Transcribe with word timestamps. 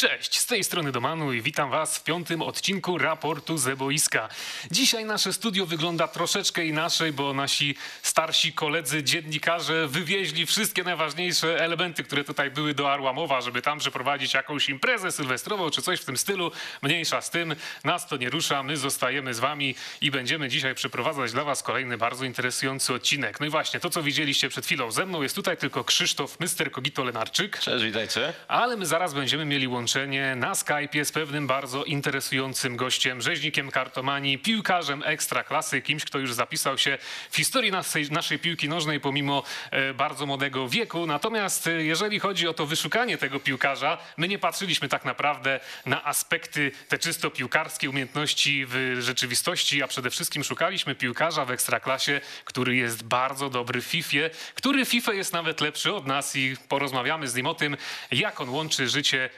Cześć, 0.00 0.38
z 0.38 0.46
tej 0.46 0.64
strony 0.64 0.92
Domanu 0.92 1.32
i 1.32 1.42
witam 1.42 1.70
Was 1.70 1.98
w 1.98 2.04
piątym 2.04 2.42
odcinku 2.42 2.98
raportu 2.98 3.58
ze 3.58 3.76
boiska. 3.76 4.28
Dzisiaj 4.70 5.04
nasze 5.04 5.32
studio 5.32 5.66
wygląda 5.66 6.08
troszeczkę 6.08 6.66
inaczej, 6.66 7.12
bo 7.12 7.34
nasi 7.34 7.74
starsi 8.02 8.52
koledzy 8.52 9.02
dziennikarze 9.02 9.88
wywieźli 9.88 10.46
wszystkie 10.46 10.84
najważniejsze 10.84 11.64
elementy, 11.64 12.04
które 12.04 12.24
tutaj 12.24 12.50
były 12.50 12.74
do 12.74 12.92
Arłamowa, 12.92 13.40
żeby 13.40 13.62
tam 13.62 13.78
przeprowadzić 13.78 14.34
jakąś 14.34 14.68
imprezę 14.68 15.12
sylwestrową 15.12 15.70
czy 15.70 15.82
coś 15.82 16.00
w 16.00 16.04
tym 16.04 16.16
stylu. 16.16 16.52
Mniejsza 16.82 17.20
z 17.20 17.30
tym, 17.30 17.56
nas 17.84 18.08
to 18.08 18.16
nie 18.16 18.30
rusza, 18.30 18.62
my 18.62 18.76
zostajemy 18.76 19.34
z 19.34 19.40
Wami 19.40 19.74
i 20.00 20.10
będziemy 20.10 20.48
dzisiaj 20.48 20.74
przeprowadzać 20.74 21.32
dla 21.32 21.44
Was 21.44 21.62
kolejny 21.62 21.98
bardzo 21.98 22.24
interesujący 22.24 22.94
odcinek. 22.94 23.40
No 23.40 23.46
i 23.46 23.50
właśnie, 23.50 23.80
to 23.80 23.90
co 23.90 24.02
widzieliście 24.02 24.48
przed 24.48 24.66
chwilą 24.66 24.90
ze 24.90 25.06
mną 25.06 25.22
jest 25.22 25.34
tutaj 25.34 25.56
tylko 25.56 25.84
Krzysztof 25.84 26.40
Mr. 26.40 26.70
Kogito 26.70 27.04
Lenarczyk. 27.04 27.58
Cześć, 27.58 27.84
witajcie. 27.84 28.32
Ale 28.48 28.76
my 28.76 28.86
zaraz 28.86 29.14
będziemy 29.14 29.44
mieli 29.44 29.68
łączenie 29.68 29.89
na 30.36 30.52
Skype'ie 30.52 31.04
z 31.04 31.12
pewnym 31.12 31.46
bardzo 31.46 31.84
interesującym 31.84 32.76
gościem, 32.76 33.20
rzeźnikiem 33.20 33.70
kartomanii, 33.70 34.38
piłkarzem 34.38 35.02
ekstraklasy, 35.06 35.82
kimś, 35.82 36.04
kto 36.04 36.18
już 36.18 36.34
zapisał 36.34 36.78
się 36.78 36.98
w 37.30 37.36
historii 37.36 37.70
naszej, 37.70 38.10
naszej 38.10 38.38
piłki 38.38 38.68
nożnej 38.68 39.00
pomimo 39.00 39.42
e, 39.70 39.94
bardzo 39.94 40.26
młodego 40.26 40.68
wieku. 40.68 41.06
Natomiast 41.06 41.66
e, 41.66 41.70
jeżeli 41.70 42.20
chodzi 42.20 42.48
o 42.48 42.54
to 42.54 42.66
wyszukanie 42.66 43.18
tego 43.18 43.40
piłkarza, 43.40 43.98
my 44.16 44.28
nie 44.28 44.38
patrzyliśmy 44.38 44.88
tak 44.88 45.04
naprawdę 45.04 45.60
na 45.86 46.04
aspekty 46.04 46.72
te 46.88 46.98
czysto 46.98 47.30
piłkarskie 47.30 47.90
umiejętności 47.90 48.66
w 48.68 48.96
rzeczywistości, 49.00 49.82
a 49.82 49.88
przede 49.88 50.10
wszystkim 50.10 50.44
szukaliśmy 50.44 50.94
piłkarza 50.94 51.44
w 51.44 51.50
ekstraklasie, 51.50 52.20
który 52.44 52.76
jest 52.76 53.02
bardzo 53.02 53.50
dobry 53.50 53.80
w 53.80 53.84
FIFA, 53.84 54.10
który 54.54 54.84
FIFA 54.84 55.12
jest 55.12 55.32
nawet 55.32 55.60
lepszy 55.60 55.94
od 55.94 56.06
nas 56.06 56.36
i 56.36 56.56
porozmawiamy 56.68 57.28
z 57.28 57.34
nim 57.34 57.46
o 57.46 57.54
tym, 57.54 57.76
jak 58.10 58.40
on 58.40 58.48
łączy 58.48 58.88
życie 58.88 59.30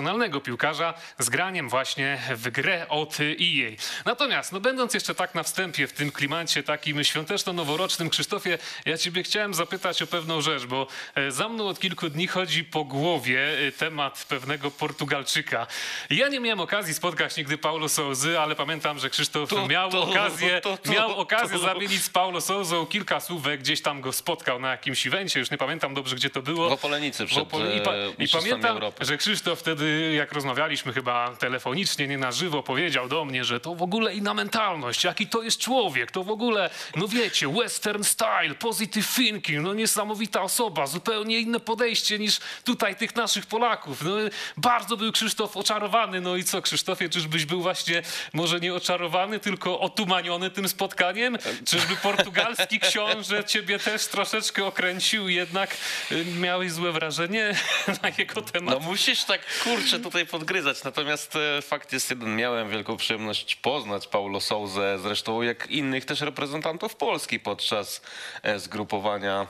profesjonalnego 0.00 0.40
piłkarza 0.40 0.94
z 1.18 1.28
graniem 1.28 1.68
właśnie 1.68 2.18
w 2.30 2.50
grę 2.50 2.86
od 2.88 3.18
EA. 3.20 3.70
Natomiast, 4.04 4.52
no 4.52 4.60
będąc 4.60 4.94
jeszcze 4.94 5.14
tak 5.14 5.34
na 5.34 5.42
wstępie 5.42 5.86
w 5.86 5.92
tym 5.92 6.10
klimacie 6.12 6.62
takim 6.62 6.96
świąteczno-noworocznym, 7.04 8.10
Krzysztofie, 8.10 8.58
ja 8.86 8.98
ciebie 8.98 9.22
chciałem 9.22 9.54
zapytać 9.54 10.02
o 10.02 10.06
pewną 10.06 10.40
rzecz, 10.40 10.66
bo 10.66 10.86
e, 11.14 11.30
za 11.30 11.48
mną 11.48 11.68
od 11.68 11.80
kilku 11.80 12.08
dni 12.10 12.26
chodzi 12.26 12.64
po 12.64 12.84
głowie 12.84 13.66
e, 13.68 13.72
temat 13.72 14.24
pewnego 14.28 14.70
Portugalczyka. 14.70 15.66
Ja 16.10 16.28
nie 16.28 16.40
miałem 16.40 16.60
okazji 16.60 16.94
spotkać 16.94 17.36
nigdy 17.36 17.58
Paulo 17.58 17.88
Souzy, 17.88 18.40
ale 18.40 18.54
pamiętam, 18.56 18.98
że 18.98 19.10
Krzysztof 19.10 19.50
To- 19.50 19.66
miał 19.68 19.90
to- 19.90 20.02
okazję, 20.02 20.60
to- 20.60 20.76
to- 20.78 20.92
miał 20.92 21.20
okazję 21.20 21.58
zamienić 21.58 22.02
z 22.02 22.10
Paulo 22.10 22.40
Souzą 22.40 22.86
kilka 22.86 23.20
słówek, 23.20 23.60
gdzieś 23.60 23.82
tam 23.82 24.00
go 24.00 24.12
spotkał 24.12 24.58
na 24.60 24.70
jakimś 24.70 25.06
evencie, 25.06 25.40
już 25.40 25.50
nie 25.50 25.58
pamiętam 25.58 25.94
dobrze, 25.94 26.16
gdzie 26.16 26.30
to 26.30 26.42
było. 26.42 26.68
W 26.68 26.72
Opolenicy 26.72 27.26
przed 27.26 27.38
Opole- 27.48 27.76
I, 27.76 27.80
pa- 27.80 27.92
e, 27.94 28.10
I 28.18 28.28
pamiętam, 28.28 28.70
Europy. 28.70 29.04
że 29.04 29.16
Krzysztof 29.16 29.60
wtedy, 29.60 29.85
jak 30.16 30.32
rozmawialiśmy 30.32 30.92
chyba 30.92 31.36
telefonicznie, 31.38 32.08
nie 32.08 32.18
na 32.18 32.32
żywo, 32.32 32.62
powiedział 32.62 33.08
do 33.08 33.24
mnie, 33.24 33.44
że 33.44 33.60
to 33.60 33.74
w 33.74 33.82
ogóle 33.82 34.14
inna 34.14 34.34
mentalność, 34.34 35.04
jaki 35.04 35.26
to 35.26 35.42
jest 35.42 35.60
człowiek, 35.60 36.10
to 36.10 36.24
w 36.24 36.30
ogóle, 36.30 36.70
no 36.96 37.08
wiecie, 37.08 37.48
western 37.48 38.02
style, 38.04 38.54
positive 38.58 39.14
thinking, 39.14 39.64
no 39.64 39.74
niesamowita 39.74 40.42
osoba, 40.42 40.86
zupełnie 40.86 41.38
inne 41.38 41.60
podejście 41.60 42.18
niż 42.18 42.40
tutaj 42.64 42.96
tych 42.96 43.16
naszych 43.16 43.46
Polaków. 43.46 44.02
No, 44.02 44.10
bardzo 44.56 44.96
był 44.96 45.12
Krzysztof 45.12 45.56
oczarowany, 45.56 46.20
no 46.20 46.36
i 46.36 46.44
co 46.44 46.62
Krzysztofie, 46.62 47.08
czyżbyś 47.08 47.46
był 47.46 47.62
właśnie 47.62 48.02
może 48.32 48.60
nie 48.60 48.74
oczarowany, 48.74 49.38
tylko 49.40 49.80
otumaniony 49.80 50.50
tym 50.50 50.68
spotkaniem? 50.68 51.38
Czyżby 51.66 51.96
portugalski 51.96 52.80
książę 52.80 53.44
ciebie 53.44 53.78
też 53.78 54.06
troszeczkę 54.06 54.64
okręcił, 54.64 55.28
jednak 55.28 55.76
y, 56.12 56.24
miałeś 56.24 56.72
złe 56.72 56.92
wrażenie 56.92 57.54
na 58.02 58.08
jego 58.18 58.42
temat? 58.42 58.74
No 58.74 58.80
musisz 58.80 59.24
tak 59.24 59.40
kurczę 59.66 60.00
tutaj 60.00 60.26
podgryzać, 60.26 60.84
natomiast 60.84 61.36
e, 61.36 61.62
fakt 61.62 61.92
jest 61.92 62.10
jeden, 62.10 62.36
miałem 62.36 62.70
wielką 62.70 62.96
przyjemność 62.96 63.56
poznać 63.56 64.06
Paulo 64.06 64.40
Souzę, 64.40 64.98
zresztą 65.02 65.42
jak 65.42 65.70
innych 65.70 66.04
też 66.04 66.20
reprezentantów 66.20 66.96
Polski 66.96 67.40
podczas 67.40 68.02
e, 68.42 68.58
zgrupowania 68.58 69.46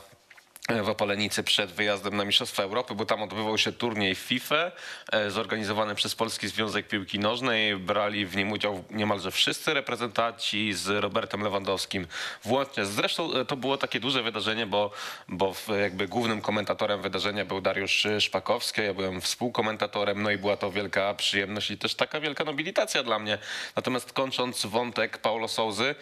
w 0.69 0.89
Opalenicy 0.89 1.43
przed 1.43 1.73
wyjazdem 1.73 2.17
na 2.17 2.25
Mistrzostwa 2.25 2.63
Europy, 2.63 2.95
bo 2.95 3.07
tam 3.07 3.23
odbywał 3.23 3.59
się 3.59 3.73
turniej 3.73 4.15
FIFA 4.15 4.73
e, 5.13 5.31
zorganizowany 5.31 5.95
przez 5.95 6.15
Polski 6.15 6.49
Związek 6.49 6.89
Piłki 6.89 7.19
Nożnej. 7.19 7.77
Brali 7.77 8.27
w 8.27 8.37
nim 8.37 8.53
udział 8.53 8.85
niemalże 8.91 9.31
wszyscy 9.31 9.75
reprezentanci 9.75 10.73
z 10.73 10.89
Robertem 10.89 11.43
Lewandowskim 11.43 12.07
włącznie. 12.45 12.85
Zresztą 12.85 13.33
e, 13.33 13.45
to 13.45 13.57
było 13.57 13.77
takie 13.77 14.01
duże 14.01 14.23
wydarzenie, 14.23 14.67
bo, 14.67 14.91
bo 15.29 15.55
jakby 15.81 16.09
głównym 16.09 16.41
komentatorem 16.41 17.03
wydarzenia 17.03 17.45
był 17.45 17.61
Dariusz 17.61 18.07
Szpakowski, 18.21 18.83
ja 18.83 18.95
byłem 18.95 19.21
współkomentatorem, 19.21 20.23
no 20.23 20.31
i 20.31 20.39
była 20.39 20.57
to 20.57 20.71
wielka 20.71 21.15
przyjemność 21.15 21.71
i 21.71 21.79
też 21.79 21.95
taka 21.95 22.21
wielka 22.21 22.45
nobilitacja 22.45 23.03
dla 23.03 23.19
mnie. 23.19 23.39
Natomiast 23.77 24.13
kończąc 24.13 24.67
wątek 24.67 25.19
Paulo 25.19 25.49
Souzy, 25.49 25.95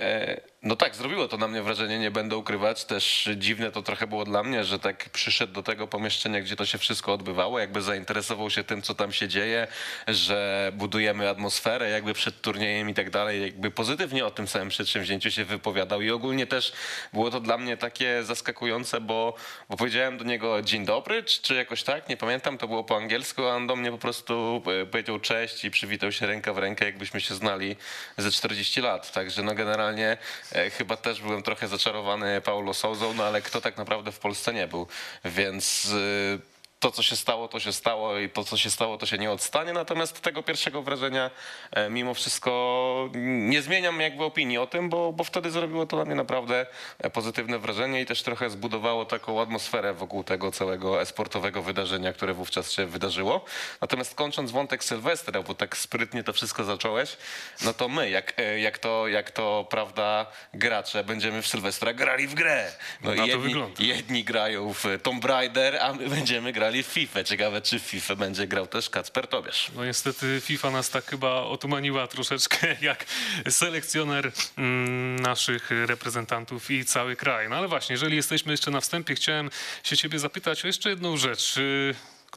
E, 0.00 0.40
No 0.62 0.76
tak, 0.76 0.94
zrobiło 0.94 1.28
to 1.28 1.36
na 1.36 1.48
mnie 1.48 1.62
wrażenie, 1.62 1.98
nie 1.98 2.10
będę 2.10 2.36
ukrywać. 2.36 2.84
Też 2.84 3.28
dziwne 3.36 3.70
to 3.70 3.82
trochę 3.82 4.06
było 4.06 4.24
dla 4.24 4.42
mnie, 4.42 4.64
że 4.64 4.78
tak 4.78 5.10
przyszedł 5.10 5.52
do 5.52 5.62
tego 5.62 5.86
pomieszczenia, 5.86 6.40
gdzie 6.40 6.56
to 6.56 6.66
się 6.66 6.78
wszystko 6.78 7.12
odbywało, 7.12 7.58
jakby 7.58 7.82
zainteresował 7.82 8.50
się 8.50 8.64
tym, 8.64 8.82
co 8.82 8.94
tam 8.94 9.12
się 9.12 9.28
dzieje, 9.28 9.66
że 10.08 10.70
budujemy 10.74 11.28
atmosferę 11.28 11.90
jakby 11.90 12.14
przed 12.14 12.40
turniejem 12.40 12.90
i 12.90 12.94
tak 12.94 13.10
dalej, 13.10 13.42
jakby 13.42 13.70
pozytywnie 13.70 14.26
o 14.26 14.30
tym 14.30 14.48
samym 14.48 14.68
przedsięwzięciu 14.68 15.30
się 15.30 15.44
wypowiadał 15.44 16.02
i 16.02 16.10
ogólnie 16.10 16.46
też 16.46 16.72
było 17.12 17.30
to 17.30 17.40
dla 17.40 17.58
mnie 17.58 17.76
takie 17.76 18.22
zaskakujące, 18.24 19.00
bo, 19.00 19.34
bo 19.68 19.76
powiedziałem 19.76 20.18
do 20.18 20.24
niego 20.24 20.62
dzień 20.62 20.84
dobry, 20.84 21.22
czy, 21.22 21.42
czy 21.42 21.54
jakoś 21.54 21.82
tak, 21.82 22.08
nie 22.08 22.16
pamiętam, 22.16 22.58
to 22.58 22.68
było 22.68 22.84
po 22.84 22.96
angielsku, 22.96 23.44
a 23.44 23.56
on 23.56 23.66
do 23.66 23.76
mnie 23.76 23.90
po 23.90 23.98
prostu 23.98 24.62
e, 24.82 24.86
powiedział 24.86 25.20
cześć 25.20 25.64
i 25.64 25.70
przywitał 25.70 26.12
się 26.12 26.26
ręka 26.26 26.52
w 26.52 26.58
rękę, 26.58 26.84
jakbyśmy 26.84 27.20
się 27.20 27.34
znali 27.34 27.76
ze 28.16 28.30
40 28.30 28.80
lat. 28.80 29.12
Także 29.12 29.42
no 29.42 29.54
generalnie 29.54 30.16
chyba 30.70 30.96
też 30.96 31.20
byłem 31.20 31.42
trochę 31.42 31.68
zaczarowany 31.68 32.40
Paulo 32.40 32.74
Souzą, 32.74 33.14
no 33.14 33.24
ale 33.24 33.42
kto 33.42 33.60
tak 33.60 33.76
naprawdę 33.76 34.12
w 34.12 34.18
Polsce 34.18 34.54
nie 34.54 34.66
był. 34.66 34.86
Więc 35.24 35.92
e, 36.36 36.49
to, 36.80 36.90
co 36.90 37.02
się 37.02 37.16
stało, 37.16 37.48
to 37.48 37.60
się 37.60 37.72
stało 37.72 38.18
i 38.18 38.28
to, 38.28 38.44
co 38.44 38.56
się 38.56 38.70
stało, 38.70 38.98
to 38.98 39.06
się 39.06 39.18
nie 39.18 39.30
odstanie. 39.30 39.72
Natomiast 39.72 40.20
tego 40.20 40.42
pierwszego 40.42 40.82
wrażenia 40.82 41.30
e, 41.72 41.90
mimo 41.90 42.14
wszystko 42.14 43.10
nie 43.14 43.62
zmieniam 43.62 44.00
jakby 44.00 44.24
opinii 44.24 44.58
o 44.58 44.66
tym, 44.66 44.88
bo, 44.88 45.12
bo 45.12 45.24
wtedy 45.24 45.50
zrobiło 45.50 45.86
to 45.86 45.96
na 45.96 46.04
mnie 46.04 46.14
naprawdę 46.14 46.66
e, 46.98 47.10
pozytywne 47.10 47.58
wrażenie 47.58 48.00
i 48.00 48.06
też 48.06 48.22
trochę 48.22 48.50
zbudowało 48.50 49.04
taką 49.04 49.40
atmosferę 49.42 49.94
wokół 49.94 50.24
tego 50.24 50.52
całego 50.52 51.00
esportowego 51.00 51.62
wydarzenia, 51.62 52.12
które 52.12 52.34
wówczas 52.34 52.72
się 52.72 52.86
wydarzyło. 52.86 53.44
Natomiast 53.80 54.14
kończąc 54.14 54.50
wątek 54.50 54.84
Sylwestra, 54.84 55.42
bo 55.42 55.54
tak 55.54 55.76
sprytnie 55.76 56.24
to 56.24 56.32
wszystko 56.32 56.64
zacząłeś, 56.64 57.16
no 57.64 57.74
to 57.74 57.88
my, 57.88 58.10
jak, 58.10 58.34
e, 58.38 58.60
jak, 58.60 58.78
to, 58.78 59.08
jak 59.08 59.30
to 59.30 59.66
prawda 59.70 60.26
gracze, 60.54 61.04
będziemy 61.04 61.42
w 61.42 61.46
Sylwestra 61.46 61.92
grali 61.92 62.26
w 62.26 62.34
grę. 62.34 62.72
No 63.02 63.14
jedni, 63.14 63.42
wygląda. 63.42 63.82
jedni 63.84 64.24
grają 64.24 64.72
w 64.72 64.84
Tomb 65.02 65.24
Raider, 65.24 65.78
a 65.80 65.92
my 65.92 66.08
będziemy 66.08 66.52
grali 66.70 66.82
w 66.82 66.86
FIFA. 66.86 67.24
Ciekawe, 67.24 67.62
czy 67.62 67.78
w 67.78 67.82
FIFA 67.82 68.16
będzie 68.16 68.46
grał 68.46 68.66
też 68.66 68.90
Kacper 68.90 69.26
Tobiasz. 69.28 69.70
No 69.76 69.84
niestety 69.84 70.40
FIFA 70.44 70.70
nas 70.70 70.90
tak 70.90 71.04
chyba 71.04 71.42
otumaniła 71.42 72.06
troszeczkę 72.06 72.76
jak 72.80 73.04
selekcjoner 73.48 74.32
mm, 74.58 75.20
naszych 75.20 75.70
reprezentantów 75.70 76.70
i 76.70 76.84
cały 76.84 77.16
kraj. 77.16 77.48
No 77.48 77.56
ale 77.56 77.68
właśnie, 77.68 77.92
jeżeli 77.92 78.16
jesteśmy 78.16 78.52
jeszcze 78.52 78.70
na 78.70 78.80
wstępie, 78.80 79.14
chciałem 79.14 79.50
się 79.82 79.96
ciebie 79.96 80.18
zapytać 80.18 80.64
o 80.64 80.66
jeszcze 80.66 80.90
jedną 80.90 81.16
rzecz. 81.16 81.58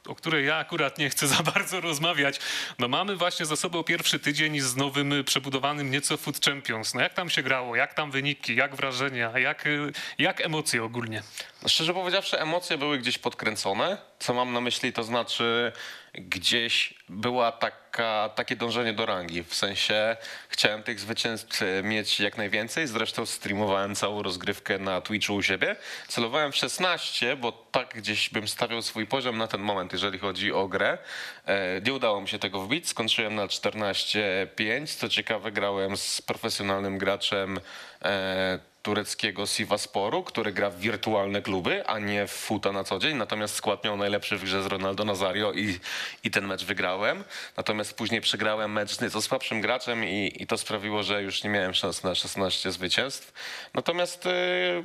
O 0.07 0.15
której 0.15 0.45
ja 0.45 0.55
akurat 0.55 0.97
nie 0.97 1.09
chcę 1.09 1.27
za 1.37 1.43
bardzo 1.43 1.81
rozmawiać. 1.81 2.39
No 2.79 2.87
mamy 2.87 3.15
właśnie 3.15 3.45
za 3.45 3.55
sobą 3.55 3.83
pierwszy 3.83 4.19
tydzień 4.19 4.59
z 4.59 4.75
nowym, 4.75 5.13
y, 5.13 5.23
przebudowanym 5.23 5.91
nieco 5.91 6.17
Food 6.17 6.45
Champions. 6.45 6.93
No 6.93 7.01
jak 7.01 7.13
tam 7.13 7.29
się 7.29 7.43
grało? 7.43 7.75
Jak 7.75 7.93
tam 7.93 8.11
wyniki? 8.11 8.55
Jak 8.55 8.75
wrażenia? 8.75 9.39
Jak, 9.39 9.67
y, 9.67 9.91
jak 10.17 10.41
emocje 10.41 10.83
ogólnie? 10.83 11.23
No, 11.63 11.69
Szczerze 11.69 11.93
powiedziawszy, 11.93 12.39
emocje 12.39 12.77
były 12.77 12.99
gdzieś 12.99 13.17
podkręcone. 13.17 13.97
Co 14.19 14.33
mam 14.33 14.53
na 14.53 14.61
myśli, 14.61 14.93
to 14.93 15.03
znaczy 15.03 15.71
gdzieś 16.13 16.93
była 17.09 17.51
taka, 17.51 18.29
takie 18.35 18.55
dążenie 18.55 18.93
do 18.93 19.05
rangi. 19.05 19.43
W 19.43 19.55
sensie 19.55 20.17
chciałem 20.49 20.83
tych 20.83 20.99
zwycięstw 20.99 21.61
e, 21.61 21.83
mieć 21.83 22.19
jak 22.19 22.37
najwięcej. 22.37 22.87
Zresztą 22.87 23.25
streamowałem 23.25 23.95
całą 23.95 24.23
rozgrywkę 24.23 24.79
na 24.79 25.01
Twitchu 25.01 25.35
u 25.35 25.41
siebie. 25.41 25.75
Celowałem 26.07 26.51
w 26.51 26.55
16, 26.55 27.35
bo 27.35 27.51
tak 27.51 27.93
gdzieś 27.95 28.29
bym 28.29 28.47
stawiał 28.47 28.81
swój 28.81 29.07
poziom 29.07 29.37
na 29.37 29.47
ten 29.47 29.61
moment, 29.61 29.93
jeżeli 29.93 30.19
chodzi 30.19 30.51
o 30.51 30.67
grę. 30.67 30.97
E, 31.45 31.81
Nie 31.81 31.93
udało 31.93 32.21
mi 32.21 32.27
się 32.27 32.39
tego 32.39 32.61
wbić. 32.61 32.89
Skończyłem 32.89 33.35
na 33.35 33.47
14-5. 33.47 34.95
Co 34.99 35.09
ciekawe, 35.09 35.51
grałem 35.51 35.97
z 35.97 36.21
profesjonalnym 36.21 36.97
graczem 36.97 37.59
e, 38.01 38.72
tureckiego 38.83 39.47
Sivasporu, 39.47 40.23
który 40.23 40.51
gra 40.51 40.69
w 40.69 40.79
wirtualne 40.79 41.41
kluby, 41.41 41.87
a 41.87 41.99
nie 41.99 42.27
w 42.27 42.31
futa 42.31 42.71
na 42.71 42.83
co 42.83 42.99
dzień. 42.99 43.17
Natomiast 43.17 43.55
skład 43.55 43.83
miał 43.83 43.97
najlepszy 43.97 44.37
w 44.37 44.43
grze 44.43 44.63
z 44.63 44.65
Ronaldo 44.65 45.05
Nazario 45.05 45.53
i, 45.53 45.79
i 46.23 46.31
ten 46.31 46.47
mecz 46.47 46.65
wygrałem. 46.65 47.23
Natomiast 47.57 47.93
później 47.93 48.21
przegrałem 48.21 48.71
mecz 48.71 48.91
z 48.91 49.01
nieco 49.01 49.21
słabszym 49.21 49.61
graczem 49.61 50.03
i, 50.05 50.33
i 50.39 50.47
to 50.47 50.57
sprawiło, 50.57 51.03
że 51.03 51.23
już 51.23 51.43
nie 51.43 51.49
miałem 51.49 51.73
szans 51.73 52.03
na 52.03 52.15
16 52.15 52.71
zwycięstw. 52.71 53.33
Natomiast 53.73 54.25
yy, 54.25 54.83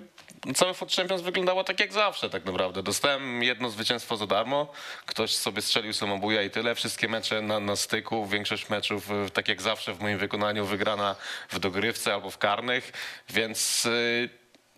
cały 0.54 0.74
Foot 0.74 0.92
Champions 0.92 1.22
wyglądało 1.22 1.64
tak 1.64 1.80
jak 1.80 1.92
zawsze 1.92 2.30
tak 2.30 2.44
naprawdę. 2.44 2.82
Dostałem 2.82 3.42
jedno 3.42 3.70
zwycięstwo 3.70 4.16
za 4.16 4.26
darmo, 4.26 4.72
ktoś 5.06 5.34
sobie 5.34 5.62
strzelił 5.62 5.92
samobuja 5.92 6.42
i 6.42 6.50
tyle. 6.50 6.74
Wszystkie 6.74 7.08
mecze 7.08 7.42
na, 7.42 7.60
na 7.60 7.76
styku, 7.76 8.26
większość 8.26 8.68
meczów 8.68 9.10
y, 9.10 9.30
tak 9.30 9.48
jak 9.48 9.62
zawsze 9.62 9.94
w 9.94 10.00
moim 10.00 10.18
wykonaniu 10.18 10.64
wygrana 10.64 11.16
w 11.50 11.58
dogrywce 11.58 12.14
albo 12.14 12.30
w 12.30 12.38
karnych, 12.38 12.92
więc 13.28 13.86
y, 13.86 14.28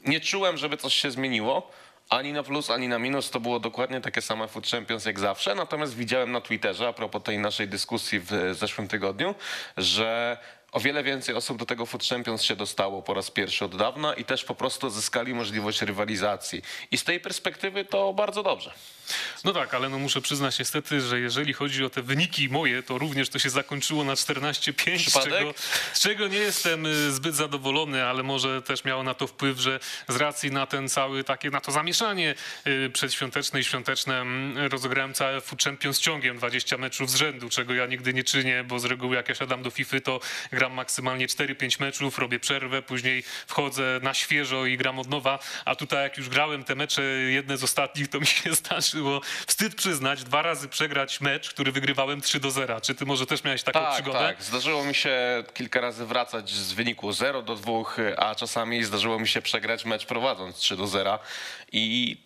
nie 0.07 0.21
czułem, 0.21 0.57
żeby 0.57 0.77
coś 0.77 0.95
się 0.95 1.11
zmieniło. 1.11 1.71
Ani 2.11 2.33
na 2.33 2.43
plus, 2.43 2.71
ani 2.71 2.89
na 2.89 2.99
minus 2.99 3.31
to 3.31 3.41
było 3.41 3.61
dokładnie 3.61 4.01
takie 4.01 4.23
same 4.23 4.49
Food 4.49 4.67
Champions 4.67 5.05
jak 5.05 5.21
zawsze. 5.21 5.55
Natomiast 5.55 5.97
widziałem 5.97 6.33
na 6.33 6.41
Twitterze, 6.41 6.89
a 6.89 6.93
propos 6.93 7.23
tej 7.23 7.39
naszej 7.39 7.69
dyskusji 7.69 8.21
w 8.21 8.31
zeszłym 8.53 8.89
tygodniu, 8.89 9.35
że 9.77 10.39
o 10.73 10.81
wiele 10.81 11.03
więcej 11.03 11.35
osób 11.35 11.59
do 11.59 11.67
tego 11.67 11.87
Food 11.87 12.05
Champions 12.05 12.43
się 12.43 12.57
dostało 12.57 13.03
po 13.03 13.15
raz 13.15 13.31
pierwszy 13.31 13.65
od 13.65 13.77
dawna 13.77 14.15
i 14.15 14.25
też 14.25 14.45
po 14.45 14.55
prostu 14.55 14.91
zyskali 14.91 15.35
możliwość 15.35 15.83
rywalizacji. 15.83 16.63
I 16.91 16.99
z 16.99 17.05
tej 17.05 17.21
perspektywy 17.21 17.85
to 17.85 18.13
bardzo 18.13 18.43
dobrze. 18.43 18.73
No 19.45 19.53
tak, 19.53 19.75
ale 19.75 19.89
no 19.89 19.99
muszę 19.99 20.21
przyznać 20.21 20.59
niestety, 20.59 21.01
że 21.01 21.21
jeżeli 21.21 21.53
chodzi 21.53 21.85
o 21.85 21.91
te 21.91 22.03
wyniki 22.03 22.49
moje, 22.49 22.83
to 22.83 22.99
również 22.99 23.29
to 23.29 23.39
się 23.39 23.51
zakończyło 23.51 24.05
na 24.05 24.15
14-5, 24.15 25.11
z 25.11 25.25
czego, 25.25 25.55
z 25.93 26.01
czego 26.01 26.29
nie 26.29 26.39
jestem 26.39 26.87
y, 26.87 27.13
zbyt 27.13 27.35
zadowolony, 27.35 28.05
ale 28.05 28.23
może 28.23 28.63
też 28.63 28.85
miało 28.85 29.03
na 29.03 29.15
to 29.15 29.27
wpływ, 29.27 29.59
że 29.59 29.81
z 30.09 30.17
racji 30.17 30.51
na 30.51 30.67
ten 30.67 30.89
cały 30.89 31.25
takie, 31.25 31.51
na 31.51 31.61
to 31.61 31.73
zamieszanie 31.73 32.35
y, 32.67 32.91
przedświąteczne 32.91 33.61
i 33.61 33.65
świąteczne 33.65 34.21
mm, 34.21 34.67
rozegrałem 34.67 35.15
całe 35.15 35.41
Food 35.41 35.63
Champions 35.63 35.99
ciągiem 35.99 36.39
20 36.39 36.77
meczów 36.79 37.11
z 37.11 37.15
rzędu, 37.15 37.49
czego 37.49 37.75
ja 37.75 37.87
nigdy 37.87 38.15
nie 38.15 38.25
czynię, 38.25 38.65
bo 38.65 38.79
z 38.79 38.85
reguły 38.85 39.17
jak 39.17 39.29
ja 39.29 39.35
siadam 39.35 39.63
do 39.63 39.71
FIFA, 39.71 40.01
to 40.01 40.21
gram 40.53 40.73
maksymalnie 40.73 41.27
4-5 41.27 41.81
meczów, 41.81 42.19
robię 42.19 42.41
przerwę, 42.41 42.83
później 42.83 43.25
wchodzę 43.47 44.01
na 44.03 44.15
świeżo 44.15 44.67
i 44.67 44.77
gram 44.77 44.99
od 44.99 45.09
nowa, 45.09 45.39
a 45.65 45.75
tutaj 45.75 46.03
jak 46.03 46.19
już 46.19 46.29
grałem 46.29 46.65
te 46.65 46.75
mecze, 46.75 47.03
jedne 47.29 47.57
z 47.57 47.65
ostatnich, 47.65 48.09
to 48.09 48.21
mi 48.21 48.27
się 48.27 48.55
zdarzyło 48.61 49.00
wstyd 49.47 49.75
przyznać, 49.75 50.25
dwa 50.25 50.43
razy 50.43 50.69
przegrać 50.69 51.21
mecz, 51.21 51.51
który 51.51 51.73
wygrywałem 51.73 52.21
3 52.21 52.41
do 52.41 52.51
0. 52.51 52.81
Czy 52.81 52.95
ty 52.95 53.07
może 53.07 53.27
też 53.27 53.45
miałeś 53.45 53.63
taką 53.63 53.81
Tak, 53.81 53.95
przygodę? 53.95 54.19
tak. 54.19 54.43
Zdarzyło 54.43 54.85
mi 54.85 54.95
się 54.95 55.45
kilka 55.55 55.81
razy 55.81 56.07
wracać 56.07 56.51
z 56.51 56.73
wyniku 56.73 57.13
0 57.13 57.43
do 57.43 57.55
2, 57.57 57.73
a 58.17 58.35
czasami 58.35 58.85
zdarzyło 58.85 59.19
mi 59.19 59.29
się 59.29 59.43
przegrać 59.43 59.85
mecz 59.85 60.07
prowadząc 60.07 60.57
3 60.57 60.77
do 60.77 60.87
0 60.87 61.19
i 61.73 62.17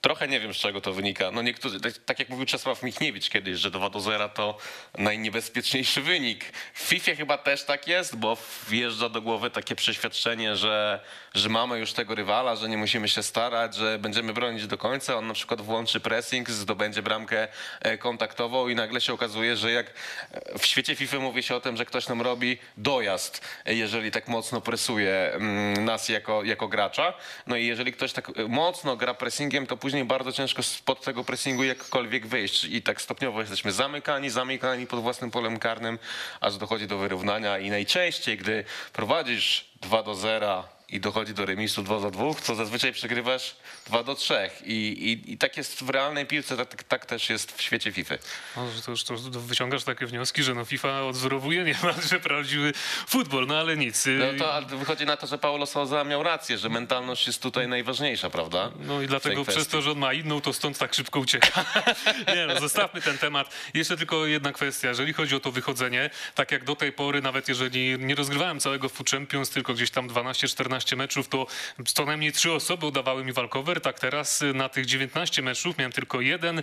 trochę 0.00 0.28
nie 0.28 0.40
wiem 0.40 0.54
z 0.54 0.56
czego 0.56 0.80
to 0.80 0.92
wynika. 0.92 1.30
No 1.30 1.42
niektórzy, 1.42 1.80
tak, 1.80 1.92
tak 1.92 2.18
jak 2.18 2.28
mówił 2.28 2.46
Czesław 2.46 2.82
Michniewicz 2.82 3.30
kiedyś, 3.30 3.58
że 3.58 3.70
2 3.70 3.90
do 3.90 4.00
0 4.00 4.28
to 4.28 4.56
najniebezpieczniejszy 4.98 6.02
wynik. 6.02 6.44
W 6.74 6.82
FIFA 6.82 7.14
chyba 7.14 7.38
też 7.38 7.64
tak 7.64 7.88
jest, 7.88 8.16
bo 8.16 8.36
wjeżdża 8.68 9.08
do 9.08 9.22
głowy 9.22 9.50
takie 9.50 9.74
przeświadczenie, 9.74 10.56
że, 10.56 11.00
że 11.34 11.48
mamy 11.48 11.78
już 11.78 11.92
tego 11.92 12.14
rywala, 12.14 12.56
że 12.56 12.68
nie 12.68 12.76
musimy 12.76 13.08
się 13.08 13.22
starać, 13.22 13.74
że 13.74 13.98
będziemy 13.98 14.32
bronić 14.32 14.66
do 14.66 14.78
końca. 14.78 15.16
On 15.16 15.26
na 15.26 15.34
przykład 15.34 15.60
włączy 15.60 16.00
pressing, 16.00 16.50
zdobędzie 16.50 17.02
bramkę 17.02 17.48
e, 17.80 17.98
kontaktową 17.98 18.68
i 18.68 18.74
nagle 18.74 19.00
się 19.00 19.12
okazuje, 19.12 19.56
że 19.56 19.72
jak 19.72 19.86
e, 20.30 20.58
w 20.58 20.66
świecie 20.66 20.96
FIFA 20.96 21.18
mówi 21.18 21.42
się 21.42 21.54
o 21.54 21.60
tym, 21.60 21.76
że 21.76 21.84
ktoś 21.84 22.08
nam 22.08 22.22
robi 22.22 22.58
dojazd, 22.76 23.40
e, 23.66 23.74
jeżeli 23.74 24.10
tak 24.10 24.28
mocno 24.28 24.60
presuje 24.60 25.32
mm, 25.32 25.84
nas 25.84 26.08
jako, 26.08 26.44
jako 26.44 26.68
gracza. 26.68 27.14
No 27.46 27.56
i 27.56 27.66
jeżeli 27.66 27.92
ktoś 27.92 28.12
tak 28.12 28.30
mocno 28.48 28.96
gra 28.96 29.14
pressingiem, 29.14 29.66
to 29.66 29.76
później 29.76 29.87
bardzo 30.04 30.32
ciężko 30.32 30.62
spod 30.62 31.04
tego 31.04 31.24
pressingu 31.24 31.64
jakkolwiek 31.64 32.26
wyjść. 32.26 32.64
I 32.64 32.82
tak 32.82 33.02
stopniowo 33.02 33.40
jesteśmy 33.40 33.72
zamykani, 33.72 34.30
zamykani 34.30 34.86
pod 34.86 35.00
własnym 35.00 35.30
polem 35.30 35.58
karnym, 35.58 35.98
aż 36.40 36.56
dochodzi 36.56 36.86
do 36.86 36.98
wyrównania 36.98 37.58
i 37.58 37.70
najczęściej, 37.70 38.36
gdy 38.38 38.64
prowadzisz 38.92 39.64
2 39.80 40.02
do 40.02 40.14
0 40.14 40.77
i 40.90 41.00
dochodzi 41.00 41.34
do 41.34 41.46
remisu 41.46 41.82
2 41.82 42.00
do 42.00 42.10
2, 42.10 42.34
to 42.34 42.54
zazwyczaj 42.54 42.92
przegrywasz 42.92 43.56
2 43.86 44.02
do 44.02 44.14
3. 44.14 44.50
I, 44.64 44.72
i, 44.72 45.32
i 45.32 45.38
tak 45.38 45.56
jest 45.56 45.84
w 45.84 45.90
realnej 45.90 46.26
piłce, 46.26 46.56
tak, 46.56 46.82
tak 46.82 47.06
też 47.06 47.30
jest 47.30 47.52
w 47.58 47.62
świecie 47.62 47.92
FIFA. 47.92 48.14
No, 48.56 48.66
to 48.84 48.90
już 48.90 49.04
to 49.04 49.14
wyciągasz 49.16 49.84
takie 49.84 50.06
wnioski, 50.06 50.42
że 50.42 50.54
no 50.54 50.64
FIFA 50.64 51.02
odzorowuje 51.02 51.64
niemalże 51.64 52.20
prawdziwy 52.20 52.72
futbol, 53.08 53.46
no 53.46 53.58
ale 53.58 53.76
nic. 53.76 54.04
No 54.38 54.60
to 54.68 54.76
wychodzi 54.76 55.06
na 55.06 55.16
to, 55.16 55.26
że 55.26 55.38
Paulo 55.38 55.66
Sousa 55.66 56.04
miał 56.04 56.22
rację, 56.22 56.58
że 56.58 56.68
mentalność 56.68 57.26
jest 57.26 57.42
tutaj 57.42 57.68
najważniejsza, 57.68 58.30
prawda? 58.30 58.70
No 58.80 59.02
i 59.02 59.06
dlatego 59.06 59.44
przez 59.44 59.68
to, 59.68 59.82
że 59.82 59.90
on 59.90 59.98
ma 59.98 60.12
inną, 60.12 60.40
to 60.40 60.52
stąd 60.52 60.78
tak 60.78 60.94
szybko 60.94 61.20
ucieka. 61.20 61.64
nie 62.34 62.46
no, 62.46 62.60
zostawmy 62.60 63.00
ten 63.00 63.18
temat. 63.18 63.54
Jeszcze 63.74 63.96
tylko 63.96 64.26
jedna 64.26 64.52
kwestia. 64.52 64.88
Jeżeli 64.88 65.12
chodzi 65.12 65.36
o 65.36 65.40
to 65.40 65.52
wychodzenie, 65.52 66.10
tak 66.34 66.52
jak 66.52 66.64
do 66.64 66.76
tej 66.76 66.92
pory, 66.92 67.22
nawet 67.22 67.48
jeżeli 67.48 67.98
nie 67.98 68.14
rozgrywałem 68.14 68.60
całego 68.60 68.88
Food 68.88 69.10
Champions, 69.10 69.50
tylko 69.50 69.74
gdzieś 69.74 69.90
tam 69.90 70.08
12-14 70.08 70.77
meczów, 70.96 71.28
to 71.28 71.46
co 71.86 72.04
najmniej 72.04 72.32
trzy 72.32 72.52
osoby 72.52 72.86
udawały 72.86 73.24
mi 73.24 73.32
walkover. 73.32 73.80
Tak 73.80 74.00
teraz 74.00 74.42
y, 74.42 74.54
na 74.54 74.68
tych 74.68 74.86
19 74.86 75.42
meczów 75.42 75.78
miałem 75.78 75.92
tylko 75.92 76.20
jeden, 76.20 76.58
y, 76.58 76.62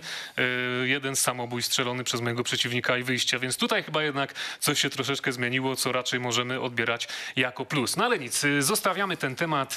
jeden 0.84 1.16
samobój 1.16 1.62
strzelony 1.62 2.04
przez 2.04 2.20
mojego 2.20 2.42
przeciwnika 2.42 2.98
i 2.98 3.02
wyjścia. 3.02 3.38
Więc 3.38 3.56
tutaj 3.56 3.82
chyba 3.82 4.02
jednak 4.02 4.34
coś 4.60 4.80
się 4.80 4.90
troszeczkę 4.90 5.32
zmieniło, 5.32 5.76
co 5.76 5.92
raczej 5.92 6.20
możemy 6.20 6.60
odbierać 6.60 7.08
jako 7.36 7.64
plus. 7.64 7.96
No 7.96 8.04
ale 8.04 8.18
nic, 8.18 8.44
y, 8.44 8.62
zostawiamy 8.62 9.16
ten 9.16 9.36
temat 9.36 9.74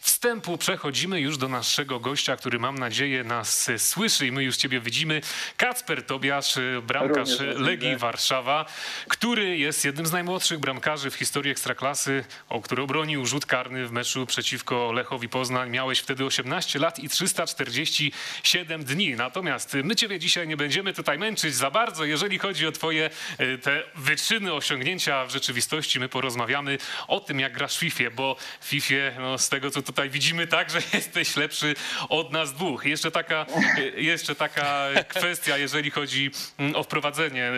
wstępu. 0.00 0.58
Przechodzimy 0.58 1.20
już 1.20 1.38
do 1.38 1.48
naszego 1.48 2.00
gościa, 2.00 2.36
który 2.36 2.58
mam 2.58 2.78
nadzieję 2.78 3.24
nas 3.24 3.70
słyszy 3.78 4.26
i 4.26 4.32
my 4.32 4.44
już 4.44 4.56
ciebie 4.56 4.80
widzimy. 4.80 5.20
Kacper 5.56 6.06
Tobiasz, 6.06 6.54
bramkarz 6.82 7.40
Również 7.40 7.58
Legii. 7.58 7.96
Warszawa, 7.96 8.66
który 9.08 9.58
jest 9.58 9.84
jednym 9.84 10.06
z 10.06 10.12
najmłodszych 10.12 10.58
bramkarzy 10.58 11.10
w 11.10 11.14
historii 11.14 11.50
Ekstraklasy, 11.52 12.24
o 12.48 12.60
który 12.60 12.82
obronił 12.82 13.26
rzut 13.26 13.46
karny 13.46 13.73
w 13.82 13.92
meczu 13.92 14.26
przeciwko 14.26 14.92
Lechowi 14.92 15.28
Poznań. 15.28 15.70
Miałeś 15.70 15.98
wtedy 15.98 16.24
18 16.24 16.78
lat 16.78 16.98
i 16.98 17.08
347 17.08 18.84
dni. 18.84 19.14
Natomiast 19.14 19.74
my 19.84 19.96
ciebie 19.96 20.18
dzisiaj 20.18 20.48
nie 20.48 20.56
będziemy 20.56 20.92
tutaj 20.92 21.18
męczyć 21.18 21.54
za 21.54 21.70
bardzo. 21.70 22.04
Jeżeli 22.04 22.38
chodzi 22.38 22.66
o 22.66 22.72
twoje 22.72 23.10
y, 23.40 23.58
te 23.58 23.82
wyczyny, 23.94 24.52
osiągnięcia 24.52 25.26
w 25.26 25.30
rzeczywistości, 25.30 26.00
my 26.00 26.08
porozmawiamy 26.08 26.78
o 27.08 27.20
tym, 27.20 27.40
jak 27.40 27.52
grasz 27.52 27.76
w 27.76 27.80
FIFA, 27.80 28.10
bo 28.16 28.36
w 28.60 28.66
FIFA, 28.66 28.94
no, 29.18 29.38
z 29.38 29.48
tego 29.48 29.70
co 29.70 29.82
tutaj 29.82 30.10
widzimy, 30.10 30.46
tak, 30.46 30.70
że 30.70 30.78
jesteś 30.92 31.36
lepszy 31.36 31.74
od 32.08 32.32
nas 32.32 32.52
dwóch. 32.52 32.84
Jeszcze 32.84 33.10
taka, 33.10 33.46
y, 33.78 34.02
jeszcze 34.02 34.34
taka 34.34 34.88
kwestia, 35.08 35.58
jeżeli 35.58 35.90
chodzi 35.90 36.30
mm, 36.58 36.76
o 36.76 36.82
wprowadzenie. 36.82 37.52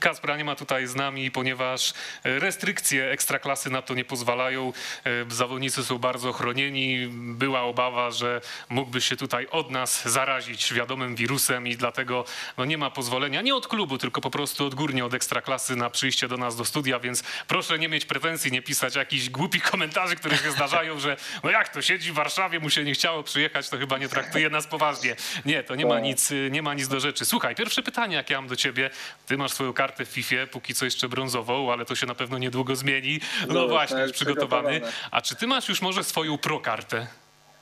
Kaspra 0.00 0.36
nie 0.36 0.44
ma 0.44 0.54
tutaj 0.56 0.86
z 0.86 0.94
nami, 0.94 1.30
ponieważ 1.30 1.92
restrykcje 2.24 3.10
ekstraklasy 3.10 3.70
na 3.70 3.82
to 3.82 3.94
nie 3.94 4.04
pozwalają. 4.04 4.72
E, 5.04 5.10
Zawodnicy 5.28 5.84
są 5.84 5.98
bardzo 5.98 6.32
chronieni. 6.32 7.06
Była 7.12 7.62
obawa, 7.62 8.10
że 8.10 8.40
mógłby 8.68 9.00
się 9.00 9.16
tutaj 9.16 9.46
od 9.50 9.70
nas 9.70 10.08
zarazić 10.08 10.74
wiadomym 10.74 11.14
wirusem 11.16 11.66
i 11.66 11.76
dlatego 11.76 12.24
no, 12.58 12.64
nie 12.64 12.78
ma 12.78 12.90
pozwolenia 12.90 13.42
nie 13.42 13.54
od 13.54 13.68
klubu, 13.68 13.98
tylko 13.98 14.20
po 14.20 14.30
prostu 14.30 14.66
odgórnie 14.66 15.04
od 15.04 15.14
ekstraklasy 15.14 15.76
na 15.76 15.90
przyjście 15.90 16.28
do 16.28 16.36
nas 16.36 16.56
do 16.56 16.64
studia, 16.64 16.98
więc 17.00 17.22
proszę 17.48 17.78
nie 17.78 17.88
mieć 17.88 18.04
pretensji, 18.04 18.52
nie 18.52 18.62
pisać 18.62 18.96
jakichś 18.96 19.28
głupich 19.28 19.62
komentarzy, 19.62 20.16
które 20.16 20.36
się 20.36 20.50
zdarzają, 20.52 21.00
że 21.00 21.16
no 21.44 21.50
jak 21.50 21.68
to 21.68 21.82
siedzi 21.82 22.10
w 22.12 22.14
Warszawie, 22.14 22.60
mu 22.60 22.70
się 22.70 22.84
nie 22.84 22.92
chciało 22.92 23.22
przyjechać, 23.22 23.68
to 23.68 23.78
chyba 23.78 23.98
nie 23.98 24.08
traktuje 24.08 24.50
nas 24.50 24.66
poważnie. 24.66 25.16
Nie, 25.44 25.62
to 25.62 25.74
nie 25.74 25.86
ma 25.86 25.94
Tak. 25.94 26.02
nic, 26.04 26.30
nie 26.50 26.62
ma 26.62 26.74
nic 26.74 26.88
do 26.88 27.00
rzeczy. 27.00 27.24
Słuchaj, 27.24 27.54
pierwsze 27.54 27.82
pytanie, 27.82 28.16
jakie 28.16 28.34
mam 28.34 28.46
do 28.48 28.56
ciebie. 28.56 28.90
Ty 29.26 29.36
masz 29.38 29.52
swoją 29.60 29.72
kartę 29.72 30.04
w 30.04 30.08
FIFA, 30.08 30.46
póki 30.52 30.74
co 30.74 30.84
jeszcze 30.84 31.08
brązową, 31.08 31.72
ale 31.72 31.84
to 31.84 31.94
się 31.94 32.06
na 32.06 32.14
pewno 32.14 32.38
niedługo 32.38 32.76
zmieni. 32.76 33.20
No 33.48 33.54
No, 33.54 33.68
właśnie, 33.68 33.96
tak, 33.96 34.06
już 34.06 34.12
przygotowany. 34.12 34.80
A 35.10 35.20
czy 35.22 35.36
ty 35.36 35.46
masz 35.46 35.68
już 35.68 35.82
może 35.82 36.04
swoją 36.04 36.38
pro 36.38 36.60
kartę? 36.60 37.06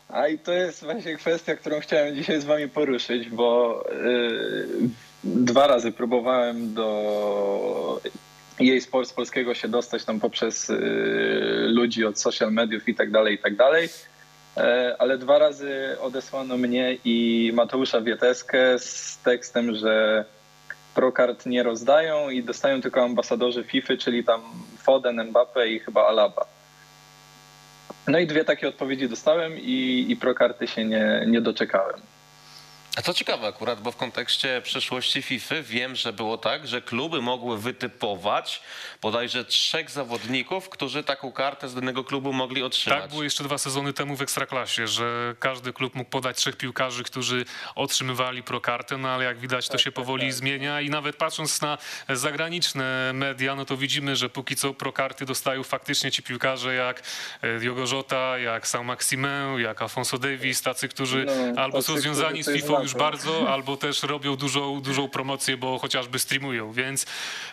A 0.09 0.29
i 0.29 0.39
to 0.39 0.53
jest 0.53 0.85
właśnie 0.85 1.17
kwestia, 1.17 1.57
którą 1.57 1.81
chciałem 1.81 2.15
dzisiaj 2.15 2.41
z 2.41 2.45
wami 2.45 2.69
poruszyć, 2.69 3.29
bo 3.29 3.85
y, 3.93 4.69
dwa 5.25 5.67
razy 5.67 5.93
próbowałem 5.93 6.75
do 6.75 8.01
jej 8.61 8.81
sport 8.81 9.09
z 9.09 9.13
polskiego 9.13 9.55
się 9.55 9.69
dostać 9.69 10.05
tam 10.05 10.21
poprzez 10.21 10.71
y, 10.71 10.77
ludzi 11.69 12.05
od 12.05 12.21
social 12.21 12.53
mediów 12.53 12.89
i 12.89 12.95
tak 12.95 13.11
dalej, 13.11 13.35
i 13.35 13.39
tak 13.39 13.57
dalej. 13.57 13.89
E, 14.57 14.97
Ale 14.99 15.19
dwa 15.19 15.39
razy 15.39 15.97
odesłano 16.01 16.57
mnie 16.57 16.97
i 17.05 17.51
Mateusza 17.55 18.01
Wieteskę 18.01 18.79
z 18.79 19.19
tekstem, 19.25 19.75
że 19.75 20.25
prokart 20.99 21.47
nie 21.47 21.63
rozdają 21.63 22.31
i 22.31 22.43
dostają 22.43 22.81
tylko 22.81 23.03
ambasadorzy 23.03 23.65
FIFA, 23.65 23.97
czyli 23.97 24.25
tam 24.25 24.41
Foden, 24.79 25.25
Mbappe 25.25 25.69
i 25.69 25.79
chyba 25.79 26.07
Alaba. 26.07 26.47
No 28.09 28.19
i 28.19 28.27
dwie 28.27 28.45
takie 28.45 28.69
odpowiedzi 28.69 29.09
dostałem 29.09 29.59
i, 29.59 30.07
i 30.09 30.17
prokarty 30.17 30.67
się 30.67 30.85
nie, 30.85 31.25
nie 31.27 31.41
doczekałem. 31.41 32.01
A 32.99 33.03
to 33.03 33.15
ciekawe 33.15 33.47
akurat, 33.47 33.81
bo 33.81 33.93
w 33.93 33.97
kontekście 33.97 34.61
przeszłości 34.65 35.23
FIFA 35.23 35.55
wiem, 35.63 35.97
że 35.97 36.13
było 36.13 36.39
tak, 36.39 36.67
że 36.67 36.83
kluby 36.83 37.23
mogły 37.23 37.59
wytypować 37.59 38.63
bodajże 39.03 39.45
trzech 39.45 39.91
zawodników, 39.91 40.69
którzy 40.69 41.05
taką 41.05 41.33
kartę 41.33 41.69
z 41.69 41.75
danego 41.75 42.05
klubu 42.05 42.33
mogli 42.33 42.63
otrzymać. 42.63 43.01
Tak 43.01 43.11
było 43.11 43.23
jeszcze 43.23 43.45
dwa 43.45 43.59
sezony 43.59 43.93
temu 43.93 44.17
w 44.17 44.23
Ekstraklasie, 44.23 44.87
że 44.87 45.35
każdy 45.39 45.73
klub 45.73 45.95
mógł 45.95 46.11
podać 46.11 46.37
trzech 46.37 46.57
piłkarzy, 46.57 47.05
którzy 47.05 47.45
otrzymywali 47.75 48.43
prokartę, 48.43 48.99
no 48.99 49.09
ale 49.09 49.25
jak 49.25 49.39
widać 49.39 49.69
to 49.69 49.79
się 49.79 49.93
powoli 49.93 50.33
zmienia 50.33 50.81
i 50.81 50.91
nawet 50.91 51.17
patrząc 51.17 51.61
na 51.61 51.79
zagraniczne 52.09 53.11
media, 53.15 53.55
no 53.55 53.65
to 53.65 53.77
widzimy, 53.77 54.17
że 54.17 54.31
póki 54.31 54.57
co 54.57 54.75
prokarty 54.75 55.25
dostają 55.25 55.63
faktycznie 55.63 56.11
ci 56.11 56.23
piłkarze 56.23 56.75
jak 56.75 57.03
e, 57.43 57.59
Diogo 57.59 57.85
Jota, 57.93 58.39
jak 58.39 58.67
Sam 58.67 58.87
Maximin, 58.87 59.59
jak 59.59 59.83
Alfonso 59.83 60.19
Davis, 60.19 60.63
tacy, 60.63 60.89
którzy 60.89 61.27
No, 61.55 61.63
albo 61.63 61.83
są 61.83 61.99
związani 61.99 62.43
z 62.43 62.51
FIFA 62.53 62.88
już 62.89 62.95
bardzo, 62.99 63.49
albo 63.53 63.77
też 63.77 64.03
robią 64.03 64.37
dużą, 64.37 64.81
dużą 64.81 65.09
promocję, 65.09 65.57
bo 65.57 65.79
chociażby 65.79 66.19
streamują, 66.19 66.73
więc 66.73 67.07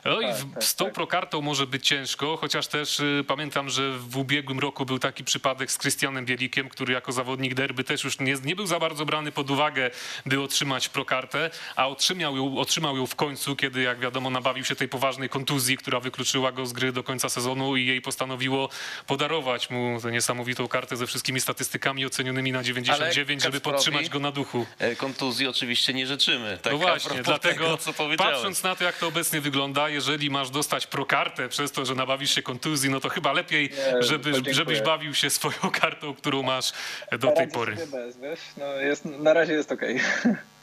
no 0.05 0.21
i 0.21 0.25
Tak, 0.25 0.35
w- 0.35 0.53
tak, 0.53 0.63
z 0.63 0.75
tą 0.75 0.85
tak. 0.85 0.93
prokartą 0.93 1.41
może 1.41 1.67
być 1.67 1.87
ciężko, 1.87 2.37
chociaż 2.37 2.67
też 2.67 2.99
y, 2.99 3.23
pamiętam, 3.27 3.69
że 3.69 3.91
w 3.99 4.17
ubiegłym 4.17 4.59
roku 4.59 4.85
był 4.85 4.99
taki 4.99 5.23
przypadek 5.23 5.71
z 5.71 5.77
Krystianem 5.77 6.25
Bielikiem, 6.25 6.69
który 6.69 6.93
jako 6.93 7.11
zawodnik 7.11 7.53
derby 7.53 7.83
też 7.83 8.03
już 8.03 8.19
nie, 8.19 8.35
nie 8.43 8.55
był 8.55 8.65
za 8.67 8.79
bardzo 8.79 9.05
brany 9.05 9.31
pod 9.31 9.51
uwagę, 9.51 9.91
by 10.25 10.41
otrzymać 10.41 10.89
prokartę, 10.89 11.49
a 11.75 11.87
otrzymał 11.87 12.37
ją, 12.37 12.57
otrzymał 12.57 12.97
ją 12.97 13.07
w 13.07 13.15
końcu, 13.15 13.55
kiedy 13.55 13.81
jak 13.81 13.99
wiadomo 13.99 14.29
nabawił 14.29 14.63
się 14.65 14.75
tej 14.75 14.87
poważnej 14.89 15.29
kontuzji, 15.29 15.77
która 15.77 15.99
wykluczyła 15.99 16.51
go 16.51 16.65
z 16.65 16.73
gry 16.73 16.91
do 16.91 17.03
końca 17.03 17.29
sezonu 17.29 17.75
i 17.75 17.85
jej 17.85 18.01
postanowiło 18.01 18.69
podarować 19.07 19.69
mu 19.69 19.99
tę 20.01 20.11
niesamowitą 20.11 20.67
kartę 20.67 20.97
ze 20.97 21.07
wszystkimi 21.07 21.41
statystykami 21.41 22.05
ocenionymi 22.05 22.51
na 22.51 22.63
99, 22.63 23.43
żeby 23.43 23.57
Kacprowi- 23.59 23.61
podtrzymać 23.61 24.09
go 24.09 24.19
na 24.19 24.31
duchu. 24.31 24.65
E, 24.79 24.95
Kontuzji 25.25 25.47
oczywiście 25.47 25.93
nie 25.93 26.07
życzymy. 26.07 26.57
Tak 26.61 26.73
No 26.73 26.79
właśnie, 26.79 27.23
dlatego 27.23 27.77
tego, 27.77 28.17
patrząc 28.17 28.63
na 28.63 28.75
to, 28.75 28.83
jak 28.83 28.97
to 28.97 29.07
obecnie 29.07 29.41
wygląda, 29.41 29.89
jeżeli 29.89 30.29
masz 30.29 30.49
dostać 30.49 30.87
prokartę 30.87 31.49
przez 31.49 31.71
to, 31.71 31.85
że 31.85 31.95
nabawisz 31.95 32.35
się 32.35 32.41
kontuzji, 32.41 32.89
no 32.89 32.99
to 32.99 33.09
chyba 33.09 33.33
lepiej, 33.33 33.69
Nie, 33.69 34.03
żeby, 34.03 34.29
to 34.29 34.35
dziękuję. 34.35 34.53
żebyś 34.53 34.81
bawił 34.81 35.13
się 35.13 35.29
swoją 35.29 35.71
kartą, 35.81 36.13
którą 36.13 36.43
masz 36.43 36.71
do 37.11 37.17
tej 37.17 37.29
Radzę 37.29 37.47
pory. 37.47 37.75
Bez, 37.75 38.17
wiesz? 38.17 38.39
No 38.57 38.65
jest, 38.65 39.05
na 39.05 39.33
razie 39.33 39.53
jest 39.53 39.71
okej. 39.71 39.99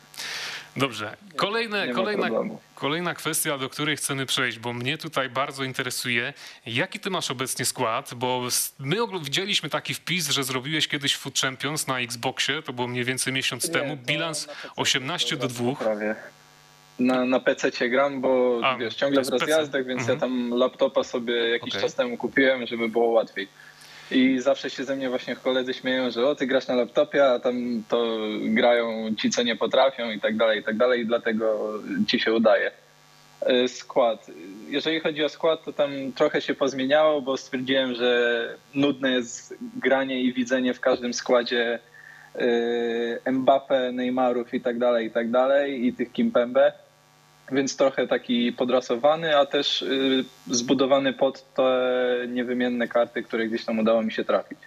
Dobrze. 0.76 1.16
Kolejne, 1.36 1.88
kolejna, 1.88 2.22
problemu. 2.26 2.60
kolejna 2.74 3.14
kwestia, 3.14 3.58
do 3.58 3.68
której 3.68 3.96
chcemy 3.96 4.26
przejść, 4.26 4.58
bo 4.58 4.72
mnie 4.72 4.98
tutaj 4.98 5.28
bardzo 5.28 5.64
interesuje, 5.64 6.32
jaki 6.66 7.00
ty 7.00 7.10
masz 7.10 7.30
obecnie 7.30 7.64
skład, 7.64 8.14
bo 8.14 8.42
my 8.78 8.96
widzieliśmy 9.22 9.68
taki 9.70 9.94
wpis, 9.94 10.28
że 10.30 10.44
zrobiłeś 10.44 10.88
kiedyś 10.88 11.16
Food 11.16 11.38
Champions 11.38 11.86
na 11.86 12.00
Xboxie, 12.00 12.62
to 12.62 12.72
było 12.72 12.88
mniej 12.88 13.04
więcej 13.04 13.32
miesiąc 13.32 13.68
Nie, 13.68 13.74
temu, 13.74 13.96
bilans 13.96 14.46
na 14.46 14.52
PC 14.54 14.68
18 14.76 15.36
do 15.36 15.42
to 15.48 15.54
2. 15.54 15.74
Prawie. 15.76 16.14
Na, 16.98 17.24
na 17.24 17.40
PC 17.40 17.88
gram, 17.88 18.20
bo 18.20 18.60
A, 18.64 18.76
wiesz, 18.76 18.94
ciągle 18.94 19.22
w 19.24 19.28
rozjazdach, 19.28 19.86
więc 19.86 20.00
Mhm. 20.00 20.16
ja 20.18 20.20
tam 20.20 20.50
laptopa 20.50 21.04
sobie 21.04 21.34
jakiś 21.34 21.70
Okej. 21.70 21.82
czas 21.82 21.94
temu 21.94 22.16
kupiłem, 22.16 22.66
żeby 22.66 22.88
było 22.88 23.06
łatwiej. 23.08 23.48
I 24.14 24.40
zawsze 24.40 24.70
się 24.70 24.84
ze 24.84 24.96
mnie 24.96 25.08
właśnie 25.08 25.36
koledzy 25.36 25.74
śmieją, 25.74 26.10
że 26.10 26.28
o, 26.28 26.34
ty 26.34 26.46
grasz 26.46 26.66
na 26.66 26.74
laptopie, 26.74 27.26
a 27.26 27.38
tam 27.38 27.82
to 27.88 28.18
grają 28.42 29.14
ci, 29.14 29.30
co 29.30 29.42
nie 29.42 29.56
potrafią 29.56 30.10
i 30.10 30.20
tak 30.20 30.36
dalej, 30.36 30.60
i 30.60 30.64
tak 30.64 30.76
dalej, 30.76 31.00
i 31.00 31.06
dlatego 31.06 31.72
ci 32.06 32.20
się 32.20 32.32
udaje. 32.32 32.70
E, 33.40 33.68
Skład. 33.68 34.26
Jeżeli 34.68 35.00
chodzi 35.00 35.24
o 35.24 35.28
skład, 35.28 35.64
to 35.64 35.72
tam 35.72 35.90
trochę 36.14 36.40
się 36.40 36.54
pozmieniało, 36.54 37.22
bo 37.22 37.36
stwierdziłem, 37.36 37.94
że 37.94 38.48
nudne 38.74 39.12
jest 39.12 39.54
granie 39.76 40.22
i 40.22 40.32
widzenie 40.32 40.74
w 40.74 40.80
każdym 40.80 41.14
składzie 41.14 41.78
e, 43.24 43.32
Mbappe, 43.32 43.92
Neymarów 43.92 44.54
i 44.54 44.60
tak 44.60 44.78
dalej, 44.78 45.06
i 45.06 45.10
tak 45.10 45.30
dalej, 45.30 45.86
i 45.86 45.92
tych 45.92 46.12
Kimpembe. 46.12 46.72
Więc 47.52 47.76
trochę 47.76 48.06
taki 48.06 48.52
podrasowany, 48.52 49.36
a 49.36 49.46
też 49.46 49.82
y, 49.82 50.24
zbudowany 50.46 51.12
pod 51.12 51.54
te 51.54 52.26
niewymienne 52.28 52.88
karty, 52.88 53.22
które 53.22 53.48
gdzieś 53.48 53.64
tam 53.64 53.78
udało 53.78 54.02
mi 54.02 54.12
się 54.12 54.24
trafić. 54.24 54.58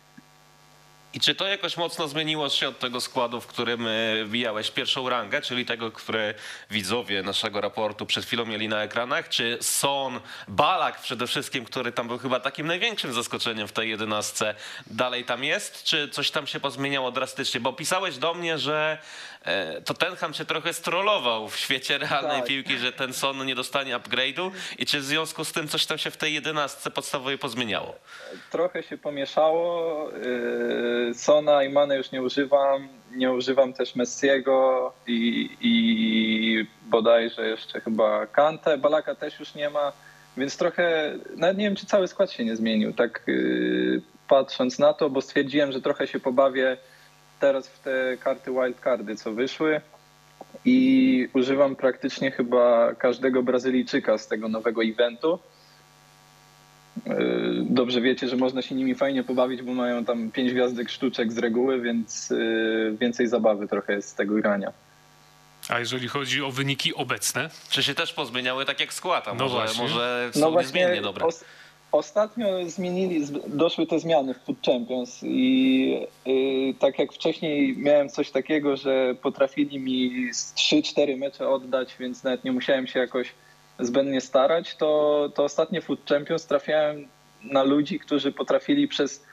I 1.15 1.19
czy 1.19 1.35
to 1.35 1.47
jakoś 1.47 1.77
mocno 1.77 2.07
zmieniło 2.07 2.49
się 2.49 2.67
od 2.67 2.79
tego 2.79 3.01
składu, 3.01 3.41
w 3.41 3.47
którym 3.47 3.87
e, 3.87 4.23
wbijałeś 4.23 4.71
pierwszą 4.71 5.09
rangę, 5.09 5.41
czyli 5.41 5.65
tego, 5.65 5.91
który 5.91 6.33
widzowie 6.71 7.23
naszego 7.23 7.61
raportu 7.61 8.05
przed 8.05 8.25
chwilą 8.25 8.45
mieli 8.45 8.67
na 8.67 8.83
ekranach? 8.83 9.29
Czy 9.29 9.57
Son, 9.61 10.19
Balak 10.47 11.01
przede 11.01 11.27
wszystkim, 11.27 11.65
który 11.65 11.91
tam 11.91 12.07
był 12.07 12.17
chyba 12.17 12.39
takim 12.39 12.67
największym 12.67 13.13
zaskoczeniem 13.13 13.67
w 13.67 13.71
tej 13.71 13.89
jedenastce, 13.89 14.55
dalej 14.87 15.23
tam 15.25 15.43
jest? 15.43 15.83
Czy 15.83 16.09
coś 16.09 16.31
tam 16.31 16.47
się 16.47 16.59
pozmieniało 16.59 17.11
drastycznie? 17.11 17.59
Bo 17.59 17.73
pisałeś 17.73 18.17
do 18.17 18.33
mnie, 18.33 18.57
że 18.57 18.97
e, 19.45 19.81
to 19.81 19.93
Tenham 19.93 20.33
się 20.33 20.45
trochę 20.45 20.73
strollował 20.73 21.49
w 21.49 21.57
świecie 21.57 21.97
realnej 21.97 22.37
Tak. 22.37 22.47
piłki, 22.47 22.77
że 22.77 22.91
ten 22.91 23.13
Son 23.13 23.45
nie 23.45 23.55
dostanie 23.55 23.97
upgrade'u 23.97 24.51
i 24.77 24.85
czy 24.85 24.99
w 24.99 25.03
związku 25.05 25.45
z 25.45 25.51
tym 25.51 25.67
coś 25.67 25.85
tam 25.85 25.97
się 25.97 26.11
w 26.11 26.17
tej 26.17 26.33
jedenastce 26.33 26.91
podstawowej 26.91 27.37
pozmieniało? 27.37 27.95
Trochę 28.51 28.83
się 28.83 28.97
pomieszało. 28.97 30.11
y, 30.13 31.04
Sona 31.13 31.63
i 31.63 31.69
Mane 31.69 31.97
już 31.97 32.11
nie 32.11 32.21
używam. 32.21 32.87
Nie 33.15 33.31
używam 33.31 33.73
też 33.73 33.95
Messiego 33.95 34.93
i, 35.07 35.49
i 35.61 36.67
bodajże 36.89 37.47
jeszcze 37.47 37.81
chyba 37.81 38.27
Kante. 38.27 38.77
Balaka 38.77 39.15
też 39.15 39.39
już 39.39 39.55
nie 39.55 39.69
ma, 39.69 39.91
więc 40.37 40.57
trochę, 40.57 41.13
nawet 41.37 41.57
nie 41.57 41.65
wiem, 41.65 41.75
czy 41.75 41.85
cały 41.85 42.07
skład 42.07 42.31
się 42.31 42.45
nie 42.45 42.55
zmienił, 42.55 42.93
tak 42.93 43.21
y, 43.29 44.01
patrząc 44.27 44.79
na 44.79 44.93
to, 44.93 45.09
bo 45.09 45.21
stwierdziłem, 45.21 45.71
że 45.71 45.81
trochę 45.81 46.07
się 46.07 46.19
pobawię 46.19 46.77
teraz 47.39 47.67
w 47.67 47.79
te 47.79 48.17
karty 48.23 48.51
wildcardy, 48.51 49.15
co 49.15 49.31
wyszły 49.31 49.81
i 50.65 51.29
używam 51.33 51.75
praktycznie 51.75 52.31
chyba 52.31 52.95
każdego 52.95 53.43
Brazylijczyka 53.43 54.17
z 54.17 54.27
tego 54.27 54.49
nowego 54.49 54.83
eventu. 54.83 55.39
Yy, 57.05 57.15
Dobrze 57.69 58.01
wiecie, 58.01 58.27
że 58.27 58.35
można 58.37 58.61
się 58.61 58.75
nimi 58.75 58.95
fajnie 58.95 59.23
pobawić, 59.23 59.61
bo 59.61 59.73
mają 59.73 60.05
tam 60.05 60.31
pięć 60.31 60.51
gwiazdek 60.53 60.89
sztuczek 60.89 61.31
z 61.33 61.37
reguły, 61.37 61.81
więc 61.81 62.29
yy, 62.29 62.97
więcej 62.99 63.27
zabawy 63.27 63.67
trochę 63.67 63.93
jest 63.93 64.09
z 64.09 64.13
tego 64.15 64.35
grania. 64.35 64.71
A 65.69 65.79
jeżeli 65.79 66.07
chodzi 66.07 66.41
o 66.43 66.51
wyniki 66.51 66.93
obecne, 66.95 67.49
Czy 67.69 67.83
się 67.83 67.93
też 67.95 68.13
pozmieniały 68.13 68.65
tak 68.65 68.79
jak 68.79 68.93
skład, 68.93 69.27
a 69.27 69.33
No 69.33 69.43
może, 69.43 69.55
właśnie. 69.55 69.83
może 69.83 70.29
są 70.33 70.59
niezmiennie 70.59 71.01
dobre? 71.01 71.25
os- 71.25 71.43
ostatnio 71.91 72.69
zmienili, 72.69 73.25
doszły 73.47 73.87
te 73.87 73.99
zmiany 73.99 74.33
w 74.33 74.37
Food 74.37 74.57
Champions 74.65 75.19
i 75.23 75.89
yy, 76.25 76.73
tak 76.79 76.99
jak 76.99 77.13
wcześniej 77.13 77.77
miałem 77.77 78.09
coś 78.09 78.31
takiego, 78.31 78.77
że 78.77 79.15
potrafili 79.21 79.79
mi 79.79 80.29
z 80.33 80.53
3-4 80.53 81.17
mecze 81.17 81.49
oddać, 81.49 81.95
więc 81.99 82.23
nawet 82.23 82.43
nie 82.43 82.51
musiałem 82.51 82.87
się 82.87 82.99
jakoś 82.99 83.27
zbędnie 83.79 84.21
starać, 84.21 84.75
to, 84.75 85.31
to 85.35 85.43
ostatnie 85.43 85.81
Food 85.81 86.09
Champions 86.09 86.45
trafiałem 86.45 87.07
na 87.43 87.63
ludzi, 87.63 87.99
którzy 87.99 88.31
potrafili 88.31 88.87
przez 88.87 89.25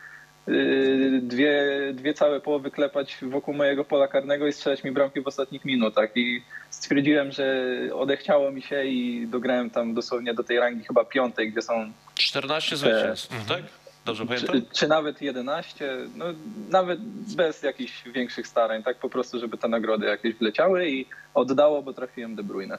yy, 0.47 1.21
dwie, 1.23 1.63
dwie 1.93 2.15
całe 2.15 2.41
połowy 2.41 2.71
klepać 2.71 3.19
wokół 3.23 3.55
mojego 3.55 3.85
pola 3.85 4.09
karnego 4.09 4.47
i 4.47 4.53
strzelać 4.53 4.85
mi 4.85 4.93
bramki 4.93 5.21
w 5.21 5.27
ostatnich 5.27 5.65
minutach. 5.65 6.11
I 6.15 6.43
stwierdziłem, 6.71 7.33
że 7.33 7.67
odechciało 7.95 8.53
mi 8.53 8.63
się 8.63 8.85
i 8.85 9.27
dograłem 9.27 9.71
tam 9.71 9.95
dosłownie 9.95 10.35
do 10.35 10.45
tej 10.45 10.59
rangi 10.59 10.85
chyba 10.85 11.05
piątej, 11.05 11.53
gdzie 11.53 11.63
są 11.63 11.93
14 12.15 12.77
zwycięstw, 12.77 13.49
tak? 13.49 13.63
Dobrze 14.05 14.27
pamiętam? 14.27 14.61
czy, 14.61 14.67
czy 14.73 14.89
nawet 14.89 15.23
11, 15.23 15.97
no 16.17 16.25
nawet 16.69 17.01
bez 17.37 17.63
jakichś 17.63 18.03
większych 18.05 18.47
starań, 18.47 18.83
tak 18.83 18.99
po 18.99 19.09
prostu, 19.09 19.39
żeby 19.39 19.59
te 19.59 19.69
nagrody 19.69 20.07
jakieś 20.07 20.35
wleciały 20.35 20.89
i 20.89 21.07
oddało, 21.35 21.83
bo 21.83 21.93
trafiłem 21.93 22.35
De 22.35 22.43
Bruyne. 22.43 22.79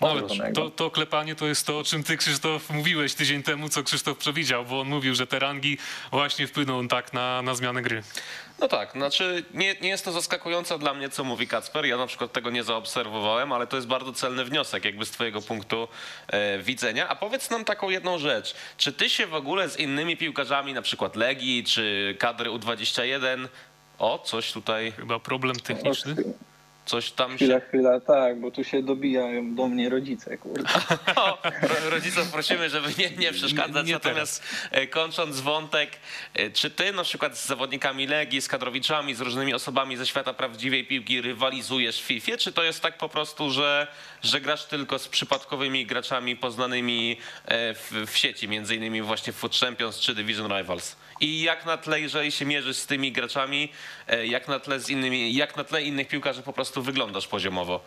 No 0.00 0.10
ale 0.10 0.52
to, 0.52 0.70
to 0.70 0.90
klepanie 0.90 1.34
to 1.34 1.46
jest 1.46 1.66
to, 1.66 1.78
o 1.78 1.84
czym 1.84 2.04
ty, 2.04 2.16
Krzysztof, 2.16 2.70
mówiłeś 2.70 3.14
tydzień 3.14 3.42
temu, 3.42 3.68
co 3.68 3.82
Krzysztof 3.82 4.18
przewidział, 4.18 4.64
bo 4.64 4.80
on 4.80 4.88
mówił, 4.88 5.14
że 5.14 5.26
te 5.26 5.38
rangi 5.38 5.78
właśnie 6.10 6.46
wpłyną 6.46 6.88
tak 6.88 7.12
na, 7.12 7.42
na 7.42 7.54
zmianę 7.54 7.82
gry. 7.82 8.02
No 8.58 8.68
tak, 8.68 8.92
znaczy 8.92 9.44
nie, 9.54 9.74
nie 9.80 9.88
jest 9.88 10.04
to 10.04 10.12
zaskakujące 10.12 10.78
dla 10.78 10.94
mnie, 10.94 11.08
co 11.08 11.24
mówi 11.24 11.48
Kacper. 11.48 11.86
Ja 11.86 11.96
na 11.96 12.06
przykład 12.06 12.32
tego 12.32 12.50
nie 12.50 12.64
zaobserwowałem, 12.64 13.52
ale 13.52 13.66
to 13.66 13.76
jest 13.76 13.88
bardzo 13.88 14.12
celny 14.12 14.44
wniosek, 14.44 14.84
jakby 14.84 15.06
z 15.06 15.10
twojego 15.10 15.42
punktu 15.42 15.88
e, 16.28 16.58
widzenia. 16.58 17.08
A 17.08 17.16
powiedz 17.16 17.50
nam 17.50 17.64
taką 17.64 17.90
jedną 17.90 18.18
rzecz. 18.18 18.54
Czy 18.76 18.92
ty 18.92 19.10
się 19.10 19.26
w 19.26 19.34
ogóle 19.34 19.68
z 19.68 19.78
innymi 19.78 20.16
piłkarzami, 20.16 20.72
na 20.72 20.82
przykład 20.82 21.16
Legii 21.16 21.64
czy 21.64 22.16
kadry 22.18 22.50
U21, 22.50 23.48
o, 23.98 24.18
coś 24.18 24.52
tutaj, 24.52 24.92
Chyba 24.92 25.18
problem 25.18 25.56
techniczny. 25.56 26.14
Coś 26.86 27.10
tam 27.10 27.36
Chwila, 27.36 27.60
się... 27.60 27.66
chwila, 27.66 28.00
tak, 28.00 28.40
bo 28.40 28.50
tu 28.50 28.64
się 28.64 28.82
dobijają 28.82 29.54
do 29.54 29.68
mnie 29.68 29.88
rodzice, 29.88 30.38
kurde. 30.38 30.62
O, 31.16 31.38
ro- 31.62 31.90
rodziców 31.90 32.32
prosimy, 32.32 32.70
żeby 32.70 32.88
nie, 32.98 33.10
nie 33.10 33.32
przeszkadzać. 33.32 33.76
Nie- 33.76 33.88
nie 33.88 33.92
Natomiast 33.92 34.42
e, 34.70 34.86
kończąc 34.86 35.40
wątek, 35.40 35.90
e, 36.34 36.50
czy 36.50 36.70
ty 36.70 36.92
na 36.92 37.04
przykład 37.04 37.38
z 37.38 37.46
zawodnikami 37.46 38.06
Legii, 38.06 38.40
z 38.42 38.48
kadrowiczami, 38.48 39.14
z 39.14 39.20
różnymi 39.20 39.54
osobami 39.54 39.96
ze 39.96 40.06
świata 40.06 40.32
prawdziwej 40.34 40.86
piłki 40.86 41.20
rywalizujesz 41.20 42.02
w 42.02 42.04
FIFA, 42.04 42.36
czy 42.36 42.52
to 42.52 42.62
jest 42.62 42.80
tak 42.82 42.98
po 42.98 43.08
prostu, 43.08 43.50
że, 43.50 43.86
że 44.22 44.40
grasz 44.40 44.64
tylko 44.64 44.98
z 44.98 45.08
przypadkowymi 45.08 45.86
graczami 45.86 46.36
poznanymi 46.36 47.16
e, 47.44 47.74
w, 47.74 47.92
w 48.06 48.16
sieci, 48.16 48.48
między 48.48 48.76
innymi 48.76 49.02
właśnie 49.02 49.32
w 49.32 49.36
Foot 49.36 49.56
Champions 49.56 50.00
czy 50.00 50.14
Division 50.14 50.58
Rivals? 50.58 50.96
I 51.20 51.42
jak 51.42 51.66
na 51.66 51.76
tle, 51.76 52.00
jeżeli 52.00 52.32
się 52.32 52.44
mierzysz 52.44 52.76
z 52.76 52.86
tymi 52.86 53.12
graczami, 53.12 53.68
e, 54.08 54.26
jak 54.26 54.48
na 54.48 54.60
tle 54.60 54.80
z 54.80 54.90
innymi, 54.90 55.34
jak 55.34 55.56
na 55.56 55.64
tle 55.64 55.82
innych 55.82 56.08
piłkarzy 56.08 56.42
po 56.42 56.52
prostu 56.52 56.73
prostu 56.74 56.92
wyglądasz 56.92 57.28
poziomowo? 57.28 57.80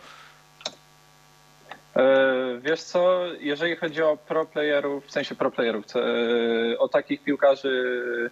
E, 1.96 2.58
Wiesz 2.62 2.82
co, 2.82 3.20
jeżeli 3.40 3.76
chodzi 3.76 4.02
o 4.02 4.16
pro 4.16 4.44
playerów, 4.44 5.06
w 5.06 5.10
sensie 5.10 5.34
pro 5.34 5.50
playerów, 5.50 5.84
e, 5.96 6.78
o 6.78 6.88
takich 6.88 7.22
piłkarzy, 7.22 8.30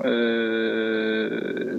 e, 0.00 0.04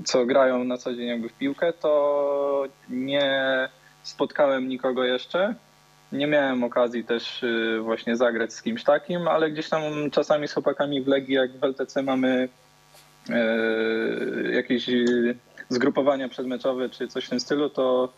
co 0.05 0.25
grają 0.25 0.63
na 0.63 0.77
co 0.77 0.93
dzień 0.93 1.07
jakby 1.07 1.29
w 1.29 1.33
piłkę, 1.33 1.73
to 1.73 2.63
nie 2.89 3.69
spotkałem 4.03 4.69
nikogo 4.69 5.03
jeszcze. 5.03 5.55
Nie 6.11 6.27
miałem 6.27 6.63
okazji 6.63 7.03
też 7.03 7.45
właśnie 7.81 8.15
zagrać 8.15 8.53
z 8.53 8.61
kimś 8.61 8.83
takim, 8.83 9.27
ale 9.27 9.51
gdzieś 9.51 9.69
tam 9.69 9.83
czasami 10.11 10.47
z 10.47 10.53
chłopakami 10.53 11.01
w 11.01 11.07
Legii, 11.07 11.35
jak 11.35 11.51
w 11.51 11.63
LTC 11.63 12.03
mamy 12.03 12.49
jakieś 14.51 14.89
zgrupowania 15.73 16.29
przedmeczowe 16.29 16.89
czy 16.89 17.07
coś 17.07 17.25
w 17.25 17.29
tym 17.29 17.39
stylu, 17.39 17.69
to 17.69 18.13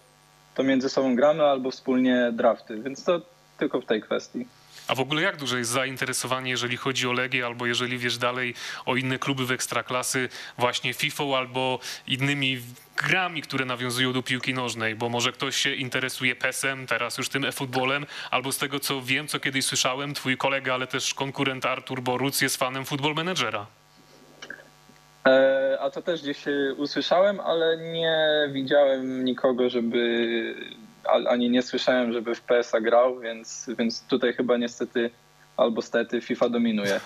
to 0.55 0.63
między 0.63 0.89
sobą 0.89 1.15
gramy 1.15 1.43
albo 1.43 1.71
wspólnie 1.71 2.29
drafty, 2.33 2.81
więc 2.81 3.03
to 3.03 3.21
tylko 3.57 3.81
w 3.81 3.85
tej 3.85 4.01
kwestii. 4.01 4.45
A 4.87 4.95
w 4.95 4.99
ogóle 4.99 5.21
jak 5.21 5.37
duże 5.37 5.59
jest 5.59 5.71
zainteresowanie, 5.71 6.51
jeżeli 6.51 6.77
chodzi 6.77 7.07
o 7.07 7.11
Legię, 7.11 7.45
albo 7.45 7.65
jeżeli 7.65 7.97
wiesz 7.97 8.17
dalej 8.17 8.53
o 8.85 8.95
inne 8.95 9.19
kluby 9.19 9.45
w 9.45 9.51
Ekstraklasy, 9.51 10.29
właśnie 10.57 10.93
FIFA 10.93 11.23
albo 11.37 11.79
innymi 12.07 12.61
grami, 12.97 13.41
które 13.41 13.65
nawiązują 13.65 14.13
do 14.13 14.23
piłki 14.23 14.53
nożnej, 14.53 14.95
bo 14.95 15.09
może 15.09 15.31
ktoś 15.31 15.55
się 15.55 15.75
interesuje 15.75 16.35
PES-em, 16.35 16.87
teraz 16.87 17.17
już 17.17 17.29
tym 17.29 17.45
e-futbolem, 17.45 18.05
albo 18.31 18.51
z 18.51 18.57
tego 18.57 18.79
co 18.79 19.01
wiem, 19.01 19.27
co 19.27 19.39
kiedyś 19.39 19.65
słyszałem, 19.65 20.13
twój 20.13 20.37
kolega, 20.37 20.73
ale 20.73 20.87
też 20.87 21.13
konkurent 21.13 21.65
Artur 21.65 22.01
Boruc 22.01 22.41
jest 22.41 22.57
fanem 22.57 22.85
Football 22.85 23.13
Managera. 23.13 23.67
E, 25.27 25.77
a 25.79 25.89
to 25.89 26.01
też 26.01 26.21
gdzieś 26.21 26.47
e, 26.47 26.73
usłyszałem, 26.77 27.39
ale 27.39 27.77
nie 27.77 28.17
widziałem 28.51 29.25
nikogo, 29.25 29.69
żeby, 29.69 30.55
ani 31.27 31.49
nie 31.49 31.61
słyszałem, 31.61 32.13
żeby 32.13 32.35
w 32.35 32.41
PS-a 32.41 32.81
grał, 32.81 33.19
więc, 33.19 33.69
więc 33.79 34.03
tutaj 34.07 34.33
chyba 34.33 34.57
niestety 34.57 35.09
albo 35.57 35.81
stety 35.81 36.21
FIFA 36.21 36.49
dominuje. 36.49 36.99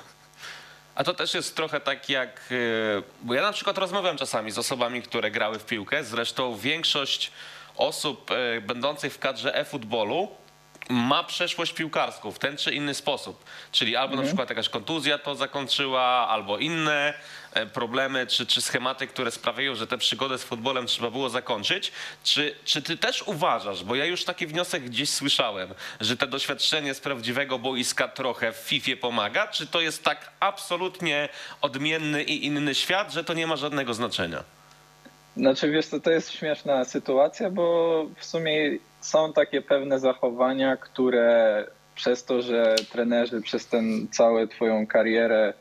A 0.95 1.03
to 1.03 1.13
też 1.13 1.33
jest 1.33 1.55
trochę 1.55 1.79
tak 1.79 2.09
jak. 2.09 2.39
e, 2.51 2.55
Bo 3.21 3.33
ja 3.33 3.41
na 3.41 3.51
przykład 3.51 3.77
rozmawiam 3.77 4.17
czasami 4.17 4.51
z 4.51 4.57
osobami, 4.57 5.01
które 5.01 5.31
grały 5.31 5.59
w 5.59 5.65
piłkę. 5.65 6.03
Zresztą 6.03 6.55
większość 6.55 7.31
osób 7.75 8.31
będących 8.61 9.13
w 9.13 9.19
kadrze 9.19 9.55
e-futbolu 9.55 10.27
ma 10.89 11.23
przeszłość 11.23 11.73
piłkarską 11.73 12.31
w 12.31 12.39
ten 12.39 12.57
czy 12.57 12.73
inny 12.73 12.93
sposób. 12.93 13.43
Czyli 13.71 13.95
albo 13.95 14.15
na 14.15 14.23
przykład 14.23 14.49
jakaś 14.49 14.69
kontuzja 14.69 15.17
to 15.17 15.35
zakończyła, 15.35 16.01
albo 16.03 16.57
inne 16.57 17.13
problemy 17.73 18.27
czy, 18.27 18.45
czy 18.45 18.61
schematy, 18.61 19.07
które 19.07 19.31
sprawiają, 19.31 19.75
że 19.75 19.87
tę 19.87 19.97
przygodę 19.97 20.37
z 20.37 20.43
futbolem 20.43 20.85
trzeba 20.85 21.11
było 21.11 21.29
zakończyć. 21.29 21.91
Czy, 22.23 22.55
czy 22.65 22.81
ty 22.81 22.97
też 22.97 23.23
uważasz, 23.23 23.83
bo 23.83 23.95
ja 23.95 24.05
już 24.05 24.23
taki 24.23 24.47
wniosek 24.47 24.83
gdzieś 24.83 25.09
słyszałem, 25.09 25.69
że 26.01 26.17
to 26.17 26.27
doświadczenie 26.27 26.93
z 26.93 26.99
prawdziwego 26.99 27.59
boiska 27.59 28.07
trochę 28.07 28.51
w 28.51 28.55
FIFA 28.55 28.91
pomaga, 29.01 29.47
czy 29.47 29.67
to 29.67 29.81
jest 29.81 30.03
tak 30.03 30.31
absolutnie 30.39 31.29
odmienny 31.61 32.23
i 32.23 32.45
inny 32.45 32.75
świat, 32.75 33.13
że 33.13 33.23
to 33.23 33.33
nie 33.33 33.47
ma 33.47 33.55
żadnego 33.55 33.93
znaczenia? 33.93 34.43
Znaczy 35.37 35.71
wiesz, 35.71 35.87
to, 35.87 35.99
to 35.99 36.11
jest 36.11 36.31
śmieszna 36.31 36.85
sytuacja, 36.85 37.49
bo 37.49 38.05
w 38.15 38.25
sumie 38.25 38.77
są 39.01 39.33
takie 39.33 39.61
pewne 39.61 39.99
zachowania, 39.99 40.77
które 40.77 41.65
przez 41.95 42.25
to, 42.25 42.41
że 42.41 42.75
trenerzy 42.91 43.41
przez 43.41 43.67
ten 43.67 44.07
całą 44.11 44.47
twoją 44.47 44.87
karierę 44.87 45.53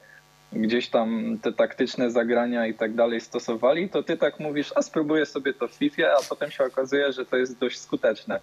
gdzieś 0.62 0.88
tam 0.88 1.38
te 1.42 1.52
taktyczne 1.52 2.10
zagrania 2.10 2.66
i 2.66 2.74
tak 2.74 2.94
dalej 2.94 3.20
stosowali, 3.20 3.88
to 3.88 4.02
ty 4.02 4.16
tak 4.16 4.40
mówisz, 4.40 4.72
a 4.74 4.82
spróbuję 4.82 5.26
sobie 5.26 5.54
to 5.54 5.68
w 5.68 5.72
FIFA, 5.72 6.02
a 6.20 6.28
potem 6.28 6.50
się 6.50 6.64
okazuje, 6.64 7.12
że 7.12 7.26
to 7.26 7.36
jest 7.36 7.58
dość 7.58 7.78
skuteczne 7.78 8.40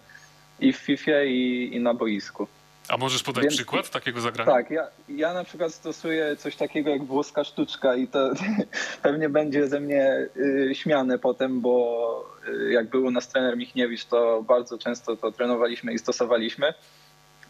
i 0.60 0.74
w 0.74 0.78
FIFA 0.78 1.24
i, 1.24 1.70
i 1.74 1.80
na 1.80 1.94
boisku. 1.94 2.48
A 2.90 2.98
możesz 2.98 3.24
podać 3.24 3.44
Więc- 3.44 3.56
przykład 3.56 3.90
takiego 3.90 4.22
zagrania? 4.22 4.52
Tak, 4.52 4.72
ja, 4.72 4.88
ja 5.10 5.34
na 5.34 5.44
przykład 5.44 5.74
stosuję 5.74 6.36
coś 6.36 6.56
takiego 6.56 6.90
jak 6.90 7.04
włoska 7.04 7.44
sztuczka 7.44 7.96
i 7.96 8.08
to 8.08 8.32
pewnie 9.04 9.30
będzie 9.30 9.68
ze 9.68 9.80
mnie 9.80 10.28
y, 10.38 10.72
śmiane 10.76 11.20
potem, 11.20 11.62
bo 11.62 12.26
y, 12.48 12.72
jak 12.72 12.90
był 12.90 13.06
u 13.06 13.12
nas 13.12 13.28
trener 13.28 13.58
Michniewicz, 13.58 14.06
to 14.06 14.44
bardzo 14.48 14.78
często 14.78 15.16
to 15.16 15.32
trenowaliśmy 15.32 15.94
i 15.94 16.00
stosowaliśmy. 16.00 16.74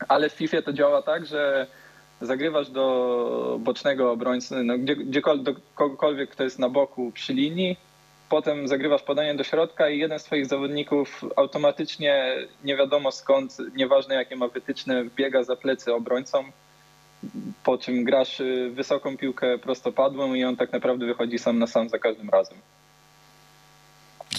Ale 0.08 0.30
w 0.30 0.34
FIFA 0.34 0.62
to 0.62 0.74
działa 0.74 1.02
tak, 1.02 1.26
że 1.26 1.68
zagrywasz 2.26 2.70
do 2.70 3.58
bocznego 3.60 4.12
obrońcy, 4.12 4.64
no, 4.64 4.78
gdzie, 4.78 4.96
gdziekolwiek, 4.96 5.44
do 5.44 5.62
kogokolwiek, 5.76 6.30
kto 6.30 6.44
jest 6.44 6.60
na 6.60 6.70
boku 6.70 7.12
przy 7.12 7.34
linii, 7.34 7.78
potem 8.30 8.68
zagrywasz 8.68 9.04
podanie 9.04 9.36
do 9.36 9.44
środka 9.44 9.90
i 9.90 10.00
jeden 10.00 10.20
z 10.20 10.24
twoich 10.24 10.46
zawodników 10.46 11.26
automatycznie, 11.36 12.36
nie 12.64 12.76
wiadomo 12.76 13.12
skąd, 13.12 13.58
nieważne 13.76 14.16
jakie 14.16 14.36
ma 14.36 14.48
wytyczne, 14.48 15.04
wbiega 15.04 15.44
za 15.44 15.56
plecy 15.56 15.94
obrońcom, 15.94 16.52
po 17.64 17.78
czym 17.78 18.04
grasz 18.04 18.40
y, 18.40 18.72
wysoką 18.74 19.18
piłkę 19.18 19.58
prostopadłą 19.58 20.34
i 20.34 20.44
on 20.44 20.56
tak 20.56 20.72
naprawdę 20.72 21.06
wychodzi 21.06 21.40
sam 21.40 21.60
na 21.60 21.68
sam 21.68 21.90
za 21.90 22.00
każdym 22.00 22.30
razem. 22.30 22.58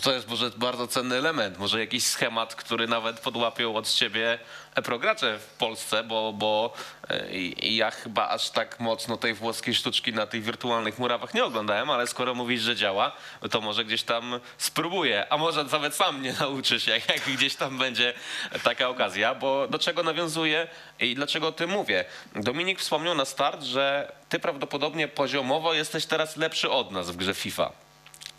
To 0.05 0.13
jest 0.13 0.29
może 0.29 0.51
bardzo 0.51 0.87
cenny 0.87 1.17
element, 1.17 1.59
może 1.59 1.81
jakiś 1.81 2.05
schemat, 2.05 2.55
który 2.55 2.89
nawet 2.89 3.21
podłapią 3.21 3.75
od 3.75 3.93
ciebie 3.93 4.39
progracze 4.85 5.39
w 5.39 5.47
Polsce, 5.47 6.05
bo, 6.05 6.33
bo 6.33 6.73
e, 7.09 7.27
ja 7.63 7.91
chyba 7.91 8.29
aż 8.29 8.51
tak 8.51 8.81
mocno 8.81 9.17
tej 9.17 9.35
włoskiej 9.35 9.75
sztuczki 9.75 10.13
na 10.13 10.27
tych 10.27 10.43
wirtualnych 10.43 10.99
murawach 10.99 11.35
nie 11.35 11.45
oglądałem, 11.45 11.91
ale 11.91 12.07
skoro 12.07 12.35
mówisz, 12.35 12.63
że 12.63 12.77
działa, 12.77 13.13
to 13.51 13.61
może 13.61 13.85
gdzieś 13.85 14.03
tam 14.03 14.41
spróbuję, 14.59 15.33
a 15.33 15.37
może 15.37 15.65
nawet 15.65 15.95
sam 15.95 16.23
nie 16.23 16.33
nauczy 16.41 16.81
się, 16.81 16.93
jak 16.93 17.21
gdzieś 17.37 17.57
tam 17.57 17.79
będzie 17.79 18.15
taka 18.63 18.89
okazja, 18.89 19.35
bo 19.35 19.69
do 19.69 19.79
czego 19.79 20.03
nawiązuję 20.03 20.69
i 21.01 21.15
dlaczego 21.15 21.49
o 21.49 21.53
tym 21.53 21.71
mówię. 21.71 22.05
Dominik 22.37 22.81
wspomniał 22.81 23.15
na 23.15 23.25
start, 23.25 23.63
że 23.63 24.13
ty 24.29 24.39
prawdopodobnie 24.39 25.09
poziomowo 25.09 25.75
jesteś 25.75 26.07
teraz 26.07 26.37
lepszy 26.37 26.71
od 26.71 26.91
nas 26.91 27.11
w 27.11 27.17
grze 27.17 27.35
FIFA. 27.35 27.84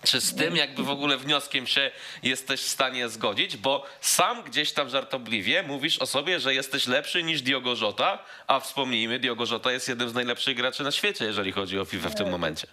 Czy 0.06 0.22
z 0.22 0.36
tym 0.36 0.56
jakby 0.56 0.84
w 0.84 0.90
ogóle 0.90 1.18
wnioskiem 1.18 1.68
się 1.68 1.92
jesteś 2.24 2.62
w 2.62 2.68
stanie 2.68 3.10
zgodzić? 3.10 3.58
Bo 3.58 3.86
sam 4.02 4.44
gdzieś 4.44 4.74
tam 4.74 4.90
żartobliwie 4.90 5.64
mówisz 5.64 5.98
o 5.98 6.06
sobie, 6.06 6.40
że 6.40 6.54
jesteś 6.54 6.88
lepszy 6.88 7.24
niż 7.24 7.42
Diogo 7.42 7.74
Jota, 7.82 8.20
a 8.48 8.60
wspomnijmy, 8.60 9.20
Diogo 9.20 9.44
Jota 9.52 9.72
jest 9.72 9.90
jednym 9.90 10.10
z 10.10 10.14
najlepszych 10.14 10.58
graczy 10.58 10.84
na 10.84 10.92
świecie, 10.92 11.26
jeżeli 11.26 11.52
chodzi 11.52 11.80
o 11.80 11.86
FIFA 11.86 12.10
w 12.10 12.16
tym 12.16 12.30
momencie. 12.30 12.68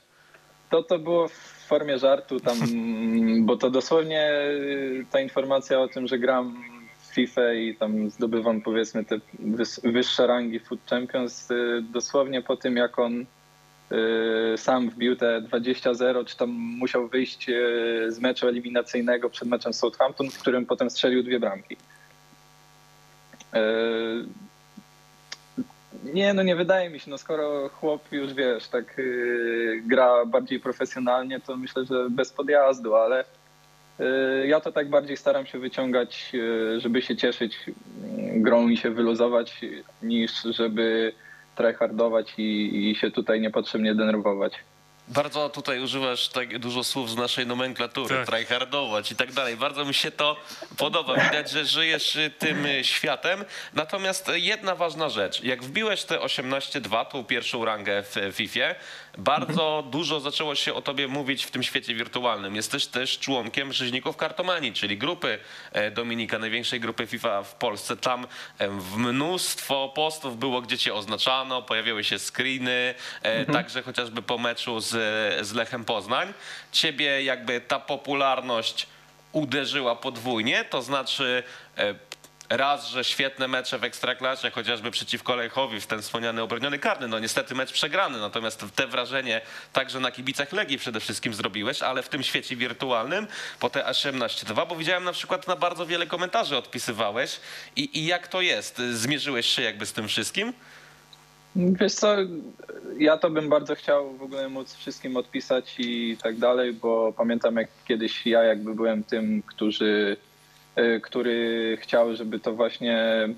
To 0.71 0.83
to 0.83 0.99
było 0.99 1.29
w 1.29 1.33
formie 1.68 1.99
żartu 1.99 2.40
tam, 2.40 2.59
bo 3.47 3.57
to 3.57 3.71
dosłownie 3.71 4.31
y, 4.33 5.07
ta 5.11 5.21
informacja 5.21 5.81
o 5.81 5.88
tym, 5.88 6.07
że 6.07 6.18
gram 6.18 6.64
w 7.01 7.14
FIFA 7.14 7.53
i 7.53 7.75
tam 7.75 8.11
zdobywam 8.11 8.61
powiedzmy 8.61 9.05
te 9.05 9.18
wyższe 9.85 10.27
rangi 10.27 10.61
Food 10.61 10.81
Champions, 10.90 11.51
y, 11.51 11.83
dosłownie 11.92 12.42
po 12.42 12.57
tym 12.57 12.77
jak 12.77 12.99
on 12.99 13.27
sam 14.57 14.91
wbił 14.91 15.17
te 15.17 15.41
20-0, 15.41 16.25
czy 16.25 16.37
tam 16.37 16.51
musiał 16.51 17.09
wyjść 17.09 17.49
y, 17.49 18.07
z 18.09 18.19
meczu 18.19 18.49
eliminacyjnego 18.49 19.31
przed 19.31 19.49
meczem 19.49 19.73
Southampton, 19.73 20.31
w 20.31 20.39
którym 20.39 20.67
potem 20.67 20.91
strzelił 20.91 21.23
dwie 21.23 21.41
bramki. 21.41 21.77
Y, 23.55 23.59
nie, 26.15 26.35
no 26.35 26.43
nie 26.43 26.57
wydaje 26.57 26.91
mi 26.91 27.01
się, 27.01 27.11
no 27.11 27.19
skoro 27.19 27.69
chłop 27.69 28.13
już 28.13 28.35
wiesz, 28.35 28.69
tak 28.69 29.01
gra 29.83 30.27
bardziej 30.27 30.61
profesjonalnie, 30.61 31.41
to 31.41 31.57
myślę, 31.57 31.85
że 31.85 32.11
bez 32.11 32.33
podjazdu, 32.33 32.95
ale 32.95 33.25
ja 34.45 34.61
to 34.61 34.73
tak 34.73 34.91
bardziej 34.91 35.17
staram 35.17 35.47
się 35.47 35.59
wyciągać, 35.59 36.33
żeby 36.79 37.03
się 37.03 37.17
cieszyć 37.17 37.59
grą 38.35 38.69
i 38.69 38.77
się 38.77 38.91
wyluzować, 38.91 39.61
niż 40.03 40.43
żeby 40.43 41.13
tryhardować 41.55 42.35
i, 42.38 42.91
i 42.91 42.95
się 42.95 43.11
tutaj 43.11 43.41
niepotrzebnie 43.41 43.95
denerwować. 43.95 44.53
Bardzo 45.12 45.48
tutaj 45.48 45.81
używasz 45.81 46.29
tak 46.29 46.59
dużo 46.59 46.85
słów 46.85 47.11
z 47.11 47.16
naszej 47.16 47.46
nomenklatury, 47.46 48.14
Tak. 48.14 48.27
tryhardować 48.27 49.12
i 49.12 49.16
tak 49.16 49.33
dalej. 49.33 49.57
Bardzo 49.57 49.85
mi 49.85 49.94
się 49.94 50.11
to 50.11 50.37
podoba. 50.79 51.14
Widać, 51.14 51.51
że 51.51 51.64
żyjesz 51.64 52.18
tym 52.38 52.66
y, 52.66 52.85
światem. 52.85 53.44
Natomiast 53.75 54.31
jedna 54.35 54.75
ważna 54.75 55.09
rzecz. 55.09 55.42
Jak 55.42 55.62
wbiłeś 55.62 56.05
te 56.05 56.18
18-2, 56.18 57.05
tą 57.05 57.25
pierwszą 57.25 57.64
rangę 57.64 58.03
w 58.03 58.16
y, 58.16 58.33
FIFA, 58.33 58.75
bardzo 59.18 59.85
dużo 59.90 60.20
zaczęło 60.20 60.55
się 60.55 60.75
o 60.75 60.83
tobie 60.83 61.09
mówić 61.09 61.44
w 61.44 61.51
tym 61.51 61.62
świecie 61.62 61.94
wirtualnym. 61.94 62.57
Jesteś 62.57 62.87
też 62.87 63.18
członkiem 63.18 63.72
Rzeźników 63.72 64.16
Kartomanii, 64.16 64.72
czyli 64.72 64.98
grupy 64.98 65.38
e, 65.72 65.90
Dominika, 65.90 66.38
największej 66.38 66.81
grupy 66.81 67.07
FIFA 67.07 67.42
w 67.42 67.55
Polsce. 67.55 67.96
Tam 67.96 68.27
e, 68.59 68.68
w 68.68 68.96
mnóstwo 68.96 69.92
postów 69.94 70.38
było, 70.38 70.62
gdzie 70.62 70.79
cię 70.79 70.94
oznaczano, 70.94 71.62
pojawiały 71.62 72.05
się 72.05 72.18
screeny, 72.18 72.94
e, 73.22 73.44
także 73.44 73.83
chociażby 73.83 74.22
po 74.22 74.38
meczu 74.38 74.81
z, 74.81 75.02
z 75.41 75.53
Lechem 75.53 75.85
Poznań. 75.85 76.33
Ciebie 76.73 77.25
jakby 77.25 77.61
ta 77.61 77.81
popularność 77.81 78.87
uderzyła 79.33 79.97
podwójnie, 79.97 80.65
to 80.65 80.83
znaczy 80.83 81.43
e, 81.79 81.95
raz, 82.57 82.88
że 82.88 83.05
świetne 83.05 83.49
mecze 83.49 83.79
w 83.79 83.85
Ekstraklasie, 83.85 84.51
chociażby 84.51 84.91
przeciwko 84.91 85.37
Lechowi 85.37 85.81
w 85.81 85.87
ten 85.87 86.03
wspomniany 86.03 86.43
obroniony 86.43 86.79
karny. 86.79 87.09
No 87.09 87.19
niestety 87.19 87.55
mecz 87.55 87.73
przegrany, 87.73 88.19
natomiast 88.19 88.65
te 88.75 88.87
wrażenie 88.87 89.41
także 89.73 90.01
na 90.01 90.11
kibicach 90.11 90.53
Legii 90.53 90.79
przede 90.79 91.01
wszystkim 91.01 91.35
zrobiłeś, 91.35 91.83
ale 91.83 92.03
w 92.03 92.09
tym 92.09 92.23
świecie 92.23 92.57
wirtualnym 92.57 93.27
po 93.61 93.71
te 93.71 93.81
18-2, 93.85 94.67
bo 94.69 94.77
widziałem 94.77 95.05
na 95.05 95.12
przykład 95.12 95.49
na 95.49 95.57
bardzo 95.57 95.87
wiele 95.87 96.07
komentarzy 96.07 96.57
odpisywałeś 96.57 97.41
i, 97.77 97.99
i 97.99 98.07
jak 98.07 98.29
to 98.29 98.41
jest? 98.41 98.83
Zmierzyłeś 98.93 99.47
się 99.47 99.62
jakby 99.62 99.87
z 99.87 99.93
tym 99.93 100.09
wszystkim? 100.09 100.53
Wiesz 101.57 101.95
co, 101.95 102.17
ja 102.99 103.17
to 103.17 103.31
bym 103.31 103.49
bardzo 103.49 103.75
chciał 103.75 104.17
w 104.17 104.23
ogóle 104.23 104.49
móc 104.49 104.75
wszystkim 104.75 105.17
odpisać 105.17 105.75
i 105.79 106.17
tak 106.23 106.37
dalej, 106.37 106.73
bo 106.73 107.12
pamiętam 107.17 107.57
jak 107.57 107.69
kiedyś 107.88 108.27
ja 108.27 108.43
jakby 108.43 108.75
byłem 108.75 109.05
tym, 109.05 109.43
którzy, 109.43 110.17
y, 110.79 111.01
który 111.01 111.79
chciał, 111.81 112.17
żeby 112.17 112.41
to 112.41 112.53
właśnie 112.53 113.29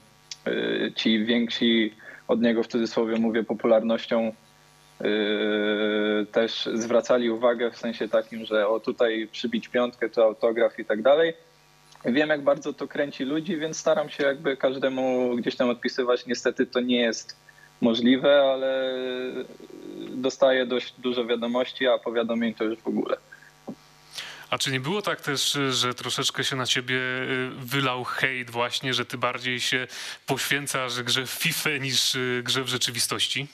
y, 0.48 0.92
ci 0.96 1.24
więksi 1.24 1.94
od 2.28 2.42
niego 2.42 2.62
w 2.62 2.66
cudzysłowie 2.66 3.16
mówię 3.16 3.44
popularnością 3.44 4.32
y, 5.00 6.26
też 6.32 6.68
zwracali 6.74 7.30
uwagę 7.30 7.70
w 7.70 7.78
sensie 7.78 8.08
takim, 8.08 8.44
że 8.44 8.68
o 8.68 8.80
tutaj 8.80 9.28
przybić 9.32 9.68
piątkę, 9.68 10.08
to 10.08 10.24
autograf 10.24 10.78
i 10.78 10.84
tak 10.84 11.02
dalej. 11.02 11.34
Wiem, 12.04 12.28
jak 12.28 12.42
bardzo 12.42 12.72
to 12.72 12.88
kręci 12.88 13.24
ludzi, 13.24 13.56
więc 13.56 13.76
staram 13.76 14.08
się 14.08 14.24
jakby 14.24 14.56
każdemu 14.56 15.36
gdzieś 15.36 15.56
tam 15.56 15.68
odpisywać. 15.68 16.26
Niestety 16.26 16.66
to 16.66 16.80
nie 16.80 17.00
jest 17.00 17.43
możliwe, 17.80 18.42
ale 18.52 18.94
dostaję 20.08 20.66
dość 20.66 20.94
dużo 20.98 21.24
wiadomości, 21.26 21.86
a 21.86 21.98
powiadomień 21.98 22.54
to 22.54 22.64
już 22.64 22.78
w 22.78 22.86
ogóle. 22.86 23.16
A 24.50 24.58
czy 24.58 24.72
nie 24.72 24.80
było 24.80 25.02
tak 25.02 25.20
też, 25.20 25.58
że 25.70 25.94
troszeczkę 25.94 26.44
się 26.44 26.56
na 26.56 26.66
ciebie 26.66 26.96
y, 26.96 27.50
wylał 27.50 28.04
hejt 28.04 28.50
właśnie, 28.50 28.94
że 28.94 29.04
ty 29.04 29.18
bardziej 29.18 29.60
się 29.60 29.86
poświęcasz 30.26 31.02
grze 31.02 31.26
w 31.26 31.30
FIFA 31.30 31.70
niż 31.70 32.14
y, 32.14 32.42
grze 32.44 32.64
w 32.64 32.68
rzeczywistości? 32.68 33.46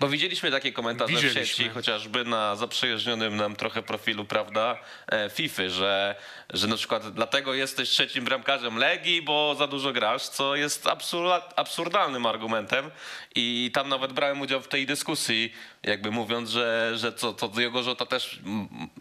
Bo 0.00 0.08
widzieliśmy 0.08 0.50
takie 0.50 0.72
komentarze 0.72 1.12
w 1.12 1.16
Widzieliśmy. 1.16 1.46
sieci, 1.46 1.68
chociażby 1.68 2.24
na 2.24 2.56
zaprzyjaźnionym 2.56 3.36
nam 3.36 3.56
trochę 3.56 3.82
profilu, 3.82 4.24
prawda, 4.24 4.78
e, 5.12 5.30
FIFA, 5.30 5.68
że, 5.68 6.14
że 6.50 6.66
na 6.66 6.76
przykład 6.76 7.14
dlatego 7.14 7.54
jesteś 7.54 7.88
trzecim 7.88 8.24
bramkarzem 8.24 8.76
Legii, 8.76 9.22
bo 9.22 9.54
za 9.58 9.66
dużo 9.66 9.92
grasz, 9.92 10.28
co 10.28 10.56
jest 10.56 10.86
absurda, 10.86 11.48
absurdalnym 11.56 12.26
argumentem 12.26 12.90
i 13.34 13.70
tam 13.74 13.88
nawet 13.88 14.12
brałem 14.12 14.40
udział 14.40 14.60
w 14.60 14.68
tej 14.68 14.86
dyskusji, 14.86 15.52
jakby 15.82 16.10
mówiąc, 16.10 16.50
że, 16.50 16.92
że 16.96 17.12
co, 17.12 17.32
to 17.32 17.48
Diogo 17.48 17.82
Jota 17.82 18.06
też 18.06 18.40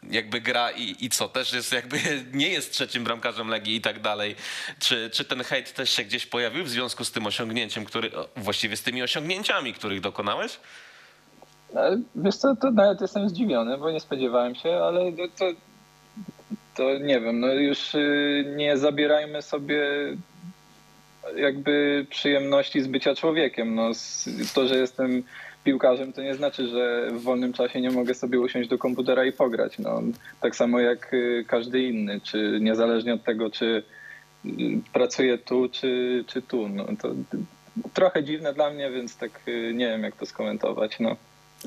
jakby 0.09 0.41
gra 0.41 0.71
i, 0.71 1.05
i 1.05 1.09
co, 1.09 1.29
też 1.29 1.53
jest 1.53 1.71
jakby 1.71 1.99
nie 2.33 2.49
jest 2.49 2.73
trzecim 2.73 3.03
bramkarzem 3.03 3.47
Legii 3.47 3.75
i 3.75 3.81
tak 3.81 4.01
dalej. 4.01 4.35
Czy, 4.79 5.09
czy 5.13 5.25
ten 5.25 5.43
hejt 5.43 5.73
też 5.73 5.89
się 5.89 6.03
gdzieś 6.03 6.25
pojawił 6.25 6.63
w 6.63 6.69
związku 6.69 7.05
z 7.05 7.12
tym 7.12 7.25
osiągnięciem, 7.25 7.85
który, 7.85 8.12
właściwie 8.35 8.77
z 8.77 8.83
tymi 8.83 9.03
osiągnięciami, 9.03 9.73
których 9.73 10.01
dokonałeś? 10.01 10.59
Ale 11.75 11.97
Wiesz 12.15 12.36
co, 12.36 12.55
to 12.55 12.71
nawet 12.71 13.01
jestem 13.01 13.29
zdziwiony, 13.29 13.77
bo 13.77 13.91
nie 13.91 13.99
spodziewałem 13.99 14.55
się, 14.55 14.75
ale 14.75 15.12
to, 15.12 15.45
to, 16.75 16.99
nie 16.99 17.21
wiem, 17.21 17.39
no 17.39 17.53
już 17.53 17.95
y, 17.95 18.53
nie 18.55 18.77
zabierajmy 18.77 19.41
sobie 19.41 19.82
jakby 21.36 22.05
przyjemności 22.10 22.82
z 22.82 22.88
bycia 22.88 23.15
człowiekiem. 23.15 23.75
No, 23.75 23.91
to, 24.53 24.67
że 24.67 24.77
jestem 24.77 25.23
piłkarzem, 25.63 26.13
to 26.13 26.21
nie 26.21 26.36
znaczy, 26.36 26.67
że 26.67 27.10
w 27.12 27.21
wolnym 27.21 27.53
czasie 27.53 27.82
nie 27.82 27.91
mogę 27.91 28.13
sobie 28.13 28.39
usiąść 28.39 28.69
do 28.69 28.77
komputera 28.77 29.25
i 29.25 29.32
pograć. 29.32 29.79
No, 29.79 30.01
tak 30.41 30.55
samo 30.55 30.79
jak 30.79 31.13
y, 31.13 31.45
każdy 31.47 31.84
inny, 31.84 32.21
czy 32.21 32.58
niezależnie 32.62 33.13
od 33.13 33.23
tego, 33.23 33.49
czy 33.49 33.84
y, 34.45 34.49
pracuję 34.93 35.38
tu, 35.38 35.69
czy, 35.69 36.23
czy 36.27 36.41
tu. 36.41 36.69
No, 36.69 36.86
to 37.01 37.10
trochę 37.93 38.23
dziwne 38.23 38.53
dla 38.53 38.69
mnie, 38.69 38.91
więc 38.91 39.17
tak 39.17 39.32
nie 39.73 39.88
wiem, 39.88 40.03
jak 40.03 40.15
to 40.15 40.25
skomentować. 40.25 40.99
No. 40.99 41.15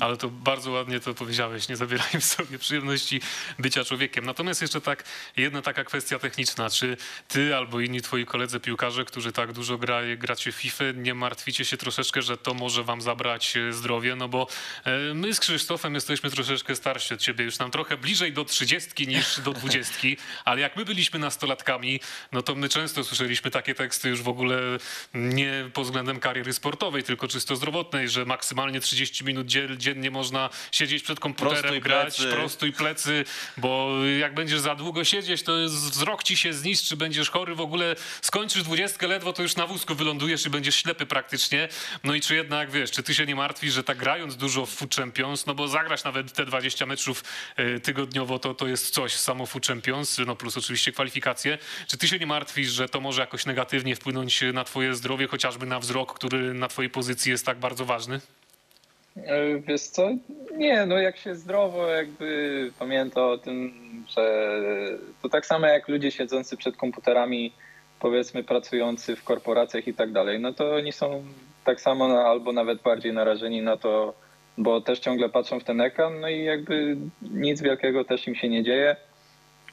Ale 0.00 0.16
to 0.16 0.28
bardzo 0.28 0.70
ładnie 0.70 1.00
to 1.00 1.14
powiedziałeś, 1.14 1.68
nie 1.68 1.76
zabierajmy 1.76 2.20
sobie 2.20 2.58
przyjemności 2.58 3.20
bycia 3.58 3.84
człowiekiem. 3.84 4.24
Natomiast 4.24 4.62
jeszcze 4.62 4.80
tak, 4.80 5.04
jedna 5.36 5.62
taka 5.62 5.84
kwestia 5.84 6.18
techniczna. 6.18 6.70
Czy 6.70 6.96
ty 7.28 7.56
albo 7.56 7.80
inni 7.80 8.00
twoi 8.00 8.26
koledzy 8.26 8.60
piłkarze, 8.60 9.04
którzy 9.04 9.32
tak 9.32 9.52
dużo 9.52 9.78
gra, 9.78 10.00
gracie 10.16 10.52
w 10.52 10.54
FIFA, 10.54 10.84
nie 10.94 11.14
martwicie 11.14 11.64
się 11.64 11.76
troszeczkę, 11.76 12.22
że 12.22 12.36
to 12.36 12.54
może 12.54 12.84
wam 12.84 13.02
zabrać 13.02 13.56
e, 13.56 13.72
zdrowie? 13.72 14.16
No 14.16 14.28
bo 14.28 14.46
e, 14.84 15.14
my 15.14 15.34
z 15.34 15.40
Krzysztofem 15.40 15.94
jesteśmy 15.94 16.30
troszeczkę 16.30 16.76
starsi 16.76 17.14
od 17.14 17.20
ciebie, 17.20 17.44
już 17.44 17.58
nam 17.58 17.70
trochę 17.70 17.96
bliżej 17.96 18.32
do 18.32 18.44
trzydziestki 18.44 19.08
niż 19.08 19.40
do 19.40 19.52
dwudziestki, 19.52 20.16
ale 20.44 20.60
jak 20.60 20.76
my 20.76 20.84
byliśmy 20.84 21.18
nastolatkami, 21.18 22.00
no 22.32 22.42
to 22.42 22.54
my 22.54 22.68
często 22.68 23.04
słyszeliśmy 23.04 23.50
takie 23.50 23.74
teksty 23.74 24.08
już 24.08 24.22
w 24.22 24.28
ogóle 24.28 24.58
nie 25.14 25.70
pod 25.72 25.84
względem 25.84 26.20
kariery 26.20 26.52
sportowej, 26.52 27.02
tylko 27.02 27.28
czysto 27.28 27.56
zdrowotnej, 27.56 28.08
że 28.08 28.24
maksymalnie 28.24 28.80
30 28.80 29.24
minut 29.24 29.46
dziel- 29.46 29.81
dziennie 29.82 30.10
można 30.10 30.50
siedzieć 30.72 31.02
przed 31.02 31.20
komputerem, 31.20 31.62
Prostuj 31.62 31.80
grać, 31.80 32.16
plecy. 32.16 32.32
prostuj 32.32 32.72
plecy, 32.72 33.24
bo 33.56 33.90
jak 34.18 34.34
będziesz 34.34 34.60
za 34.60 34.74
długo 34.74 35.04
siedzieć, 35.04 35.42
to 35.42 35.52
wzrok 35.66 36.22
ci 36.22 36.36
się 36.36 36.52
zniszczy, 36.52 36.96
będziesz 36.96 37.30
chory, 37.30 37.54
w 37.54 37.60
ogóle 37.60 37.96
skończysz 38.22 38.62
dwudziestkę 38.62 39.06
ledwo, 39.06 39.32
to 39.32 39.42
już 39.42 39.56
na 39.56 39.66
wózku 39.66 39.94
wylądujesz 39.94 40.46
i 40.46 40.50
będziesz 40.50 40.76
ślepy 40.76 41.06
praktycznie. 41.06 41.68
No 42.04 42.14
i 42.14 42.20
czy 42.20 42.34
jednak, 42.34 42.70
wiesz, 42.70 42.90
czy 42.90 43.02
ty 43.02 43.14
się 43.14 43.26
nie 43.26 43.34
martwisz, 43.36 43.74
że 43.74 43.84
tak 43.84 43.98
grając 43.98 44.36
dużo 44.36 44.66
w 44.66 44.70
Food 44.70 44.94
Champions, 44.94 45.46
no 45.46 45.54
bo 45.54 45.68
zagrać 45.68 46.04
nawet 46.04 46.32
te 46.32 46.44
20 46.44 46.86
meczów 46.86 47.24
e, 47.56 47.80
tygodniowo, 47.80 48.38
to, 48.38 48.54
to 48.54 48.66
jest 48.66 48.90
coś, 48.90 49.12
samo 49.12 49.46
Food 49.46 49.66
Champions, 49.66 50.18
no 50.26 50.36
plus 50.36 50.56
oczywiście 50.56 50.92
kwalifikacje. 50.92 51.58
Czy 51.86 51.98
ty 51.98 52.08
się 52.08 52.18
nie 52.18 52.26
martwisz, 52.26 52.68
że 52.70 52.88
to 52.88 53.00
może 53.00 53.20
jakoś 53.20 53.46
negatywnie 53.46 53.96
wpłynąć 53.96 54.44
na 54.52 54.64
twoje 54.64 54.94
zdrowie, 54.94 55.26
chociażby 55.26 55.66
na 55.66 55.80
wzrok, 55.80 56.14
który 56.14 56.54
na 56.54 56.68
twojej 56.68 56.90
pozycji 56.90 57.30
jest 57.30 57.46
tak 57.46 57.58
bardzo 57.58 57.84
ważny? 57.84 58.20
E, 59.16 59.58
Wiesz 59.58 59.82
co? 59.82 60.10
Nie, 60.56 60.86
no 60.86 60.98
jak 60.98 61.16
się 61.16 61.34
zdrowo 61.34 61.86
jakby 61.86 62.70
pamięta 62.78 63.26
o 63.26 63.38
tym, 63.38 63.72
że 64.08 64.54
to 65.22 65.28
tak 65.28 65.46
samo 65.46 65.66
jak 65.66 65.88
ludzie 65.88 66.10
siedzący 66.10 66.56
przed 66.56 66.76
komputerami, 66.76 67.52
powiedzmy 68.00 68.44
pracujący 68.44 69.16
w 69.16 69.24
korporacjach 69.24 69.88
i 69.88 69.94
tak 69.94 70.12
dalej, 70.12 70.40
no 70.40 70.52
to 70.52 70.74
oni 70.74 70.92
są 70.92 71.24
tak 71.64 71.80
samo 71.80 72.04
albo 72.26 72.52
nawet 72.52 72.82
bardziej 72.82 73.12
narażeni 73.12 73.62
na 73.62 73.76
to, 73.76 74.14
bo 74.58 74.80
też 74.80 74.98
ciągle 74.98 75.28
patrzą 75.28 75.60
w 75.60 75.64
ten 75.64 75.80
ekran, 75.80 76.20
no 76.20 76.28
i 76.28 76.44
jakby 76.44 76.96
nic 77.22 77.62
wielkiego 77.62 78.04
też 78.04 78.28
im 78.28 78.34
się 78.34 78.48
nie 78.48 78.62
dzieje. 78.62 78.96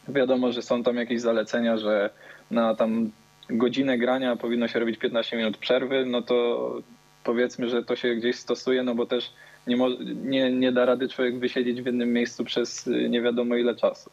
Wiadomo, 0.08 0.52
że 0.52 0.62
są 0.62 0.84
tam 0.84 0.96
jakieś 0.96 1.22
zalecenia, 1.22 1.78
że 1.78 2.10
na 2.52 2.76
tam 2.76 3.12
godzinę 3.50 3.98
grania 3.98 4.36
powinno 4.36 4.68
się 4.68 4.80
robić 4.80 4.98
15 4.98 5.38
minut 5.38 5.58
przerwy, 5.58 6.06
no 6.06 6.22
to 6.22 6.74
powiedzmy, 7.24 7.70
że 7.70 7.84
to 7.84 7.96
się 7.96 8.16
gdzieś 8.16 8.36
stosuje, 8.36 8.84
no 8.84 8.96
bo 8.96 9.06
też 9.06 9.32
nie, 9.68 9.78
nie, 10.16 10.52
nie 10.52 10.72
da 10.72 10.86
rady 10.86 11.10
człowiek 11.10 11.40
wysiedzieć 11.40 11.82
w 11.82 11.86
jednym 11.86 12.14
miejscu 12.14 12.46
przez 12.46 12.88
y, 12.88 13.10
nie 13.10 13.22
wiadomo 13.22 13.56
ile 13.56 13.76
czasu. 13.76 14.10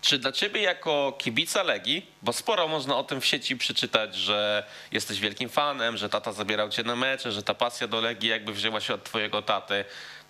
Czy 0.00 0.18
dla 0.18 0.32
ciebie 0.32 0.62
jako 0.62 1.14
kibica 1.18 1.62
Legii, 1.62 2.06
bo 2.22 2.32
sporo 2.32 2.68
można 2.68 2.96
o 2.96 3.04
tym 3.04 3.20
w 3.20 3.26
sieci 3.26 3.56
przeczytać, 3.56 4.14
że 4.14 4.64
jesteś 4.92 5.20
wielkim 5.20 5.48
fanem, 5.48 5.96
że 5.96 6.08
tata 6.08 6.32
zabierał 6.32 6.68
cię 6.68 6.82
na 6.82 6.96
mecze, 6.96 7.32
że 7.32 7.42
ta 7.42 7.54
pasja 7.54 7.88
do 7.88 8.00
Legii 8.00 8.28
jakby 8.28 8.52
wzięła 8.52 8.80
się 8.80 8.94
od 8.94 9.04
twojego 9.04 9.42
taty, 9.42 9.84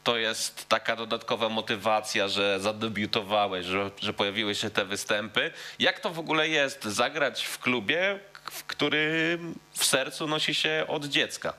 to 0.04 0.16
jest 0.16 0.68
taka 0.68 0.96
dodatkowa 0.96 1.48
motywacja, 1.48 2.28
że 2.28 2.60
zadebiutowałeś, 2.60 3.66
że, 3.66 3.90
że 4.02 4.12
pojawiły 4.12 4.54
się 4.54 4.70
te 4.70 4.84
występy. 4.84 5.50
Jak 5.78 6.00
to 6.00 6.10
w 6.10 6.18
ogóle 6.18 6.48
jest 6.48 6.84
zagrać 6.84 7.44
w 7.44 7.58
klubie, 7.58 8.20
w 8.50 8.64
którym 8.64 9.54
w 9.72 9.84
sercu 9.84 10.26
nosi 10.26 10.54
się 10.54 10.84
od 10.88 11.04
dziecka? 11.04 11.52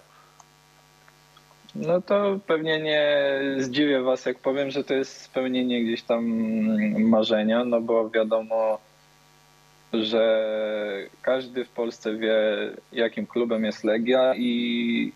No 1.75 2.01
to 2.01 2.39
pewnie 2.47 2.79
nie 2.79 3.41
zdziwię 3.57 4.01
was, 4.01 4.25
jak 4.25 4.39
powiem, 4.39 4.71
że 4.71 4.83
to 4.83 4.93
jest 4.93 5.21
spełnienie 5.21 5.83
gdzieś 5.83 6.01
tam 6.01 6.25
marzenia, 6.99 7.65
no 7.65 7.81
bo 7.81 8.09
wiadomo, 8.09 8.79
że 9.93 10.49
każdy 11.21 11.65
w 11.65 11.69
Polsce 11.69 12.15
wie, 12.15 12.37
jakim 12.91 13.27
klubem 13.27 13.65
jest 13.65 13.83
Legia 13.83 14.35
i 14.35 15.11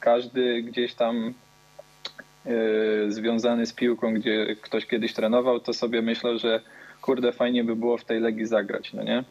każdy 0.00 0.62
gdzieś 0.62 0.94
tam 0.94 1.34
y, 2.46 3.12
związany 3.12 3.66
z 3.66 3.72
piłką, 3.72 4.14
gdzie 4.14 4.56
ktoś 4.62 4.86
kiedyś 4.86 5.12
trenował, 5.12 5.60
to 5.60 5.72
sobie 5.72 6.02
myślał, 6.02 6.38
że 6.38 6.60
kurde, 7.02 7.32
fajnie 7.32 7.64
by 7.64 7.76
było 7.76 7.98
w 7.98 8.04
tej 8.04 8.20
Legii 8.20 8.46
zagrać, 8.46 8.92
no 8.92 9.02
nie? 9.02 9.24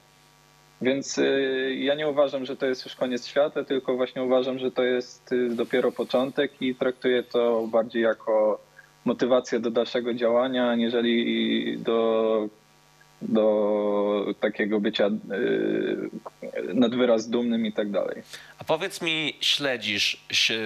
Więc 0.84 1.17
y, 1.17 1.76
ja 1.80 1.96
nie 1.96 2.08
uważam, 2.08 2.46
że 2.46 2.56
to 2.56 2.65
jest 2.65 2.86
już 2.86 2.96
koniec 2.96 3.28
świata, 3.28 3.63
tylko 3.63 3.96
właśnie 3.96 4.24
uważam, 4.24 4.60
że 4.60 4.72
to 4.72 4.84
jest 4.84 5.32
y, 5.32 5.50
dopiero 5.50 5.91
początek 5.91 6.62
i 6.62 6.76
traktuję 6.76 7.24
to 7.24 7.67
bardziej 7.67 8.02
jako 8.02 8.60
motywację 9.06 9.60
do 9.60 9.72
dalszego 9.72 10.13
działania, 10.13 10.69
aniżeli 10.69 11.78
do, 11.78 12.50
do 13.30 14.26
takiego 14.40 14.80
bycia 14.80 15.08
y, 15.08 16.74
nad 16.74 16.96
wyraz 16.96 17.30
dumnym 17.30 17.66
i 17.66 17.74
tak 17.74 17.92
dalej. 17.92 18.24
A 18.64 18.64
powiedz 18.64 19.02
mi, 19.02 19.38
śledzisz 19.42 20.26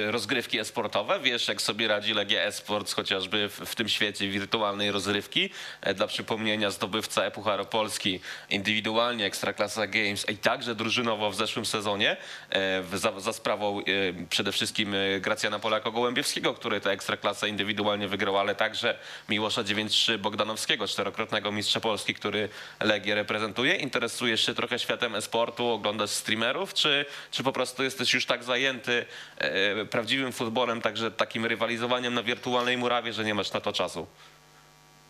rozgrywki 0.10 0.60
esportowe? 0.60 1.20
Wiesz, 1.20 1.48
jak 1.48 1.62
sobie 1.62 1.88
radzi 1.88 2.14
Legia 2.14 2.42
Esports 2.42 2.94
chociażby 2.94 3.50
w, 3.50 3.76
tym 3.76 3.90
świecie 3.90 4.28
wirtualnej 4.28 4.92
rozrywki? 4.92 5.50
E, 5.82 5.94
Dla 5.94 6.08
przypomnienia 6.08 6.70
zdobywca 6.70 7.24
e-Pucharu 7.24 7.66
Polski 7.66 8.20
indywidualnie 8.50 9.26
Ekstraklasa 9.26 9.88
Games 9.88 10.30
i 10.30 10.38
także 10.38 10.76
drużynowo 10.76 11.32
w 11.32 11.36
zeszłym 11.36 11.66
sezonie 11.66 12.18
e, 12.50 12.84
za, 12.94 13.20
za 13.20 13.34
sprawą 13.34 13.80
e, 13.80 13.84
przede 14.30 14.52
wszystkim 14.52 14.96
Gracjana 15.22 15.60
Polako-Gołębiewskiego, 15.60 16.54
który 16.54 16.82
tę 16.82 16.92
Ekstraklasę 16.92 17.50
indywidualnie 17.50 18.08
wygrał, 18.08 18.38
ale 18.38 18.56
także 18.56 19.00
Miłosza 19.30 19.64
9-3 19.64 20.18
Bogdanowskiego, 20.18 20.88
czterokrotnego 20.88 21.52
mistrza 21.52 21.80
Polski, 21.80 22.14
który 22.14 22.47
Legię 22.80 23.16
reprezentuje. 23.16 23.76
Interesujesz 23.76 24.46
się 24.46 24.54
trochę 24.54 24.80
światem 24.80 25.16
e-sportu, 25.16 25.68
oglądasz 25.68 26.10
streamerów, 26.10 26.74
czy, 26.74 27.06
czy 27.32 27.44
po 27.44 27.52
prostu 27.52 27.84
jesteś 27.84 28.14
już 28.14 28.26
tak 28.26 28.44
zajęty 28.44 29.06
e, 29.38 29.86
prawdziwym 29.86 30.32
futbolem, 30.32 30.82
także 30.82 31.12
takim 31.12 31.46
rywalizowaniem 31.46 32.14
na 32.14 32.24
wirtualnej 32.24 32.78
murawie, 32.78 33.14
że 33.14 33.24
nie 33.24 33.36
masz 33.36 33.54
na 33.54 33.60
to 33.60 33.74
czasu? 33.74 34.08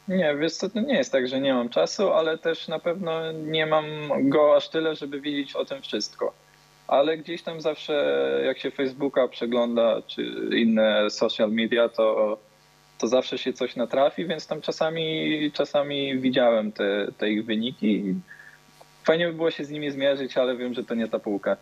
Nie, 0.07 0.35
wiesz 0.35 0.53
co, 0.53 0.69
to 0.69 0.79
nie 0.79 0.97
jest 0.97 1.11
tak, 1.11 1.27
że 1.27 1.41
nie 1.41 1.53
mam 1.53 1.69
czasu, 1.69 2.13
ale 2.13 2.37
też 2.37 2.67
na 2.67 2.79
pewno 2.79 3.31
nie 3.31 3.65
mam 3.65 3.85
go 4.29 4.55
aż 4.55 4.69
tyle, 4.69 4.95
żeby 4.95 5.21
wiedzieć 5.21 5.55
o 5.55 5.65
tym 5.65 5.81
wszystko. 5.81 6.33
Ale 6.87 7.17
gdzieś 7.17 7.41
tam 7.41 7.61
zawsze, 7.61 7.93
jak 8.45 8.59
się 8.59 8.71
Facebooka 8.71 9.27
przegląda, 9.27 10.01
czy 10.07 10.21
inne 10.55 11.09
social 11.09 11.51
media, 11.51 11.89
to, 11.89 12.37
to 12.97 13.07
zawsze 13.07 13.37
się 13.37 13.53
coś 13.53 13.75
natrafi, 13.75 14.25
więc 14.25 14.47
tam 14.47 14.61
czasami, 14.61 15.51
czasami 15.53 16.19
widziałem 16.19 16.71
te, 16.71 17.07
te 17.17 17.29
ich 17.29 17.45
wyniki. 17.45 18.15
Fajnie 19.03 19.27
by 19.27 19.33
było 19.33 19.51
się 19.51 19.65
z 19.65 19.69
nimi 19.69 19.91
zmierzyć, 19.91 20.37
ale 20.37 20.57
wiem, 20.57 20.73
że 20.73 20.83
to 20.83 20.95
nie 20.95 21.07
ta 21.07 21.19
półka. 21.19 21.57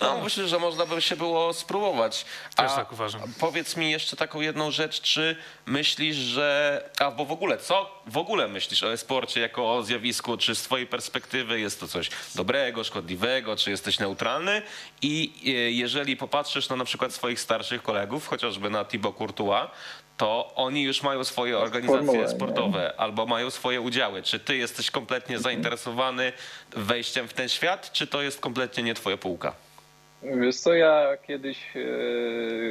No, 0.00 0.20
myślę, 0.24 0.48
że 0.48 0.58
można 0.58 0.86
by 0.86 1.02
się 1.02 1.16
było 1.16 1.52
spróbować. 1.52 2.24
Też 2.56 2.72
tak 2.72 2.92
uważam. 2.92 3.20
Powiedz 3.40 3.76
mi 3.76 3.90
jeszcze 3.90 4.16
taką 4.16 4.40
jedną 4.40 4.70
rzecz, 4.70 5.00
czy 5.00 5.36
myślisz, 5.66 6.16
że. 6.16 6.90
A 6.98 7.10
bo 7.10 7.24
w 7.24 7.32
ogóle, 7.32 7.58
co 7.58 8.02
w 8.06 8.16
ogóle 8.16 8.48
myślisz 8.48 8.82
o 8.82 8.92
e-sporcie 8.92 9.40
jako 9.40 9.74
o 9.74 9.82
zjawisku? 9.82 10.36
Czy 10.36 10.54
z 10.54 10.62
Twojej 10.62 10.86
perspektywy 10.86 11.60
jest 11.60 11.80
to 11.80 11.88
coś 11.88 12.10
dobrego, 12.34 12.84
szkodliwego, 12.84 13.56
czy 13.56 13.70
jesteś 13.70 13.98
neutralny? 13.98 14.62
I 15.02 15.32
e, 15.46 15.50
jeżeli 15.50 16.16
popatrzysz 16.16 16.68
na 16.68 16.76
na 16.76 16.84
przykład 16.84 17.12
swoich 17.12 17.40
starszych 17.40 17.82
kolegów, 17.82 18.26
chociażby 18.26 18.70
na 18.70 18.84
Thibaut 18.84 19.16
Courtois, 19.18 19.70
to 20.22 20.52
oni 20.54 20.82
już 20.82 21.02
mają 21.02 21.24
swoje 21.24 21.58
organizacje 21.58 22.06
Formułę, 22.06 22.18
nie? 22.18 22.28
sportowe 22.28 22.94
albo 22.96 23.26
mają 23.26 23.50
swoje 23.50 23.80
udziały. 23.80 24.22
Czy 24.22 24.38
ty 24.38 24.56
jesteś 24.56 24.90
kompletnie 24.90 25.38
zainteresowany 25.38 26.32
wejściem 26.70 27.28
w 27.28 27.34
ten 27.34 27.48
świat, 27.48 27.92
czy 27.92 28.06
to 28.06 28.22
jest 28.22 28.40
kompletnie 28.40 28.82
nie 28.82 28.94
twoja 28.94 29.16
półka? 29.16 29.54
Wiesz 30.22 30.56
co, 30.56 30.74
ja 30.74 31.16
kiedyś 31.26 31.58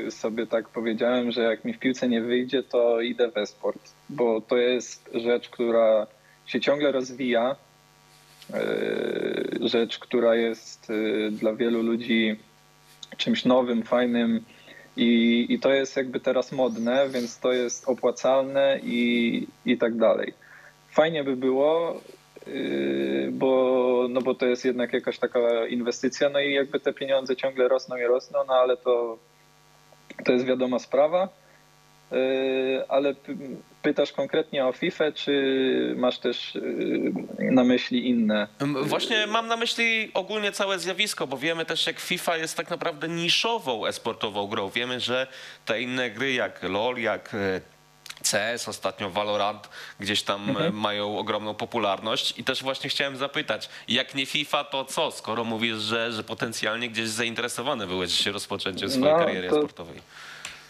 e, 0.07 0.11
sobie 0.11 0.47
tak 0.47 0.69
powiedziałem, 0.69 1.31
że 1.31 1.41
jak 1.41 1.65
mi 1.65 1.73
w 1.73 1.79
piłce 1.79 2.07
nie 2.07 2.21
wyjdzie, 2.21 2.63
to 2.63 3.01
idę 3.01 3.31
w 3.35 3.49
sport, 3.49 3.91
bo 4.09 4.41
to 4.41 4.57
jest 4.57 5.09
rzecz, 5.13 5.49
która 5.49 6.07
się 6.45 6.61
ciągle 6.61 6.91
rozwija, 6.91 7.55
e, 8.53 8.59
rzecz, 9.61 9.99
która 9.99 10.35
jest 10.35 10.87
e, 10.89 11.31
dla 11.31 11.53
wielu 11.53 11.81
ludzi 11.81 12.35
czymś 13.17 13.45
nowym, 13.45 13.83
fajnym 13.83 14.45
i, 14.97 15.45
i 15.49 15.59
to 15.59 15.73
jest 15.73 15.97
jakby 15.97 16.19
teraz 16.19 16.51
modne, 16.51 17.09
więc 17.09 17.39
to 17.39 17.51
jest 17.51 17.89
opłacalne 17.89 18.79
i, 18.83 19.47
i 19.65 19.77
tak 19.77 19.97
dalej. 19.97 20.33
Fajnie 20.89 21.23
by 21.23 21.35
było, 21.35 22.01
Yy, 22.47 23.29
bo, 23.31 24.07
no 24.09 24.21
bo 24.21 24.35
to 24.35 24.45
jest 24.45 24.65
jednak 24.65 24.93
jakaś 24.93 25.19
taka 25.19 25.67
inwestycja, 25.67 26.29
no 26.29 26.39
i 26.39 26.53
jakby 26.53 26.79
te 26.79 26.93
pieniądze 26.93 27.35
ciągle 27.35 27.67
rosną 27.67 27.97
i 27.97 28.03
rosną, 28.03 28.39
no 28.47 28.53
ale 28.53 28.77
to, 28.77 29.17
to 30.25 30.31
jest 30.31 30.45
wiadoma 30.45 30.79
sprawa. 30.79 31.29
Yy, 32.11 32.85
Ale 32.87 33.15
pytasz 33.81 34.11
konkretnie 34.11 34.65
o 34.65 34.71
FIFA, 34.73 35.11
czy 35.11 35.93
masz 35.97 36.19
też 36.19 36.55
yy, 37.39 37.51
na 37.51 37.63
myśli 37.63 38.09
inne? 38.09 38.47
Właśnie 38.83 39.27
mam 39.27 39.47
na 39.47 39.57
myśli 39.57 40.11
ogólnie 40.13 40.51
całe 40.51 40.79
zjawisko, 40.79 41.27
bo 41.27 41.37
wiemy 41.37 41.65
też, 41.65 41.87
jak 41.87 41.99
FIFA 41.99 42.37
jest 42.37 42.57
tak 42.57 42.69
naprawdę 42.69 43.07
niszową 43.09 43.85
esportową 43.85 44.47
grą. 44.47 44.69
Wiemy, 44.69 44.99
że 44.99 45.27
te 45.65 45.81
inne 45.81 46.09
gry 46.11 46.33
jak 46.33 46.63
LoL, 46.63 46.97
jak 46.97 47.33
e, 47.33 47.61
CS, 48.31 48.67
ostatnio 48.67 49.09
Valorant, 49.09 49.69
gdzieś 49.99 50.23
tam 50.23 50.57
e, 50.57 50.69
mają 50.71 51.17
ogromną 51.17 51.53
popularność. 51.53 52.39
I 52.39 52.43
też 52.43 52.63
właśnie 52.63 52.89
chciałem 52.89 53.17
zapytać, 53.17 53.69
jak 53.87 54.15
nie 54.15 54.25
FIFA, 54.25 54.63
to 54.63 54.85
co? 54.85 55.11
Skoro 55.11 55.43
mówisz, 55.43 55.77
że, 55.77 56.11
że 56.11 56.23
potencjalnie 56.23 56.89
gdzieś 56.89 57.07
zainteresowany 57.09 57.87
byłeś 57.87 58.25
rozpoczęciem 58.25 58.89
swojej 58.89 59.13
No, 59.13 59.19
kariery 59.19 59.49
to- 59.49 59.55
sportowej. 59.57 60.01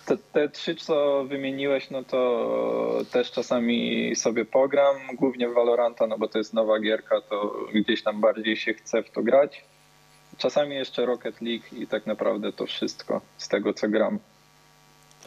Te, 0.05 0.17
te 0.17 0.49
trzy, 0.49 0.75
co 0.75 1.25
wymieniłeś, 1.25 1.89
no 1.89 2.03
to 2.03 3.01
też 3.11 3.31
czasami 3.31 4.15
sobie 4.15 4.45
pogram, 4.45 4.95
głównie 5.13 5.49
w 5.49 5.53
Valoranta, 5.53 6.07
no 6.07 6.17
bo 6.17 6.27
to 6.27 6.37
jest 6.37 6.53
nowa 6.53 6.79
gierka, 6.79 7.21
to 7.21 7.55
gdzieś 7.73 8.03
tam 8.03 8.21
bardziej 8.21 8.57
się 8.57 8.73
chce 8.73 9.03
w 9.03 9.11
to 9.11 9.23
grać. 9.23 9.63
Czasami 10.37 10.75
jeszcze 10.75 11.05
Rocket 11.05 11.41
League 11.41 11.65
i 11.71 11.87
tak 11.87 12.05
naprawdę 12.05 12.53
to 12.53 12.65
wszystko 12.65 13.21
z 13.37 13.47
tego, 13.47 13.73
co 13.73 13.89
gram. 13.89 14.19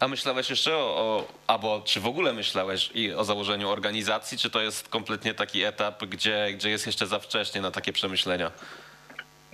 A 0.00 0.08
myślałeś 0.08 0.50
jeszcze 0.50 0.76
o, 0.76 0.78
o, 0.78 1.24
albo 1.46 1.82
czy 1.84 2.00
w 2.00 2.06
ogóle 2.06 2.32
myślałeś 2.32 2.90
i 2.94 3.12
o 3.12 3.24
założeniu 3.24 3.68
organizacji, 3.68 4.38
czy 4.38 4.50
to 4.50 4.60
jest 4.60 4.88
kompletnie 4.88 5.34
taki 5.34 5.64
etap, 5.64 6.04
gdzie, 6.04 6.48
gdzie 6.54 6.70
jest 6.70 6.86
jeszcze 6.86 7.06
za 7.06 7.18
wcześnie 7.18 7.60
na 7.60 7.70
takie 7.70 7.92
przemyślenia? 7.92 8.50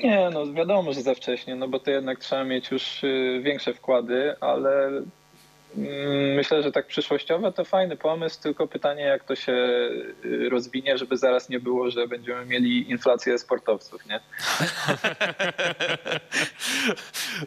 Nie, 0.03 0.31
no 0.33 0.53
wiadomo, 0.53 0.93
że 0.93 1.03
za 1.03 1.15
wcześnie, 1.15 1.57
no 1.57 1.69
bo 1.69 1.79
to 1.79 1.91
jednak 1.91 2.19
trzeba 2.19 2.45
mieć 2.45 2.71
już 2.71 3.05
y, 3.05 3.41
większe 3.43 3.75
wkłady, 3.75 4.35
ale 4.41 4.91
myślę, 6.37 6.63
że 6.63 6.73
tak 6.73 6.87
przyszłościowo 6.87 7.53
to 7.53 7.65
fajny 7.65 7.97
pomysł, 7.97 8.43
tylko 8.43 8.67
pytanie 8.67 9.03
jak 9.03 9.25
to 9.25 9.37
się 9.37 9.53
y, 10.25 10.49
rozwinie, 10.49 10.99
żeby 10.99 11.17
zaraz 11.17 11.49
nie 11.49 11.61
było, 11.61 11.91
że 11.91 12.09
będziemy 12.09 12.47
mieli 12.47 12.91
inflację 12.91 13.39
sportowców, 13.39 14.07
nie? 14.07 14.21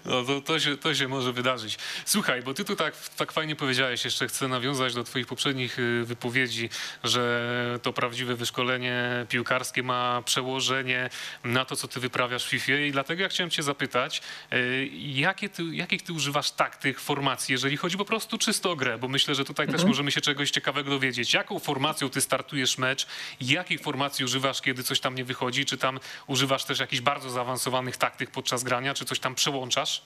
No 0.06 0.24
to, 0.24 0.42
to, 0.42 0.60
się, 0.60 0.78
to 0.78 0.96
się 0.96 1.08
może 1.08 1.34
wydarzyć. 1.34 1.78
Słuchaj, 2.06 2.42
bo 2.42 2.54
ty 2.54 2.66
tu 2.66 2.76
tak, 2.76 2.94
tak 3.18 3.32
fajnie 3.32 3.56
powiedziałeś, 3.56 4.06
jeszcze 4.06 4.28
chcę 4.28 4.48
nawiązać 4.48 4.94
do 4.94 5.04
twoich 5.04 5.28
poprzednich 5.28 5.80
y, 5.80 6.04
wypowiedzi, 6.06 6.70
że 7.04 7.80
to 7.82 7.94
prawdziwe 7.94 8.36
wyszkolenie 8.36 9.26
piłkarskie 9.30 9.84
ma 9.84 10.22
przełożenie 10.26 11.10
na 11.44 11.66
to, 11.66 11.76
co 11.76 11.88
ty 11.88 12.00
wyprawiasz 12.00 12.46
w 12.46 12.50
FIFA 12.50 12.74
i 12.74 12.92
dlatego 12.92 13.22
ja 13.22 13.30
chciałem 13.30 13.50
cię 13.50 13.64
zapytać, 13.64 14.22
y, 14.54 14.90
jakie 14.94 15.50
ty, 15.50 15.64
jakich 15.64 16.02
ty 16.02 16.14
używasz 16.14 16.52
taktyk, 16.52 17.00
formacji, 17.00 17.52
jeżeli 17.52 17.78
chodzi 17.78 17.98
po 17.98 18.06
prostu 18.14 18.38
czysto 18.38 18.72
o 18.72 18.76
grę, 18.76 18.98
bo 18.98 19.08
myślę, 19.08 19.36
że 19.36 19.46
tutaj 19.46 19.68
też 19.68 19.84
możemy 19.84 20.12
się 20.12 20.22
czegoś 20.22 20.52
ciekawego 20.52 20.90
dowiedzieć. 20.90 21.34
Jaką 21.34 21.60
formacją 21.60 22.10
ty 22.10 22.22
startujesz 22.22 22.78
mecz, 22.78 23.08
jakich 23.42 23.82
formacji 23.82 24.26
używasz, 24.26 24.62
kiedy 24.62 24.84
coś 24.84 25.00
tam 25.00 25.16
nie 25.16 25.24
wychodzi, 25.24 25.66
czy 25.66 25.78
tam 25.78 26.00
używasz 26.28 26.66
też 26.66 26.80
jakichś 26.80 27.02
bardzo 27.02 27.30
zaawansowanych 27.30 27.98
taktyk 27.98 28.32
podczas 28.32 28.64
grania, 28.64 28.94
czy 28.94 29.06
coś 29.06 29.20
tam 29.20 29.36
przełączasz? 29.36 30.06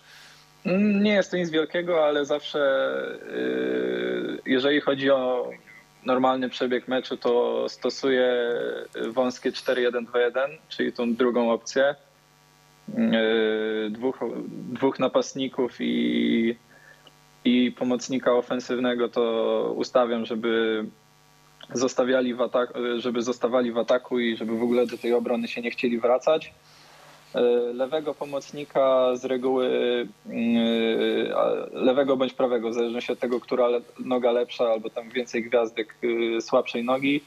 Nie 1.01 1.11
jest 1.11 1.31
to 1.31 1.37
nic 1.37 1.49
wielkiego, 1.49 2.05
ale 2.05 2.25
zawsze 2.25 2.59
y, 3.31 4.41
jeżeli 4.45 4.81
chodzi 4.81 5.11
o 5.11 5.49
normalny 6.05 6.49
przebieg 6.49 6.87
meczu, 6.87 7.17
to 7.17 7.65
stosuję 7.69 8.33
wąskie 9.09 9.51
4-1-2-1, 9.51 10.57
czyli 10.69 10.93
tą 10.93 11.15
drugą 11.15 11.51
opcję. 11.51 11.95
Y, 12.89 13.89
Dwóch, 13.89 14.19
dwóch 14.47 14.99
napastników 14.99 15.75
i, 15.79 16.55
i 17.47 17.71
pomocnika 17.71 18.33
ofensywnego 18.33 19.09
to 19.09 19.23
ustawiam, 19.75 20.25
żeby 20.25 20.85
zostawiali 21.73 22.33
w 22.33 22.41
ataku, 22.41 22.73
żeby 22.97 23.21
zostawali 23.21 23.71
w 23.71 23.77
ataku 23.77 24.19
i 24.19 24.37
żeby 24.37 24.57
w 24.57 24.63
ogóle 24.63 24.87
do 24.87 24.97
tej 24.97 25.13
obrony 25.13 25.47
się 25.47 25.61
nie 25.61 25.71
chcieli 25.71 25.99
wracać. 25.99 26.53
E, 27.35 27.41
lewego 27.73 28.13
pomocnika 28.13 29.15
z 29.15 29.25
reguły 29.25 29.67
yy, 30.25 31.35
a 31.35 31.51
lewego 31.71 32.17
bądź 32.17 32.33
prawego, 32.33 32.69
w 32.69 32.73
zależności 32.73 33.11
od 33.11 33.19
tego, 33.19 33.39
która 33.39 33.67
noga 33.99 34.31
lepsza 34.31 34.65
albo 34.65 34.89
tam 34.89 35.09
więcej 35.09 35.43
gwiazdek 35.43 35.95
yy, 36.01 36.41
słabszej 36.41 36.83
nogi, 36.83 37.21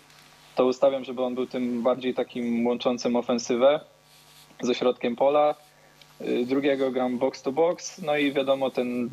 to 0.56 0.66
ustawiam, 0.66 1.04
żeby 1.04 1.22
on 1.22 1.34
był 1.34 1.46
tym 1.46 1.82
bardziej 1.82 2.14
takim 2.14 2.66
łączącym 2.66 3.16
ofensywę 3.16 3.80
ze 4.62 4.74
środkiem 4.74 5.16
pola. 5.16 5.54
Yy, 6.20 6.46
Drugiego 6.46 6.90
gram 6.90 7.18
box 7.18 7.42
to 7.42 7.52
box, 7.52 8.02
no 8.02 8.16
i 8.16 8.32
wiadomo 8.32 8.70
ten, 8.70 9.10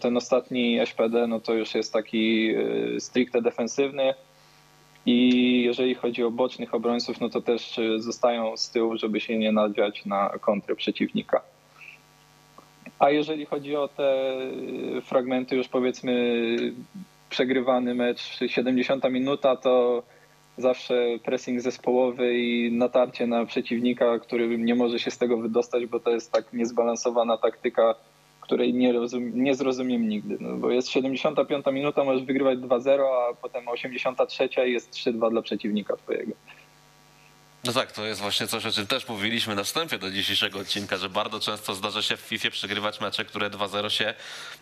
ten 0.00 0.16
ostatni 0.16 0.80
SPD, 0.86 1.26
no 1.26 1.40
to 1.40 1.54
już 1.54 1.74
jest 1.74 1.92
taki 1.92 2.46
yy, 2.46 3.00
stricte 3.00 3.42
defensywny. 3.42 4.14
I 5.06 5.62
jeżeli 5.62 5.94
chodzi 5.94 6.24
o 6.24 6.30
bocznych 6.30 6.74
obrońców, 6.74 7.20
no 7.20 7.28
to 7.28 7.40
też 7.40 7.78
y, 7.78 8.02
zostają 8.02 8.56
z 8.56 8.70
tyłu, 8.70 8.96
żeby 8.96 9.20
się 9.20 9.38
nie 9.38 9.52
nadziać 9.52 10.06
na 10.06 10.28
kontrę 10.40 10.76
przeciwnika. 10.76 11.40
A 12.98 13.10
jeżeli 13.10 13.46
chodzi 13.46 13.76
o 13.76 13.88
te 13.88 14.38
y, 14.96 15.02
fragmenty, 15.02 15.56
już 15.56 15.68
powiedzmy 15.68 16.56
przegrywany 17.30 17.94
mecz, 17.94 18.38
70 18.46 19.04
minuta, 19.10 19.56
to 19.56 20.02
zawsze 20.58 21.18
pressing 21.24 21.60
zespołowy 21.60 22.38
i 22.38 22.72
natarcie 22.72 23.26
na 23.26 23.46
przeciwnika, 23.46 24.18
który 24.18 24.58
nie 24.58 24.74
może 24.74 24.98
się 24.98 25.10
z 25.10 25.18
tego 25.18 25.36
wydostać, 25.36 25.86
bo 25.86 26.00
to 26.00 26.10
jest 26.10 26.32
tak 26.32 26.52
niezbalansowana 26.52 27.36
taktyka, 27.36 27.94
której 28.40 28.74
nie, 28.74 28.94
nie 29.34 29.54
zrozumiem 29.54 30.08
nigdy. 30.08 30.36
No, 30.40 30.56
bo 30.56 30.70
jest 30.70 30.88
75 30.88 31.66
minuta, 31.66 32.04
możesz 32.04 32.24
wygrywać 32.24 32.58
2-0, 32.58 33.00
a 33.02 33.34
potem 33.42 33.68
83 33.68 34.48
i 34.66 34.72
jest 34.72 34.90
3-2 34.90 35.30
dla 35.30 35.42
przeciwnika 35.42 35.96
twojego. 35.96 36.32
No 37.64 37.72
tak, 37.72 37.92
to 37.92 38.04
jest 38.06 38.20
właśnie 38.20 38.46
coś, 38.46 38.66
o 38.66 38.72
czym 38.72 38.86
też 38.86 39.08
mówiliśmy 39.08 39.54
na 39.54 39.64
wstępie 39.64 39.98
do 39.98 40.10
dzisiejszego 40.10 40.58
odcinka, 40.58 40.96
że 40.96 41.08
bardzo 41.08 41.40
często 41.40 41.74
zdarza 41.74 42.02
się 42.02 42.16
w 42.16 42.20
FIFA 42.20 42.50
przegrywać 42.50 43.00
mecze, 43.00 43.24
które 43.24 43.50
2-0 43.50 43.88
się 43.88 44.14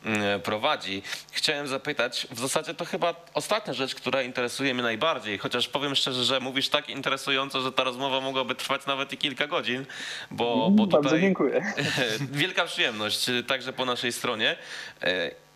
mm, 0.05 0.41
prowadzi. 0.41 1.03
Chciałem 1.33 1.69
zapytać, 1.69 2.27
w 2.31 2.41
zasadzie 2.41 2.75
to 2.75 2.85
chyba 2.85 3.15
ostatnia 3.35 3.75
rzecz, 3.75 3.95
która 3.95 4.23
interesuje 4.23 4.75
mnie 4.75 4.83
najbardziej, 4.83 5.39
chociaż 5.39 5.69
powiem 5.69 5.95
szczerze, 5.95 6.25
że 6.25 6.41
mówisz 6.41 6.69
tak 6.69 6.89
interesująco, 6.89 7.61
że 7.61 7.73
ta 7.73 7.85
rozmowa 7.85 8.21
mogłaby 8.21 8.55
trwać 8.55 8.87
nawet 8.87 9.13
i 9.13 9.19
kilka 9.19 9.47
godzin, 9.47 9.87
bo, 10.31 10.71
bo 10.71 10.87
Bardzo 10.87 11.09
tutaj... 11.09 11.21
dziękuję. 11.21 11.75
Wielka 12.33 12.65
przyjemność, 12.65 13.27
także 13.47 13.73
po 13.73 13.85
naszej 13.85 14.13
stronie. 14.13 14.57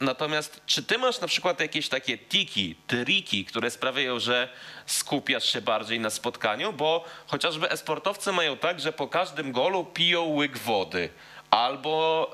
Natomiast 0.00 0.60
czy 0.66 0.82
ty 0.82 0.98
masz 0.98 1.20
na 1.20 1.28
przykład 1.28 1.60
jakieś 1.60 1.88
takie 1.88 2.18
tiki, 2.18 2.74
triki, 2.86 3.44
które 3.44 3.70
sprawiają, 3.70 4.18
że 4.18 4.48
skupiasz 4.86 5.52
się 5.52 5.60
bardziej 5.60 6.00
na 6.00 6.10
spotkaniu? 6.10 6.72
Bo 6.72 7.04
chociażby 7.26 7.70
esportowcy 7.70 8.32
mają 8.32 8.56
tak, 8.56 8.80
że 8.80 8.92
po 8.92 9.08
każdym 9.08 9.52
golu 9.52 9.84
piją 9.84 10.24
łyk 10.24 10.58
wody. 10.58 11.08
Albo 11.50 12.32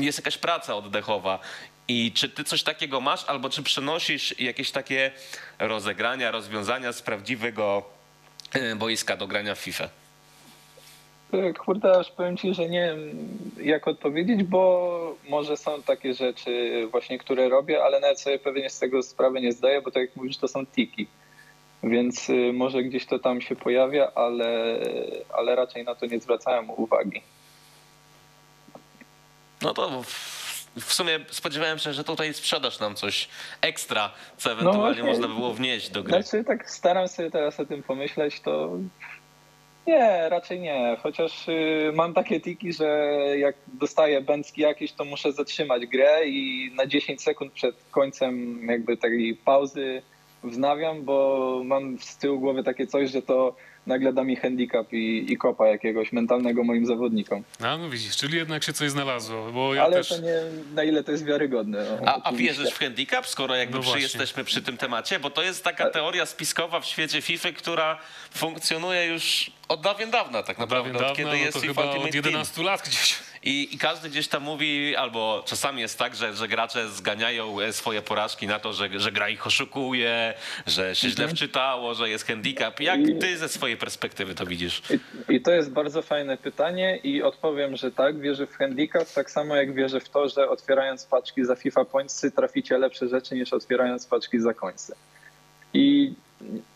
jest 0.00 0.18
jakaś 0.18 0.38
praca 0.38 0.74
oddechowa. 0.74 1.38
I 1.88 2.12
czy 2.12 2.28
ty 2.28 2.44
coś 2.44 2.62
takiego 2.62 3.00
masz, 3.00 3.24
albo 3.24 3.50
czy 3.50 3.62
przenosisz 3.62 4.40
jakieś 4.40 4.70
takie 4.70 5.12
rozegrania, 5.58 6.30
rozwiązania 6.30 6.92
z 6.92 7.02
prawdziwego 7.02 7.82
e, 8.52 8.76
boiska 8.76 9.16
do 9.16 9.26
grania 9.26 9.54
w 9.54 9.58
FIFA? 9.58 9.88
Tak, 11.30 11.58
Kurde, 11.58 11.98
aż 11.98 12.10
powiem 12.10 12.36
ci, 12.36 12.54
że 12.54 12.68
nie 12.68 12.80
wiem 12.80 13.28
jak 13.62 13.88
odpowiedzieć, 13.88 14.42
bo 14.44 15.16
może 15.28 15.56
są 15.56 15.82
takie 15.82 16.14
rzeczy 16.14 16.82
właśnie, 16.90 17.18
które 17.18 17.48
robię, 17.48 17.84
ale 17.84 18.00
nawet 18.00 18.20
sobie 18.20 18.38
pewnie 18.38 18.70
z 18.70 18.78
tego 18.78 19.02
sprawy 19.02 19.40
nie 19.40 19.52
zdaję, 19.52 19.82
bo 19.82 19.90
tak 19.90 20.02
jak 20.02 20.16
mówisz, 20.16 20.36
to 20.36 20.48
są 20.48 20.66
tiki. 20.66 21.06
Więc 21.82 22.30
y, 22.30 22.52
może 22.52 22.82
gdzieś 22.82 23.06
to 23.06 23.18
tam 23.18 23.40
się 23.40 23.56
pojawia, 23.56 24.12
ale, 24.14 24.78
ale 25.32 25.56
raczej 25.56 25.84
na 25.84 25.94
to 25.94 26.06
nie 26.06 26.20
zwracałem 26.20 26.70
uwagi. 26.70 27.22
No 29.62 29.74
to 29.74 30.02
w, 30.80 30.92
sumie 30.92 31.20
spodziewałem 31.30 31.78
się, 31.78 31.92
że 31.92 32.04
tutaj 32.04 32.34
sprzedasz 32.34 32.80
nam 32.80 32.94
coś 32.94 33.28
ekstra, 33.60 34.10
co 34.36 34.52
ewentualnie 34.52 35.02
właśnie. 35.02 35.02
można 35.02 35.28
by 35.28 35.34
było 35.34 35.54
wnieść 35.54 35.90
do 35.90 36.02
gry. 36.02 36.22
Znaczy 36.22 36.44
tak 36.44 36.70
staram 36.70 37.08
się 37.08 37.30
teraz 37.30 37.60
o 37.60 37.66
tym 37.66 37.82
pomyśleć, 37.82 38.40
to 38.40 38.78
nie, 39.86 40.28
raczej 40.28 40.60
nie. 40.60 40.96
Chociaż 41.02 41.48
y, 41.48 41.92
mam 41.94 42.14
takie 42.14 42.40
tiki, 42.40 42.72
że 42.72 42.86
jak 43.38 43.56
dostaję 43.66 44.20
bęcki 44.20 44.60
jakieś, 44.60 44.92
to 44.92 45.04
muszę 45.04 45.32
zatrzymać 45.32 45.86
grę 45.86 46.28
i 46.28 46.70
na 46.76 46.86
10 46.86 47.22
sekund 47.22 47.52
przed 47.52 47.74
końcem 47.90 48.60
jakby 48.68 48.96
takiej 48.96 49.34
pauzy 49.34 50.02
wznawiam, 50.44 51.04
bo 51.04 51.60
mam 51.64 51.98
z 51.98 52.16
tyłu 52.16 52.40
głowy 52.40 52.62
takie 52.62 52.86
coś, 52.86 53.10
że 53.10 53.22
to 53.22 53.56
nagle 53.86 54.12
da 54.12 54.24
mi 54.24 54.36
handicap 54.36 54.92
i, 54.92 55.32
i 55.32 55.36
kopa 55.36 55.66
jakiegoś 55.68 56.12
mentalnego 56.12 56.64
moim 56.64 56.86
zawodnikom. 56.86 57.42
A 57.60 57.76
no 57.76 57.90
widzisz, 57.90 58.16
czyli 58.16 58.36
jednak 58.38 58.64
się 58.64 58.72
coś 58.72 58.90
znalazło, 58.90 59.52
bo 59.52 59.74
ja 59.74 59.84
Ale 59.84 59.96
też... 59.96 60.08
to 60.08 60.18
nie 60.18 60.34
na 60.74 60.84
ile 60.84 61.04
to 61.04 61.12
jest 61.12 61.24
wiarygodne. 61.24 61.98
no, 62.04 62.12
A, 62.12 62.22
a 62.28 62.32
wierzysz 62.32 62.70
w 62.70 62.78
handicap, 62.78 63.26
skoro 63.26 63.54
jakby 63.54 63.76
No 63.76 63.82
przy, 63.82 64.00
jesteśmy 64.00 64.44
przy 64.44 64.62
tym 64.62 64.76
temacie? 64.76 65.18
Bo 65.18 65.30
to 65.30 65.42
jest 65.42 65.64
taka 65.64 65.90
teoria 65.90 66.26
spiskowa 66.26 66.80
w 66.80 66.86
świecie 66.86 67.22
FIFA, 67.22 67.52
która 67.52 67.98
funkcjonuje 68.30 69.06
już 69.06 69.50
od 69.68 69.80
dawien 69.80 70.10
dawna 70.10 70.42
tak 70.42 70.56
Od 70.56 70.60
naprawdę, 70.60 70.92
dawien 70.92 70.96
od 70.96 71.02
dawna, 71.02 71.16
kiedy 71.16 71.30
no 71.30 71.44
jest 71.44 71.58
FIFA 71.58 71.82
chyba 71.82 71.82
Ultimate 71.82 72.06
od 72.06 72.12
Team. 72.12 72.24
11 72.24 72.62
lat 72.62 72.82
gdzieś. 72.82 73.18
I, 73.42 73.74
I 73.74 73.78
każdy 73.78 74.08
gdzieś 74.08 74.28
tam 74.28 74.42
mówi, 74.42 74.96
albo 74.96 75.42
czasami 75.46 75.80
jest 75.80 75.98
tak, 75.98 76.14
że, 76.14 76.34
że 76.34 76.48
gracze 76.48 76.88
zganiają 76.88 77.60
e, 77.60 77.72
swoje 77.72 78.02
porażki 78.02 78.46
na 78.46 78.58
to, 78.58 78.72
że, 78.72 78.88
że 79.00 79.12
gra 79.12 79.28
ich 79.28 79.46
oszukuje, 79.46 80.34
że 80.66 80.94
się 80.94 81.08
źle 81.08 81.28
wczytało, 81.28 81.94
że 81.94 82.10
jest 82.10 82.26
handicap. 82.26 82.80
Jak 82.80 83.00
ty 83.20 83.36
ze 83.36 83.48
swojej 83.48 83.76
perspektywy 83.76 84.34
to 84.34 84.46
widzisz? 84.46 84.82
I, 84.90 85.34
I 85.34 85.40
to 85.40 85.50
jest 85.50 85.70
bardzo 85.70 86.02
fajne 86.02 86.36
pytanie 86.36 86.96
i 86.96 87.22
odpowiem, 87.22 87.76
że 87.76 87.92
tak, 87.92 88.20
wierzę 88.20 88.46
w 88.46 88.56
handicap, 88.56 89.12
tak 89.14 89.30
samo 89.30 89.56
jak 89.56 89.74
wierzę 89.74 90.00
w 90.00 90.08
to, 90.08 90.28
że 90.28 90.48
otwierając 90.48 91.06
paczki 91.06 91.44
za 91.44 91.56
FIFA 91.56 91.84
Pointsy 91.84 92.30
traficie 92.30 92.78
lepsze 92.78 93.08
rzeczy 93.08 93.34
niż 93.34 93.52
otwierając 93.52 94.06
paczki 94.06 94.40
za 94.40 94.54
końce. 94.54 94.96
I 95.74 96.14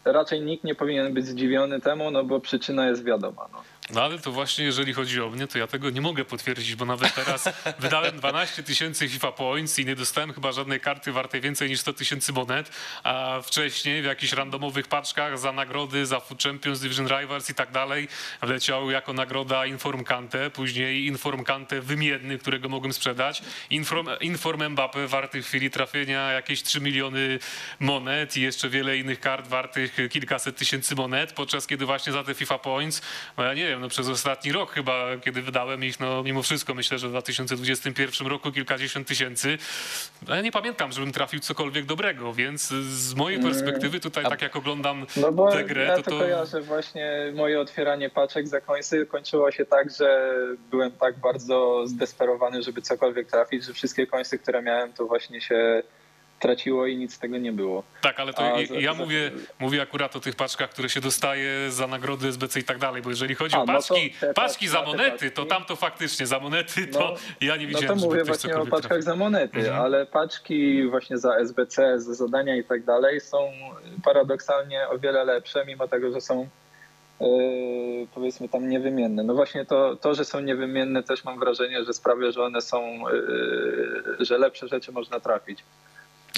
raczej 0.05 0.41
nikt 0.41 0.65
nie 0.65 0.75
powinien 0.75 1.15
być 1.15 1.27
zdziwiony 1.27 1.81
temu, 1.81 2.11
no 2.11 2.25
bo 2.25 2.41
przyczyna 2.41 2.87
jest 2.87 3.05
wiadoma. 3.05 3.49
No. 3.53 3.63
No 3.93 4.03
ale 4.03 4.19
to 4.19 4.33
właśnie 4.33 4.65
jeżeli 4.65 4.93
chodzi 4.93 5.21
o 5.21 5.31
mnie, 5.31 5.47
to 5.47 5.59
ja 5.59 5.67
tego 5.67 5.91
nie 5.91 6.01
mogę 6.01 6.25
potwierdzić, 6.25 6.75
bo 6.75 6.85
nawet 6.85 7.15
teraz 7.15 7.49
wydałem 7.79 8.17
12 8.17 8.63
tysięcy 8.63 9.09
FIFA 9.09 9.33
Points 9.33 9.79
i 9.79 9.87
nie 9.87 9.97
dostałem 9.97 10.33
chyba 10.33 10.53
żadnej 10.53 10.81
karty 10.81 11.13
wartej 11.13 11.41
więcej 11.41 11.69
niż 11.69 11.81
100 11.81 11.93
tysięcy 11.93 12.33
monet, 12.33 12.71
a 13.05 13.41
wcześniej 13.43 14.03
w 14.03 14.05
jakichś 14.05 14.33
randomowych 14.33 14.89
paczkach 14.89 15.39
za 15.39 15.53
nagrody, 15.53 16.07
za 16.07 16.21
Food 16.21 16.43
Champions, 16.43 16.81
Division 16.81 17.09
Rivals 17.09 17.51
i 17.51 17.55
tak 17.55 17.71
dalej 17.71 18.09
wleciał 18.43 18.91
jako 18.91 19.13
nagroda 19.13 19.67
Inform 19.67 20.05
Kante, 20.05 20.51
później 20.51 21.07
Inform 21.07 21.45
Kante 21.45 21.81
wymienny, 21.81 22.39
którego 22.39 22.69
mogłem 22.69 22.93
sprzedać, 22.93 23.43
Inform, 23.71 24.09
Inform 24.21 24.69
Mbappe 24.69 25.07
warty 25.07 25.43
w 25.43 25.47
chwili 25.47 25.71
trafienia 25.71 26.33
jakieś 26.33 26.63
3 26.63 26.81
miliony 26.81 27.39
monet 27.81 28.37
i 28.37 28.41
jeszcze 28.41 28.69
wiele 28.69 28.97
innych 28.97 29.21
kart 29.21 29.47
wartych 29.49 29.97
kilkaset 30.11 30.57
tysięcy 30.57 30.95
monet, 30.95 31.33
podczas 31.33 31.67
kiedy 31.67 31.87
właśnie 31.87 32.13
za 32.13 32.25
te 32.25 32.35
FIFA 32.35 32.59
Points, 32.59 33.03
no 33.37 33.45
ja 33.45 33.55
nie 33.55 33.69
wiem, 33.69 33.80
no 33.81 33.89
przez 33.89 34.09
ostatni 34.09 34.53
rok 34.53 34.73
chyba, 34.73 35.07
kiedy 35.25 35.43
wydałem 35.43 35.85
ich, 35.85 36.01
no 36.01 36.23
mimo 36.23 36.43
wszystko 36.43 36.75
myślę, 36.75 36.99
że 36.99 37.09
w 37.09 37.11
2021 37.11 38.27
roku 38.27 38.53
kilkadziesiąt 38.53 39.09
tysięcy, 39.09 39.59
no 40.29 40.35
ja 40.35 40.43
nie 40.43 40.53
pamiętam, 40.53 40.93
żebym 40.93 41.13
trafił 41.13 41.41
cokolwiek 41.41 41.85
dobrego, 41.87 42.33
więc 42.33 42.69
z 42.69 43.15
mojej 43.15 43.41
perspektywy 43.41 44.01
tutaj 44.01 44.25
tak 44.25 44.43
jak 44.43 44.57
oglądam 44.57 45.07
No 45.17 45.33
bo 45.33 45.53
tę 45.53 45.65
grę, 45.65 45.85
ja 45.85 45.97
to 45.97 46.03
to, 46.03 46.19
kojarzę 46.19 46.61
właśnie 46.61 47.33
moje 47.35 47.61
otwieranie 47.61 48.11
paczek 48.11 48.49
za 48.49 48.61
końce 48.61 49.07
kończyło 49.07 49.51
się 49.51 49.65
tak, 49.65 49.91
że 49.99 50.35
byłem 50.71 50.93
tak 50.93 51.19
bardzo 51.19 51.87
zdesperowany, 51.87 52.63
żeby 52.63 52.83
cokolwiek 52.83 53.31
trafić, 53.31 53.65
że 53.65 53.73
wszystkie 53.73 54.07
końce, 54.07 54.39
które 54.39 54.63
miałem, 54.63 54.93
to 54.93 55.07
właśnie 55.07 55.41
się 55.41 55.83
traciło 56.45 56.87
i 56.87 56.97
nic 56.97 57.15
z 57.15 57.19
tego 57.19 57.39
nie 57.39 57.53
było. 57.53 57.83
Tak, 58.03 58.21
ale 58.21 58.33
to 58.33 58.43
A, 58.55 58.61
ja, 58.61 58.67
za- 58.67 58.75
ja 58.75 58.93
za- 58.95 58.99
mówię, 58.99 59.31
mówię 59.59 59.83
akurat 59.83 60.17
o 60.17 60.21
tych 60.21 60.37
paczkach, 60.37 60.71
które 60.71 60.89
się 60.89 61.01
dostaje 61.01 61.71
za 61.71 61.87
nagrody 61.87 62.29
SBC 62.29 62.61
i 62.61 62.65
tak 62.65 62.79
dalej, 62.79 63.03
bo 63.03 63.11
jeżeli 63.11 63.35
chodzi 63.35 63.55
A, 63.57 63.59
o 63.59 63.65
no 63.65 63.67
to 63.67 63.73
paczki, 63.73 64.11
te 64.21 64.35
paczki 64.35 64.69
za 64.69 64.83
monety, 64.83 65.31
to 65.31 65.45
tam 65.45 65.65
to 65.65 65.77
faktycznie 65.77 66.27
za 66.27 66.39
monety 66.41 66.87
to 66.87 66.99
No, 67.01 67.15
ja 67.41 67.57
nie 67.57 67.63
No 67.63 67.69
widziałem, 67.69 67.89
to 67.89 67.95
żeby 68.01 68.07
mówię 68.15 68.25
właśnie 68.25 68.57
o 68.57 68.67
paczkach 68.67 68.81
trafił. 68.81 69.03
za 69.03 69.17
monety, 69.17 69.59
Mhm. 69.59 69.81
ale 69.81 70.07
paczki 70.07 70.89
właśnie 70.89 71.19
za 71.19 71.37
SBC, 71.37 72.01
za 72.01 72.15
zadania 72.15 72.57
i 72.57 72.65
tak 72.65 72.85
dalej 72.85 73.21
są 73.21 73.53
paradoksalnie 74.05 74.89
o 74.89 74.99
wiele 74.99 75.25
lepsze, 75.25 75.65
mimo 75.67 75.89
tego, 75.89 76.13
że 76.13 76.21
są 76.21 76.49
yy, 77.21 77.27
powiedzmy 78.15 78.49
tam 78.49 78.69
niewymienne. 78.69 79.23
No 79.23 79.35
właśnie 79.35 79.65
to, 79.65 79.97
to, 79.97 80.15
że 80.15 80.25
są 80.25 80.41
niewymienne 80.41 81.03
też 81.03 81.25
mam 81.25 81.39
wrażenie, 81.39 81.85
że 81.85 81.93
sprawia, 81.95 82.31
że 82.31 82.43
one 82.43 82.61
są, 82.61 83.09
yy, 83.09 84.17
że 84.25 84.39
lepsze 84.39 84.69
rzeczy 84.69 84.93
można 84.93 85.21
trafić. 85.21 85.59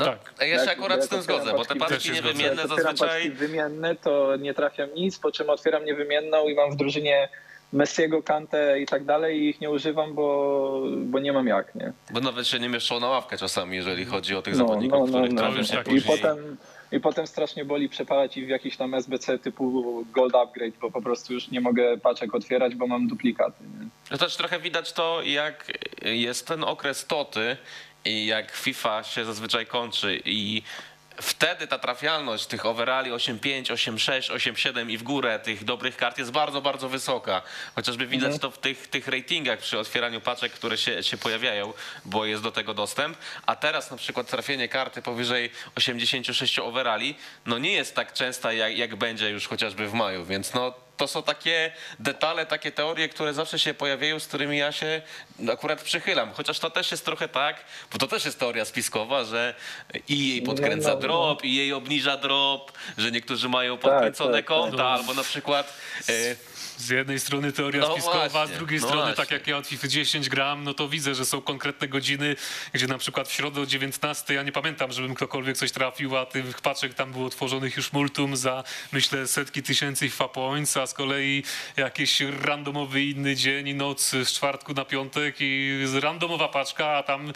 No, 0.07 0.13
Tak. 0.13 0.49
Ja 0.49 0.59
się 0.59 0.65
Jak- 0.65 0.79
akurat 0.79 1.05
z 1.05 1.09
tym 1.09 1.23
zgodzę, 1.23 1.53
bo 1.53 1.65
te 1.65 1.75
paczki- 1.75 2.13
niewymienne 2.15 2.69
zazwyczaj... 2.69 3.09
paczki 3.09 3.31
wymienne, 3.31 3.97
to 3.97 4.37
nie 4.37 4.55
trafiam 4.55 4.89
nic, 4.95 5.19
po 5.19 5.33
czym 5.33 5.51
otwieram 5.51 5.85
niewymienną 5.85 6.49
i 6.49 6.55
mam 6.55 6.73
w 6.73 6.77
drużynie 6.77 7.29
Messiego, 7.73 8.23
Kante 8.23 8.81
i 8.81 8.87
tak 8.87 9.05
dalej 9.05 9.41
i 9.41 9.49
ich 9.49 9.61
nie 9.61 9.71
używam, 9.71 10.15
bo, 10.15 10.83
bo 10.97 11.19
nie 11.19 11.33
mam 11.33 11.47
jak, 11.47 11.75
nie? 11.75 11.93
Bo 12.11 12.21
nawet 12.21 12.47
się 12.47 12.59
nie 12.59 12.69
mieszczą 12.69 13.01
na 13.01 13.09
ławkę 13.09 13.39
czasami, 13.39 13.77
jeżeli 13.77 14.05
chodzi 14.05 14.37
o 14.37 14.43
tych 14.43 14.55
No, 14.55 14.59
zawodników, 14.59 15.11
no, 15.11 15.19
no, 15.19 15.27
których 15.27 15.53
no. 15.53 15.59
już 15.59 15.69
się 15.69 15.77
tak 15.77 15.89
I 15.89 15.91
później. 15.91 16.19
potem, 16.19 16.57
I 16.93 17.01
potem 17.01 17.27
strasznie 17.27 17.65
boli 17.65 17.89
przepalać 17.89 18.37
ich 18.37 18.47
w 18.47 18.49
jakiś 18.49 18.77
tam 18.77 18.95
SBC 18.95 19.39
typu 19.39 20.05
Gold 20.15 20.35
Upgrade, 20.35 20.73
bo 20.81 20.91
po 20.91 21.03
prostu 21.03 21.33
już 21.35 21.49
nie 21.51 21.61
mogę 21.61 21.99
paczek 21.99 22.35
otwierać, 22.35 22.75
bo 22.75 22.87
mam 22.87 23.09
duplikaty. 23.09 23.65
Nie? 23.81 23.87
No 24.11 24.19
też 24.19 24.37
trochę 24.37 24.59
widać 24.61 24.93
to, 24.93 25.23
jak 25.25 25.73
jest 26.03 26.47
ten 26.49 26.65
okres 26.65 27.07
toty 27.07 27.57
i 28.05 28.27
jak 28.27 28.53
FIFA 28.57 29.03
się 29.03 29.25
zazwyczaj 29.25 29.67
kończy 29.67 30.21
i 30.25 30.63
wtedy 31.23 31.67
ta 31.67 31.79
trafialność 31.79 32.47
tych 32.47 32.67
overali 32.67 33.11
8.5, 33.11 33.63
8.6, 33.63 34.35
8.7 34.35 34.91
i 34.91 34.99
w 34.99 35.03
górę 35.03 35.39
tych 35.39 35.65
dobrych 35.65 35.97
kart 35.97 36.19
jest 36.19 36.31
bardzo, 36.31 36.63
bardzo 36.63 36.89
wysoka. 36.89 37.43
Chociażby 37.75 38.07
widać 38.07 38.39
to 38.39 38.51
w 38.51 38.59
tych, 38.59 38.89
tych 38.89 39.09
ratingach 39.09 39.59
przy 39.59 39.79
otwieraniu 39.79 40.21
paczek, 40.21 40.53
które 40.53 40.79
się, 40.79 41.03
się 41.03 41.17
pojawiają, 41.17 41.73
bo 42.05 42.27
jest 42.27 42.43
do 42.43 42.53
tego 42.53 42.75
dostęp. 42.75 43.17
A 43.47 43.57
teraz 43.57 43.91
na 43.91 43.97
przykład 43.97 44.27
trafienie 44.27 44.69
karty 44.69 45.03
powyżej 45.03 45.51
86 45.75 46.59
overali, 46.59 47.15
no 47.47 47.59
nie 47.59 47.73
jest 47.73 47.95
tak 47.95 48.13
częsta 48.13 48.53
jak, 48.53 48.79
jak 48.79 48.97
będzie 48.97 49.31
już 49.31 49.49
chociażby 49.49 49.89
w 49.89 49.95
maju, 49.95 50.25
więc 50.25 50.55
no 50.55 50.75
to 51.03 51.09
są 51.09 51.23
takie 51.23 51.73
detale, 51.99 52.47
takie 52.47 52.73
teorie, 52.73 53.09
które 53.09 53.35
zawsze 53.35 53.59
się 53.59 53.75
pojawiają, 53.75 54.21
z 54.21 54.27
którymi 54.27 54.59
ja 54.59 54.73
się 54.73 55.03
akurat 55.53 55.83
przychylam. 55.83 56.33
Chociaż 56.33 56.59
to 56.59 56.71
też 56.71 56.91
jest 56.91 57.05
trochę 57.05 57.29
tak, 57.29 57.65
bo 57.93 57.99
to 57.99 58.07
też 58.07 58.25
jest 58.25 58.39
teoria 58.39 58.65
spiskowa, 58.65 59.25
że 59.25 59.55
i 60.09 60.29
jej 60.29 60.43
podkręca 60.43 60.89
No, 60.89 60.95
no, 60.95 61.01
no. 61.01 61.01
drop, 61.01 61.45
i 61.45 61.55
jej 61.55 61.73
obniża 61.73 62.17
drop, 62.17 62.73
że 62.99 63.11
niektórzy 63.11 63.49
mają 63.49 63.79
podkręcone 63.79 64.33
tak, 64.33 64.41
tak. 64.41 64.45
konta, 64.45 64.77
No. 64.77 64.91
albo 64.91 65.15
na 65.15 65.23
przykład... 65.23 65.75
E, 66.09 66.37
Z 66.77 66.89
jednej 66.91 67.21
strony 67.21 67.53
teoria 67.53 67.81
No 67.81 67.93
spiskowa, 67.93 68.29
z 68.29 68.33
właśnie, 68.33 68.57
drugiej 68.57 68.81
no 68.81 68.87
strony 68.87 69.07
tak 69.07 69.17
właśnie. 69.17 69.37
jak 69.37 69.47
ja 69.47 69.57
od 69.57 69.67
FIFA 69.67 69.89
10 69.89 70.29
gram, 70.29 70.65
no 70.65 70.75
to 70.75 70.89
widzę, 70.89 71.15
że 71.15 71.25
są 71.25 71.43
konkretne 71.43 71.89
godziny, 71.89 72.37
gdzie 72.73 72.87
na 72.87 72.99
przykład 72.99 73.29
w 73.29 73.33
środę 73.33 73.61
o 73.61 73.67
19, 73.67 74.35
ja 74.35 74.43
nie 74.43 74.53
pamiętam, 74.53 74.93
żebym 74.93 75.15
ktokolwiek 75.15 75.57
coś 75.57 75.73
trafił, 75.73 76.17
a 76.17 76.27
tych 76.27 76.61
paczek 76.61 76.95
tam 76.95 77.13
było 77.13 77.31
tworzonych 77.31 77.77
już 77.77 77.93
multum 77.93 78.37
za 78.37 78.65
myślę 78.93 79.27
setki 79.27 79.63
tysięcy 79.63 80.11
FIFA 80.11 80.29
points, 80.29 80.77
a 80.77 80.87
z 80.93 80.95
kolei 80.95 81.43
jakiś 81.77 82.21
randomowy 82.21 83.03
inny 83.03 83.37
dzień 83.37 83.69
i 83.69 83.75
noc 83.75 84.11
z 84.11 84.33
czwartku 84.33 84.75
na 84.75 84.85
piątek 84.85 85.37
i 85.41 85.79
randomowa 86.01 86.49
paczka, 86.49 86.89
a 86.89 87.03
tam 87.03 87.33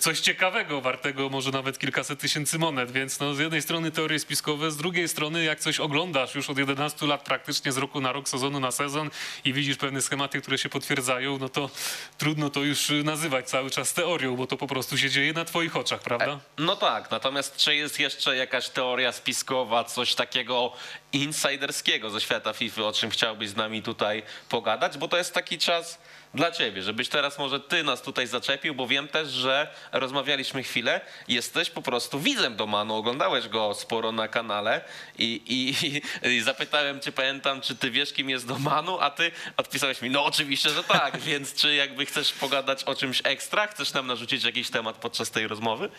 coś 0.00 0.20
ciekawego, 0.20 0.80
wartego 0.80 1.28
może 1.28 1.50
nawet 1.50 1.78
kilkaset 1.78 2.20
tysięcy 2.20 2.58
monet, 2.58 2.90
więc 2.92 3.20
no 3.20 3.34
z 3.34 3.38
jednej 3.38 3.62
strony 3.62 3.90
teorie 3.90 4.18
spiskowe, 4.18 4.70
z 4.70 4.76
drugiej 4.76 5.08
strony 5.08 5.44
jak 5.44 5.60
coś 5.60 5.80
oglądasz 5.80 6.34
już 6.34 6.50
od 6.50 6.58
11 6.58 7.06
lat 7.06 7.22
praktycznie 7.22 7.72
z 7.72 7.76
roku 7.76 8.00
na 8.00 8.12
rok, 8.12 8.28
sezonu 8.28 8.60
na 8.60 8.70
sezon 8.70 9.10
i 9.44 9.52
widzisz 9.52 9.76
pewne 9.76 10.02
schematy, 10.02 10.40
które 10.40 10.58
się 10.58 10.68
potwierdzają, 10.68 11.38
no 11.38 11.48
to 11.48 11.70
trudno 12.18 12.50
to 12.50 12.62
już 12.62 12.92
nazywać 13.04 13.48
cały 13.48 13.70
czas 13.70 13.92
teorią, 13.92 14.36
bo 14.36 14.46
to 14.46 14.56
po 14.56 14.66
prostu 14.66 14.98
się 14.98 15.10
dzieje 15.10 15.32
na 15.32 15.44
twoich 15.44 15.76
oczach, 15.76 16.00
prawda? 16.00 16.40
No 16.58 16.76
tak, 16.76 17.10
natomiast 17.10 17.56
czy 17.56 17.74
jest 17.74 18.00
jeszcze 18.00 18.36
jakaś 18.36 18.68
teoria 18.68 19.12
spiskowa, 19.12 19.84
coś 19.84 20.14
takiego 20.14 20.72
insiderskiego 21.12 22.10
ze 22.10 22.20
świata 22.20 22.52
FIFA, 22.52 22.82
o 22.82 22.92
czym 22.92 23.10
chciałbyś 23.10 23.48
z 23.48 23.56
nami 23.56 23.82
tutaj 23.82 24.22
pogadać? 24.48 24.98
Bo 24.98 25.08
to 25.08 25.16
jest 25.16 25.34
taki 25.34 25.58
czas 25.58 25.98
dla 26.34 26.50
ciebie, 26.50 26.82
żebyś 26.82 27.08
teraz 27.08 27.38
może 27.38 27.60
ty 27.60 27.82
nas 27.82 28.02
tutaj 28.02 28.26
zaczepił, 28.26 28.74
bo 28.74 28.86
wiem 28.86 29.08
też, 29.08 29.28
że 29.28 29.74
rozmawialiśmy 29.92 30.62
chwilę, 30.62 31.00
jesteś 31.28 31.70
po 31.70 31.82
prostu 31.82 32.20
widzem 32.20 32.56
Domanu, 32.56 32.94
oglądałeś 32.94 33.48
go 33.48 33.74
sporo 33.74 34.12
na 34.12 34.28
kanale 34.28 34.80
i, 35.18 35.42
i, 35.46 36.30
i 36.36 36.40
zapytałem 36.40 37.00
cię, 37.00 37.12
pamiętam, 37.12 37.60
czy 37.60 37.76
ty 37.76 37.90
wiesz, 37.90 38.12
kim 38.12 38.30
jest 38.30 38.46
Domanu, 38.46 39.00
a 39.00 39.10
ty 39.10 39.30
odpisałeś 39.56 40.02
mi, 40.02 40.10
no 40.10 40.24
oczywiście, 40.24 40.70
że 40.70 40.84
tak, 40.84 41.18
więc 41.28 41.54
czy 41.54 41.74
jakby 41.74 42.06
chcesz 42.06 42.32
pogadać 42.32 42.84
o 42.84 42.94
czymś 42.94 43.20
ekstra, 43.24 43.66
chcesz 43.66 43.92
nam 43.92 44.06
narzucić 44.06 44.44
jakiś 44.44 44.70
temat 44.70 44.96
podczas 44.96 45.30
tej 45.30 45.48
rozmowy? 45.48 45.90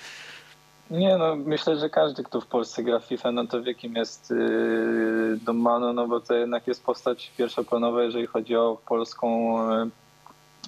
Nie 0.92 1.18
no, 1.18 1.36
myślę, 1.36 1.78
że 1.78 1.90
każdy, 1.90 2.24
kto 2.24 2.42
w 2.42 2.48
Polsce 2.48 2.84
gra 2.84 3.00
w 3.00 3.06
FIFA, 3.06 3.32
no 3.32 3.48
to 3.48 3.64
wie 3.64 3.76
kim 3.76 3.96
jest 3.96 4.30
yy, 4.30 5.38
Domano, 5.46 5.94
no 5.94 6.08
bo 6.08 6.20
to 6.20 6.34
jednak 6.34 6.68
jest 6.68 6.84
postać 6.84 7.32
pierwszoplanowa, 7.38 8.04
jeżeli 8.04 8.28
chodzi 8.28 8.56
o 8.56 8.78
polską 8.88 9.60
e, 9.72 9.90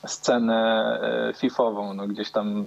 scenę 0.06 1.00
e, 1.30 1.34
fifową, 1.34 1.94
no 1.94 2.08
gdzieś 2.08 2.32
tam 2.32 2.66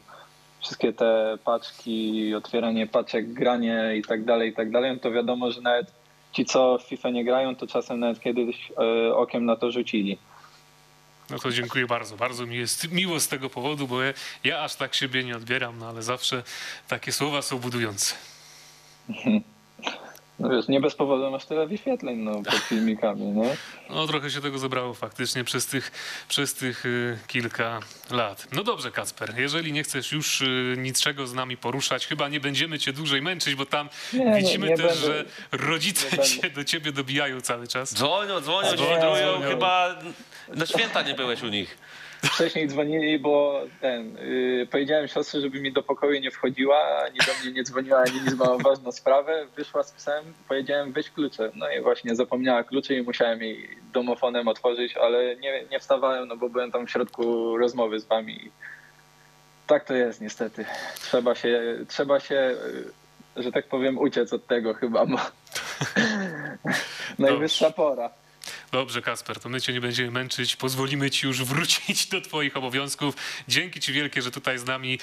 wszystkie 0.61 0.93
te 0.93 1.39
paczki, 1.45 2.35
otwieranie 2.35 2.87
paczek, 2.87 3.33
granie 3.33 3.97
i 3.97 4.03
tak 4.03 4.25
dalej, 4.25 4.51
i 4.51 4.55
tak 4.55 4.71
dalej, 4.71 4.93
no 4.93 4.99
to 4.99 5.11
wiadomo, 5.11 5.51
że 5.51 5.61
nawet 5.61 5.93
ci, 6.33 6.45
co 6.45 6.79
w 6.79 6.83
FIFA 6.83 7.11
nie 7.11 7.25
grają, 7.25 7.57
to 7.57 7.67
czasem 7.67 8.01
nawet 8.01 8.21
kiedyś 8.21 8.73
e, 8.79 9.15
okiem 9.15 9.45
na 9.45 9.57
to 9.57 9.71
rzucili. 9.71 10.19
No 11.31 11.39
to 11.39 11.51
dziękuję 11.51 11.87
bardzo. 11.87 12.17
Bardzo 12.17 12.47
mi 12.47 12.57
jest 12.57 12.91
miło 12.91 13.21
z 13.21 13.29
tego 13.29 13.51
powodu, 13.51 13.89
bo 13.89 14.03
ja, 14.03 14.15
ja 14.45 14.61
aż 14.65 14.75
tak 14.75 14.95
siebie 14.95 15.25
nie 15.25 15.37
odbieram, 15.37 15.79
no 15.79 15.89
ale 15.89 16.03
zawsze 16.03 16.43
takie 16.89 17.13
słowa 17.13 17.43
są 17.43 17.59
budujące. 17.59 18.15
No 20.39 20.49
wiesz, 20.49 20.69
nie 20.69 20.81
bez 20.81 20.95
powodu 20.95 21.31
masz 21.31 21.47
tyle 21.47 21.67
wyświetleń 21.67 22.17
no, 22.19 22.43
pod 22.43 22.55
filmikami, 22.55 23.23
nie? 23.23 23.57
No 23.91 24.07
trochę 24.07 24.31
się 24.31 24.41
tego 24.41 24.59
zebrało 24.59 24.95
faktycznie 24.95 25.45
przez 25.45 25.67
tych, 25.67 25.91
przez 26.29 26.55
tych 26.55 26.87
y, 26.87 27.19
kilka 27.27 27.81
lat. 28.11 28.47
No 28.53 28.63
dobrze, 28.65 28.91
Kacper, 28.91 29.35
jeżeli 29.39 29.73
nie 29.73 29.83
chcesz 29.83 30.13
już 30.13 30.41
y, 30.41 30.75
niczego 30.79 31.27
z 31.27 31.35
nami 31.35 31.57
poruszać, 31.57 32.07
chyba 32.07 32.29
nie 32.29 32.41
będziemy 32.41 32.79
cię 32.79 32.93
dłużej 32.93 33.23
męczyć, 33.23 33.55
bo 33.55 33.67
tam 33.67 33.89
Nie, 34.13 34.25
nie, 34.25 34.37
widzimy 34.37 34.69
nie 34.69 34.77
też, 34.77 34.87
będę. 35.03 35.07
że 35.07 35.25
rodzice 35.53 36.17
Nie 36.17 36.25
się 36.25 36.51
do 36.51 36.65
ciebie 36.65 36.93
dobijają 36.93 37.41
cały 37.41 37.69
czas. 37.69 37.95
Dzwonią, 37.95 38.41
dzwonią, 38.41 38.69
Dzwonią, 38.77 38.91
świdrują, 38.93 39.33
dzwonią. 39.37 39.51
chyba 39.51 39.97
na 40.55 40.67
święta 40.67 41.03
nie 41.03 41.15
byłeś 41.15 41.43
u 41.43 41.49
nich. 41.49 41.79
Wcześniej 42.23 42.69
dzwonili, 42.69 43.19
bo 43.19 43.61
ten, 43.81 44.15
yy, 44.15 44.67
powiedziałem 44.71 45.09
siostrze, 45.09 45.41
żeby 45.41 45.61
mi 45.61 45.73
do 45.73 45.83
pokoju 45.83 46.21
nie 46.21 46.31
wchodziła, 46.31 47.05
ani 47.05 47.19
do 47.19 47.33
mnie 47.43 47.53
nie 47.53 47.63
dzwoniła, 47.63 47.99
ani 47.99 48.21
nic, 48.21 48.35
mam 48.35 48.59
ważną 48.59 48.93
sprawę. 48.93 49.47
Wyszła 49.57 49.83
z 49.83 49.93
psem, 49.93 50.25
powiedziałem 50.49 50.93
weź 50.93 51.11
klucze. 51.11 51.51
No 51.55 51.71
i 51.71 51.81
właśnie 51.81 52.15
zapomniała 52.15 52.65
kluczy 52.65 52.95
i 52.95 53.03
musiałem 53.03 53.43
jej 53.43 53.69
domofonem 53.93 54.49
otworzyć, 54.49 54.97
ale 54.97 55.37
nie, 55.37 55.65
nie 55.71 55.81
wstawałem, 55.81 56.29
no 56.29 56.37
bo 56.37 56.49
byłem 56.49 56.73
tam 56.73 56.87
w 56.87 56.91
środku 56.91 57.57
rozmowy 57.57 58.01
z 58.01 58.05
wami. 58.05 58.51
Tak 59.67 59.85
to 59.85 59.95
jest 59.95 60.21
niestety. 60.21 60.65
Trzeba 61.01 61.35
się, 61.35 61.79
trzeba 61.89 62.21
się, 62.21 62.57
yy, 63.37 63.43
że 63.43 63.53
tak 63.53 63.67
powiem, 63.67 63.99
uciec 63.99 64.33
od 64.33 64.47
tego 64.47 64.75
chyba, 64.75 65.07
bo 65.07 65.19
najwyższa 67.19 67.71
pora. 67.71 68.11
Dobrze, 68.73 69.03
Kasper, 69.03 69.41
to 69.41 69.49
my 69.49 69.61
cię 69.61 69.73
nie 69.73 69.81
będziemy 69.81 70.11
męczyć. 70.11 70.57
Pozwolimy 70.57 71.11
ci 71.11 71.27
już 71.27 71.45
wrócić 71.45 72.07
do 72.07 72.21
twoich 72.21 72.57
obowiązków. 72.57 73.15
Dzięki 73.49 73.81
ci 73.81 73.93
wielkie, 73.93 74.23
że 74.23 74.31
tutaj 74.31 74.59
z 74.59 74.65
nami 74.65 74.99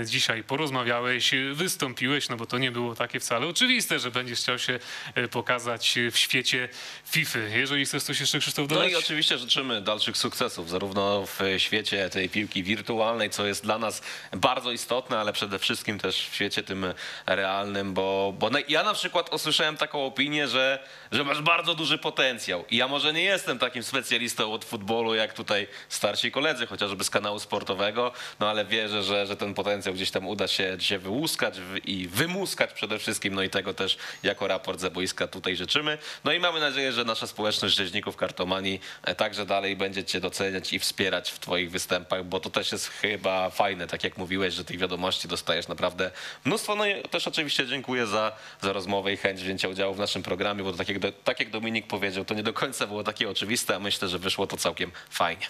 e, 0.00 0.06
dzisiaj 0.06 0.44
porozmawiałeś, 0.44 1.30
wystąpiłeś, 1.52 2.28
no 2.28 2.36
bo 2.36 2.46
to 2.46 2.58
nie 2.58 2.70
było 2.72 2.94
takie 2.94 3.20
wcale 3.20 3.46
oczywiste, 3.46 3.98
że 3.98 4.10
będziesz 4.10 4.38
chciał 4.40 4.58
się 4.58 4.78
e, 5.14 5.28
pokazać 5.28 5.94
w 6.12 6.16
świecie 6.18 6.68
FIFA. 7.04 7.38
Jeżeli 7.38 7.84
chcesz 7.84 8.02
coś 8.02 8.20
jeszcze, 8.20 8.38
Krzysztof, 8.38 8.70
No 8.70 8.76
dodać? 8.76 8.92
i 8.92 8.96
oczywiście 8.96 9.38
życzymy 9.38 9.82
dalszych 9.82 10.16
sukcesów, 10.16 10.70
zarówno 10.70 11.26
w 11.26 11.40
świecie 11.58 12.10
tej 12.10 12.28
piłki 12.28 12.62
wirtualnej, 12.62 13.30
co 13.30 13.46
jest 13.46 13.62
dla 13.62 13.78
nas 13.78 14.02
bardzo 14.32 14.72
istotne, 14.72 15.18
ale 15.18 15.32
przede 15.32 15.58
wszystkim 15.58 15.98
też 15.98 16.28
w 16.30 16.34
świecie 16.34 16.62
tym 16.62 16.86
realnym, 17.26 17.94
bo, 17.94 18.34
bo 18.38 18.50
na- 18.50 18.58
ja 18.68 18.82
na 18.82 18.94
przykład 18.94 19.34
usłyszałem 19.34 19.76
taką 19.76 20.06
opinię, 20.06 20.48
że, 20.48 20.88
że 21.12 21.24
masz 21.24 21.42
bardzo 21.42 21.74
duży 21.74 21.98
potencjał. 21.98 22.64
I 22.70 22.76
ja 22.76 22.85
może 22.88 23.12
nie 23.12 23.22
jestem 23.22 23.58
takim 23.58 23.82
specjalistą 23.82 24.52
od 24.52 24.64
futbolu, 24.64 25.14
jak 25.14 25.32
tutaj 25.32 25.66
starsi 25.88 26.30
koledzy, 26.30 26.66
chociażby 26.66 27.04
z 27.04 27.10
kanału 27.10 27.38
sportowego, 27.38 28.12
no 28.40 28.50
ale 28.50 28.64
wierzę, 28.64 29.02
że, 29.02 29.26
że 29.26 29.36
ten 29.36 29.54
potencjał 29.54 29.94
gdzieś 29.94 30.10
tam 30.10 30.26
uda 30.26 30.48
się 30.48 30.76
dzisiaj 30.78 30.98
wyłuskać 30.98 31.54
i 31.84 32.08
wymuskać 32.08 32.72
przede 32.72 32.98
wszystkim, 32.98 33.34
no 33.34 33.42
i 33.42 33.50
tego 33.50 33.74
też 33.74 33.98
jako 34.22 34.48
raport 34.48 34.80
ze 34.80 34.90
boiska 34.90 35.26
tutaj 35.26 35.56
życzymy. 35.56 35.98
No 36.24 36.32
i 36.32 36.40
mamy 36.40 36.60
nadzieję, 36.60 36.92
że 36.92 37.04
nasza 37.04 37.26
społeczność 37.26 37.76
rzeźników 37.76 38.16
kartomanii 38.16 38.80
e, 39.02 39.14
także 39.14 39.46
dalej 39.46 39.76
będzie 39.76 40.04
cię 40.04 40.20
doceniać 40.20 40.72
i 40.72 40.78
wspierać 40.78 41.30
w 41.30 41.38
twoich 41.38 41.70
występach, 41.70 42.24
bo 42.24 42.40
to 42.40 42.50
też 42.50 42.72
jest 42.72 42.88
chyba 42.88 43.50
fajne, 43.50 43.86
tak 43.86 44.04
jak 44.04 44.16
mówiłeś, 44.16 44.54
że 44.54 44.64
tych 44.64 44.78
wiadomości 44.78 45.28
dostajesz 45.28 45.68
naprawdę 45.68 46.10
mnóstwo. 46.44 46.76
No 46.76 46.86
i 46.86 47.02
też 47.02 47.28
oczywiście 47.28 47.66
dziękuję 47.66 48.06
za, 48.06 48.32
za 48.62 48.72
rozmowę 48.72 49.12
i 49.12 49.16
chęć 49.16 49.40
wzięcia 49.40 49.68
udziału 49.68 49.94
w 49.94 49.98
naszym 49.98 50.22
programie, 50.22 50.62
bo 50.62 50.72
tak 50.72 50.88
jak, 50.88 50.98
tak 51.24 51.40
jak 51.40 51.50
Dominik 51.50 51.86
powiedział, 51.86 52.24
to 52.24 52.34
nie 52.34 52.42
do 52.42 52.52
końca 52.52 52.75
było 52.86 53.04
takie 53.04 53.30
oczywiste, 53.30 53.76
a 53.76 53.78
myślę, 53.78 54.08
że 54.08 54.18
wyszło 54.18 54.46
to 54.46 54.56
całkiem 54.56 54.90
fajnie. 55.10 55.46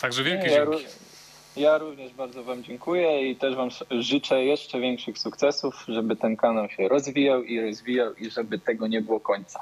Także 0.00 0.22
wielkie 0.24 0.48
Ja, 0.50 0.66
dzięki. 0.66 0.84
ja 1.56 1.78
również 1.78 2.12
bardzo 2.12 2.44
Wam 2.44 2.64
dziękuję 2.64 3.30
i 3.30 3.36
też 3.36 3.54
Wam 3.54 3.68
życzę 3.90 4.44
jeszcze 4.44 4.80
większych 4.80 5.18
sukcesów, 5.18 5.84
żeby 5.88 6.16
ten 6.16 6.36
kanał 6.36 6.68
się 6.70 6.88
rozwijał 6.88 7.42
i 7.42 7.60
rozwijał 7.60 8.14
i 8.14 8.30
żeby 8.30 8.58
tego 8.58 8.86
nie 8.86 9.00
było 9.02 9.20
końca. 9.20 9.60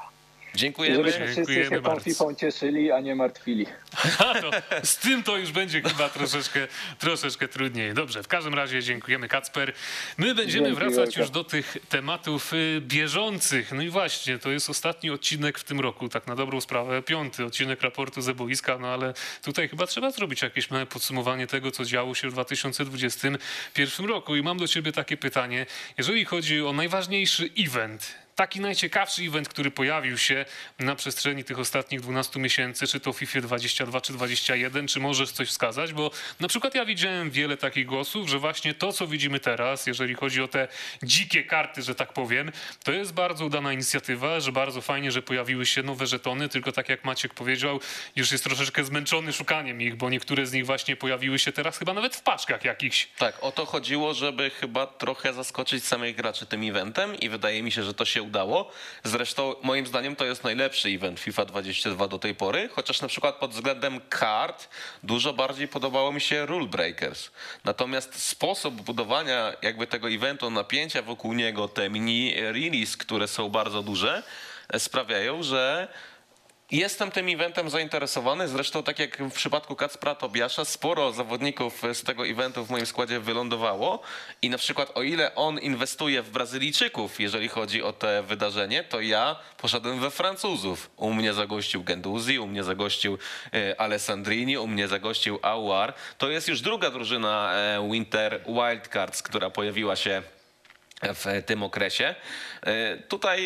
Dziękujemy. 0.55 0.95
żebyśmy 0.95 1.25
wszyscy 1.25 1.35
Dziękujemy 1.35 1.69
się 1.69 1.75
tą 1.75 1.81
bardzo. 1.81 2.03
FIFA 2.03 2.25
cieszyli, 2.35 2.91
a 2.91 2.99
nie 2.99 3.15
martwili. 3.15 3.65
To, 4.41 4.51
z 4.83 4.97
tym 4.97 5.23
to 5.23 5.37
już 5.37 5.51
będzie 5.51 5.81
chyba 5.81 6.09
troszeczkę, 6.09 6.67
troszeczkę 6.99 7.47
trudniej. 7.47 7.93
Dobrze, 7.93 8.23
w 8.23 8.27
każdym 8.27 8.53
razie 8.53 8.83
dziękujemy 8.83 9.27
Kacper. 9.27 9.73
My 10.17 10.35
będziemy 10.35 10.67
Dzięki 10.67 10.79
wracać 10.79 11.05
wielkie. 11.05 11.19
już 11.21 11.29
do 11.29 11.43
tych 11.43 11.77
tematów 11.89 12.53
y, 12.53 12.81
bieżących. 12.81 13.71
No 13.71 13.81
i 13.81 13.89
właśnie, 13.89 14.39
to 14.39 14.51
jest 14.51 14.69
ostatni 14.69 15.09
odcinek 15.09 15.59
w 15.59 15.63
tym 15.63 15.79
roku, 15.79 16.09
tak 16.09 16.27
na 16.27 16.35
dobrą 16.35 16.61
sprawę, 16.61 17.01
piąty 17.01 17.45
odcinek 17.45 17.81
raportu 17.81 18.21
ze 18.21 18.33
boiska, 18.33 18.77
no 18.77 18.87
ale 18.87 19.13
tutaj 19.43 19.69
chyba 19.69 19.87
trzeba 19.87 20.11
zrobić 20.11 20.41
jakieś 20.41 20.71
małe 20.71 20.85
podsumowanie 20.85 21.47
tego, 21.47 21.71
co 21.71 21.85
działo 21.85 22.15
się 22.15 22.29
w 22.29 22.33
2021 22.33 24.05
roku. 24.05 24.35
I 24.35 24.41
mam 24.43 24.57
do 24.57 24.67
ciebie 24.67 24.91
takie 24.91 25.17
pytanie. 25.17 25.65
Jeżeli 25.97 26.25
chodzi 26.25 26.61
o 26.61 26.73
najważniejszy 26.73 27.49
event, 27.57 28.15
taki 28.39 28.59
najciekawszy 28.59 29.23
event, 29.23 29.49
który 29.49 29.71
pojawił 29.71 30.17
się 30.17 30.45
na 30.79 30.95
przestrzeni 30.95 31.43
tych 31.43 31.59
ostatnich 31.59 32.01
12 32.01 32.39
miesięcy, 32.39 32.87
czy 32.87 32.99
to 32.99 33.13
FIFA 33.13 33.41
22 33.41 34.01
czy 34.01 34.13
21, 34.13 34.87
czy 34.87 34.99
możesz 34.99 35.31
coś 35.31 35.49
wskazać? 35.49 35.93
Bo 35.93 36.11
na 36.39 36.47
przykład 36.47 36.75
ja 36.75 36.85
widziałem 36.85 37.31
wiele 37.31 37.57
takich 37.57 37.85
głosów, 37.85 38.29
że 38.29 38.39
właśnie 38.39 38.73
to, 38.73 38.93
co 38.93 39.07
widzimy 39.07 39.39
teraz, 39.39 39.87
jeżeli 39.87 40.15
chodzi 40.15 40.41
o 40.41 40.47
te 40.47 40.67
dzikie 41.03 41.43
karty, 41.43 41.81
że 41.81 41.95
tak 41.95 42.13
powiem, 42.13 42.51
to 42.83 42.91
jest 42.91 43.13
bardzo 43.13 43.45
udana 43.45 43.73
inicjatywa, 43.73 44.39
że 44.39 44.51
bardzo 44.51 44.81
fajnie, 44.81 45.11
że 45.11 45.21
pojawiły 45.21 45.65
się 45.65 45.83
nowe 45.83 46.07
żetony, 46.07 46.49
tylko 46.49 46.71
tak 46.71 46.89
jak 46.89 47.05
Maciek 47.05 47.33
powiedział, 47.33 47.79
już 48.15 48.31
jest 48.31 48.43
troszeczkę 48.43 48.83
zmęczony 48.83 49.33
szukaniem 49.33 49.81
ich, 49.81 49.95
bo 49.95 50.09
niektóre 50.09 50.45
z 50.45 50.53
nich 50.53 50.65
właśnie 50.65 50.95
pojawiły 50.95 51.39
się 51.39 51.51
teraz 51.51 51.77
chyba 51.77 51.93
nawet 51.93 52.15
w 52.15 52.21
paczkach 52.21 52.65
jakichś. 52.65 53.07
Tak, 53.17 53.43
o 53.43 53.51
to 53.51 53.65
chodziło, 53.65 54.13
żeby 54.13 54.49
chyba 54.49 54.87
trochę 54.87 55.33
zaskoczyć 55.33 55.83
samych 55.83 56.15
graczy 56.15 56.45
tym 56.45 56.63
eventem 56.63 57.15
i 57.15 57.29
wydaje 57.29 57.63
mi 57.63 57.71
się, 57.71 57.83
że 57.83 57.93
to 57.93 58.05
się 58.05 58.28
udało. 58.29 58.71
Zresztą 59.03 59.55
moim 59.63 59.87
zdaniem 59.87 60.15
to 60.15 60.25
jest 60.25 60.43
najlepszy 60.43 60.89
event 60.89 61.19
FIFA 61.19 61.45
22 61.45 62.07
do 62.07 62.19
tej 62.19 62.35
pory, 62.35 62.69
chociaż 62.69 63.01
na 63.01 63.07
przykład 63.07 63.35
pod 63.35 63.51
względem 63.51 64.01
kart 64.09 64.69
dużo 65.03 65.33
bardziej 65.33 65.67
podobało 65.67 66.11
mi 66.11 66.21
się 66.21 66.45
Rule 66.45 66.67
Breakers. 66.67 67.31
Natomiast 67.65 68.21
sposób 68.21 68.81
budowania 68.81 69.53
jakby 69.61 69.87
tego 69.87 70.09
eventu, 70.09 70.49
napięcia 70.49 71.01
wokół 71.01 71.33
niego, 71.33 71.67
te 71.67 71.89
mini 71.89 72.33
release, 72.35 72.97
które 72.97 73.27
są 73.27 73.49
bardzo 73.49 73.83
duże, 73.83 74.23
e, 74.69 74.79
sprawiają, 74.79 75.43
że 75.43 75.87
Jestem 76.71 77.11
tym 77.11 77.27
eventem 77.29 77.69
zainteresowany. 77.69 78.47
Zresztą, 78.47 78.83
tak 78.83 78.99
jak 78.99 79.17
w 79.17 79.33
przypadku 79.33 79.75
Kacpra 79.75 80.15
Tobiasza, 80.15 80.65
sporo 80.65 81.11
zawodników 81.11 81.81
z 81.93 82.03
tego 82.03 82.27
eventu 82.27 82.65
w 82.65 82.69
moim 82.69 82.85
składzie 82.85 83.19
wylądowało. 83.19 84.01
I 84.41 84.49
na 84.49 84.57
przykład, 84.57 84.91
o 84.95 85.03
ile 85.03 85.35
on 85.35 85.59
inwestuje 85.59 86.21
w 86.21 86.29
Brazylijczyków, 86.29 87.19
jeżeli 87.19 87.47
chodzi 87.47 87.83
o 87.83 87.93
te 87.93 88.23
wydarzenie, 88.23 88.83
to 88.83 89.01
ja 89.01 89.35
poszedłem 89.57 89.99
we 89.99 90.11
Francuzów. 90.11 90.89
U 90.97 91.13
mnie 91.13 91.33
zagościł 91.33 91.83
Genduzi, 91.83 92.39
u 92.39 92.47
mnie 92.47 92.63
zagościł 92.63 93.17
e, 93.53 93.81
Alessandrini, 93.81 94.57
u 94.57 94.67
mnie 94.67 94.87
zagościł 94.87 95.39
Aouar. 95.41 95.93
To 96.17 96.29
jest 96.29 96.47
już 96.47 96.61
druga 96.61 96.89
drużyna 96.91 97.53
e, 97.53 97.89
Winter 97.91 98.41
Wildcards, 98.47 99.23
która 99.23 99.49
pojawiła 99.49 99.95
się 99.95 100.21
w 101.01 101.43
tym 101.45 101.63
okresie. 101.63 102.15
E, 102.61 102.97
Tutaj 102.97 103.39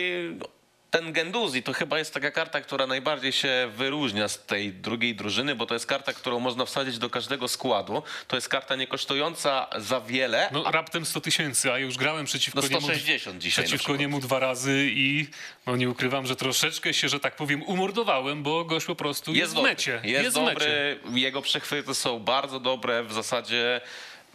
ten 0.93 1.13
Genduzi 1.13 1.63
to 1.63 1.73
chyba 1.73 1.99
jest 1.99 2.13
taka 2.13 2.31
karta, 2.31 2.61
która 2.61 2.87
najbardziej 2.87 3.31
się 3.31 3.71
wyróżnia 3.75 4.27
z 4.27 4.45
tej 4.45 4.73
drugiej 4.73 5.15
drużyny, 5.15 5.55
bo 5.55 5.65
to 5.65 5.73
jest 5.73 5.85
karta, 5.85 6.13
którą 6.13 6.39
można 6.39 6.65
wsadzić 6.65 6.97
do 6.97 7.09
każdego 7.09 7.47
składu. 7.47 8.03
To 8.27 8.35
jest 8.35 8.49
karta 8.49 8.75
nie 8.75 8.87
kosztująca 8.87 9.67
za 9.77 10.01
wiele, 10.01 10.49
No 10.51 10.71
raptem 10.71 11.05
100 11.05 11.21
tysięcy, 11.21 11.71
a 11.71 11.77
już 11.77 11.97
grałem 11.97 12.25
przeciwko 12.25 12.61
no 12.61 12.67
niemu 12.67 12.81
160 12.81 13.37
dzisiaj 13.37 13.63
na 13.63 13.67
przeciwko 13.67 13.95
niemu 13.95 14.19
dwa 14.19 14.39
razy 14.39 14.87
i 14.89 15.27
no 15.65 15.75
nie 15.75 15.89
ukrywam, 15.89 16.27
że 16.27 16.35
troszeczkę 16.35 16.93
się, 16.93 17.09
że 17.09 17.19
tak 17.19 17.35
powiem, 17.35 17.63
umordowałem, 17.63 18.43
bo 18.43 18.65
gość 18.65 18.85
po 18.85 18.95
prostu 18.95 19.31
jest, 19.31 19.39
jest 19.39 19.51
w 19.51 19.55
dobry. 19.55 19.71
mecie. 19.71 20.01
Jest, 20.03 20.37
w 20.37 20.41
mecie. 20.41 20.53
dobry, 20.53 20.99
jego 21.13 21.41
przechwyty 21.41 21.95
są 21.95 22.19
bardzo 22.19 22.59
dobre, 22.59 23.03
w 23.03 23.13
zasadzie 23.13 23.81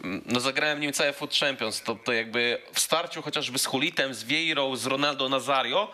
mm, 0.03 0.21
no 0.25 0.39
zagrałem 0.39 0.79
nim 0.79 0.93
całe 0.93 1.13
Foot 1.13 1.35
Champions, 1.35 1.81
to, 1.81 1.95
to 1.95 2.13
jakby 2.13 2.61
w 2.73 2.79
starciu 2.79 3.21
chociażby 3.21 3.59
z 3.59 3.65
Hulitem, 3.65 4.13
z 4.13 4.23
Vieirą, 4.23 4.75
z 4.75 4.85
Ronaldo 4.85 5.29
Nazario, 5.29 5.91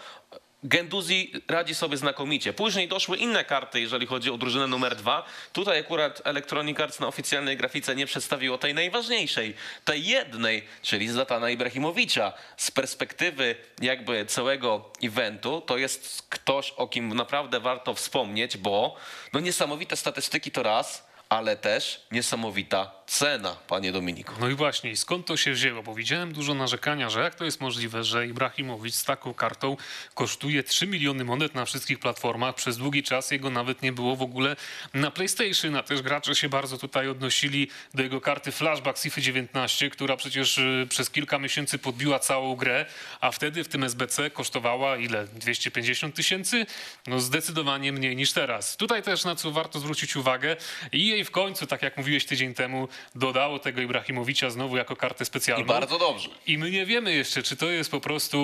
Genduzi 0.67 1.31
radzi 1.47 1.75
sobie 1.75 1.97
znakomicie. 1.97 2.53
Później 2.53 2.87
doszły 2.87 3.17
inne 3.17 3.43
karty, 3.43 3.81
jeżeli 3.81 4.05
chodzi 4.07 4.31
o 4.31 4.37
drużynę 4.37 4.67
numer 4.67 4.95
dwa. 4.95 5.25
Tutaj 5.53 5.79
akurat 5.79 6.21
Electronic 6.23 6.79
Arts 6.79 6.99
na 6.99 7.07
oficjalnej 7.07 7.57
grafice 7.57 7.95
nie 7.95 8.05
przedstawiło 8.05 8.57
tej 8.57 8.73
najważniejszej, 8.73 9.53
tej 9.85 10.05
jednej, 10.05 10.63
czyli 10.81 11.09
Zlatana 11.09 11.49
Ibrahimowicza. 11.49 12.33
Z 12.57 12.71
perspektywy 12.71 13.55
jakby 13.81 14.25
całego 14.25 14.91
eventu 15.03 15.61
to 15.61 15.77
jest 15.77 16.27
ktoś, 16.29 16.71
o 16.71 16.87
kim 16.87 17.13
naprawdę 17.13 17.59
warto 17.59 17.93
wspomnieć, 17.93 18.57
bo 18.57 18.95
no 19.33 19.39
niesamowite 19.39 19.95
statystyki 19.95 20.51
to 20.51 20.63
raz, 20.63 21.07
ale 21.29 21.57
też 21.57 22.01
niesamowita 22.11 22.91
cena, 23.07 23.55
panie 23.67 23.91
Dominiku. 23.91 24.33
No 24.39 24.49
i 24.49 24.55
właśnie, 24.55 24.97
skąd 24.97 25.25
to 25.25 25.37
się 25.37 25.51
wzięło? 25.51 25.83
Bo 25.83 25.95
widziałem 25.95 26.33
dużo 26.33 26.53
narzekania, 26.53 27.09
że 27.09 27.19
jak 27.19 27.35
to 27.35 27.45
jest 27.45 27.61
możliwe, 27.61 28.03
że 28.03 28.27
Ibrahimowicz 28.27 28.93
z 28.93 29.03
taką 29.03 29.33
kartą 29.33 29.77
kosztuje 30.13 30.63
3 30.63 30.87
miliony 30.87 31.23
monet 31.23 31.55
na 31.55 31.65
wszystkich 31.65 31.99
platformach. 31.99 32.55
Przez 32.55 32.77
długi 32.77 33.03
czas 33.03 33.31
jego 33.31 33.49
nawet 33.49 33.81
nie 33.81 33.91
było 33.91 34.15
w 34.15 34.21
ogóle 34.21 34.55
na 34.93 35.11
PlayStation, 35.11 35.75
a 35.75 35.83
też 35.83 36.01
gracze 36.01 36.35
się 36.35 36.49
bardzo 36.49 36.77
tutaj 36.77 37.09
odnosili 37.09 37.67
do 37.93 38.03
jego 38.03 38.21
karty 38.21 38.51
Flashback 38.51 38.99
FIFA 38.99 39.21
19, 39.21 39.89
która 39.89 40.17
przecież 40.17 40.57
y, 40.57 40.87
przez 40.89 41.09
kilka 41.09 41.39
miesięcy 41.39 41.77
podbiła 41.79 42.19
całą 42.19 42.55
grę, 42.55 42.85
a 43.21 43.31
wtedy 43.31 43.63
w 43.63 43.67
tym 43.67 43.83
SBC 43.83 44.29
kosztowała 44.29 44.97
ile? 44.97 45.27
250 45.27 46.15
tysięcy? 46.15 46.65
No 47.07 47.19
zdecydowanie 47.19 47.91
mniej 47.91 48.15
niż 48.15 48.33
teraz. 48.33 48.77
Tutaj 48.77 49.03
też 49.03 49.23
na 49.23 49.35
co 49.35 49.51
warto 49.51 49.79
zwrócić 49.79 50.15
uwagę 50.15 50.55
i 50.91 51.07
jej 51.07 51.25
w 51.25 51.31
końcu, 51.31 51.67
tak 51.67 51.81
jak 51.81 51.97
mówiłeś 51.97 52.25
tydzień 52.25 52.53
temu, 52.53 52.87
dodało 53.15 53.59
tego 53.59 53.81
Ibrahimowicza 53.81 54.49
znowu 54.49 54.77
jako 54.77 54.95
kartę 54.95 55.25
specjalną. 55.25 55.63
I 55.65 55.67
bardzo 55.67 55.99
dobrze. 55.99 56.29
I 56.47 56.57
my 56.57 56.71
nie 56.71 56.85
wiemy 56.85 57.13
jeszcze, 57.13 57.43
czy 57.43 57.55
to 57.55 57.69
jest 57.69 57.91
po 57.91 57.99
prostu 57.99 58.37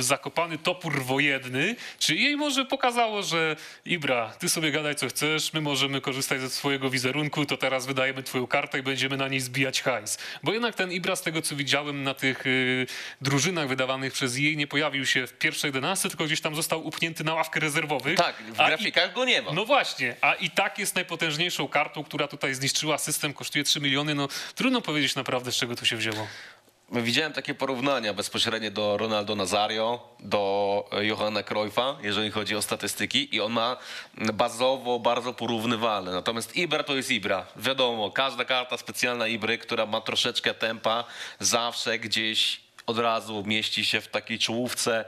zakopany 0.00 0.58
topór 0.58 1.02
wojenny, 1.04 1.76
czy 1.98 2.14
jej 2.14 2.36
może 2.36 2.64
pokazało, 2.64 3.22
że 3.22 3.56
Ibra, 3.84 4.32
ty 4.38 4.48
sobie 4.48 4.70
gadaj 4.70 4.94
co 4.94 5.08
chcesz, 5.08 5.52
my 5.52 5.60
możemy 5.60 6.00
korzystać 6.00 6.40
ze 6.40 6.50
swojego 6.50 6.90
wizerunku, 6.90 7.46
to 7.46 7.56
teraz 7.56 7.86
wydajemy 7.86 8.22
twoją 8.22 8.46
kartę 8.46 8.78
i 8.78 8.82
będziemy 8.82 9.16
na 9.16 9.28
niej 9.28 9.40
zbijać 9.40 9.82
hajs. 9.82 10.18
Bo 10.42 10.52
jednak 10.52 10.74
ten 10.74 10.92
Ibra, 10.92 11.16
z 11.16 11.22
tego 11.22 11.42
co 11.42 11.56
widziałem 11.56 12.02
na 12.02 12.14
tych 12.14 12.46
y, 12.46 12.86
drużynach 13.20 13.68
wydawanych 13.68 14.12
przez 14.12 14.36
jej, 14.38 14.56
nie 14.56 14.66
pojawił 14.66 15.06
się 15.06 15.26
w 15.26 15.32
pierwszej 15.32 15.68
11, 15.68 16.08
tylko 16.08 16.24
gdzieś 16.24 16.40
tam 16.40 16.54
został 16.54 16.86
upchnięty 16.86 17.24
na 17.24 17.34
ławkę 17.34 17.60
rezerwowych. 17.60 18.16
Tak, 18.18 18.36
w 18.54 18.60
A 18.60 18.64
i- 18.64 18.68
grafikach 18.68 19.12
go 19.12 19.24
nie 19.24 19.42
ma. 19.42 19.52
no 19.52 19.64
właśnie, 19.64 20.16
a 20.20 20.34
i 20.34 20.50
tak 20.50 20.78
jest 20.78 20.94
najpotężniejszą 20.94 21.68
kartą, 21.68 22.04
która 22.04 22.28
tutaj 22.28 22.54
zniszczyła 22.54 22.98
system, 22.98 23.32
kosztuje 23.34 23.64
3 23.64 23.75
miliony. 23.80 24.14
No 24.14 24.28
trudno 24.54 24.80
powiedzieć 24.80 25.14
naprawdę, 25.14 25.52
z 25.52 25.56
czego 25.56 25.76
to 25.76 25.84
się 25.84 25.96
wzięło. 25.96 26.26
Widziałem 26.92 27.32
takie 27.32 27.54
porównania 27.54 28.14
bezpośrednie 28.14 28.70
do 28.70 28.96
Ronaldo 28.96 29.34
Nazario, 29.34 30.08
do 30.20 30.84
Johanna 31.02 31.42
Cruyffa, 31.42 31.96
jeżeli 32.02 32.30
chodzi 32.30 32.56
o 32.56 32.62
statystyki 32.62 33.36
i 33.36 33.40
on 33.40 33.52
ma 33.52 33.76
bazowo 34.32 34.98
bardzo 34.98 35.34
porównywalne. 35.34 36.12
Natomiast 36.12 36.56
Ibra 36.56 36.82
to 36.82 36.96
jest 36.96 37.10
Ibra. 37.10 37.46
Wiadomo, 37.56 38.10
każda 38.10 38.44
karta 38.44 38.76
specjalna 38.76 39.28
Ibry, 39.28 39.58
która 39.58 39.86
ma 39.86 40.00
troszeczkę 40.00 40.54
tempa, 40.54 41.04
zawsze 41.40 41.98
gdzieś 41.98 42.65
od 42.86 42.98
razu 42.98 43.44
mieści 43.46 43.84
się 43.84 44.00
w 44.00 44.08
takiej 44.08 44.38
czołówce 44.38 45.04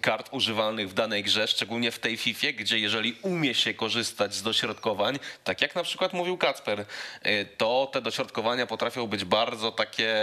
kart 0.00 0.28
używalnych 0.32 0.90
w 0.90 0.94
danej 0.94 1.24
grze, 1.24 1.48
szczególnie 1.48 1.90
w 1.90 1.98
tej 1.98 2.16
FIFA, 2.16 2.46
gdzie 2.58 2.78
jeżeli 2.78 3.16
umie 3.22 3.54
się 3.54 3.74
korzystać 3.74 4.34
z 4.34 4.42
dośrodkowań, 4.42 5.18
tak 5.44 5.62
jak 5.62 5.74
na 5.74 5.82
przykład 5.82 6.12
mówił 6.12 6.38
Kacper, 6.38 6.80
y, 6.80 7.48
to 7.56 7.90
te 7.92 8.00
dośrodkowania 8.00 8.66
potrafią 8.66 9.06
być 9.06 9.24
bardzo 9.24 9.72
takie 9.72 10.16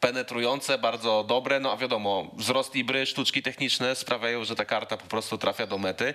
penetrujące, 0.00 0.78
bardzo 0.78 1.24
dobre, 1.24 1.60
no 1.60 1.72
a 1.72 1.76
wiadomo, 1.76 2.30
wzrost 2.36 2.76
Ibry, 2.76 3.06
sztuczki 3.06 3.42
techniczne 3.42 3.94
sprawiają, 3.94 4.44
że 4.44 4.56
ta 4.56 4.64
karta 4.64 4.96
po 4.96 5.06
prostu 5.06 5.38
trafia 5.38 5.66
do 5.66 5.78
mety. 5.78 6.14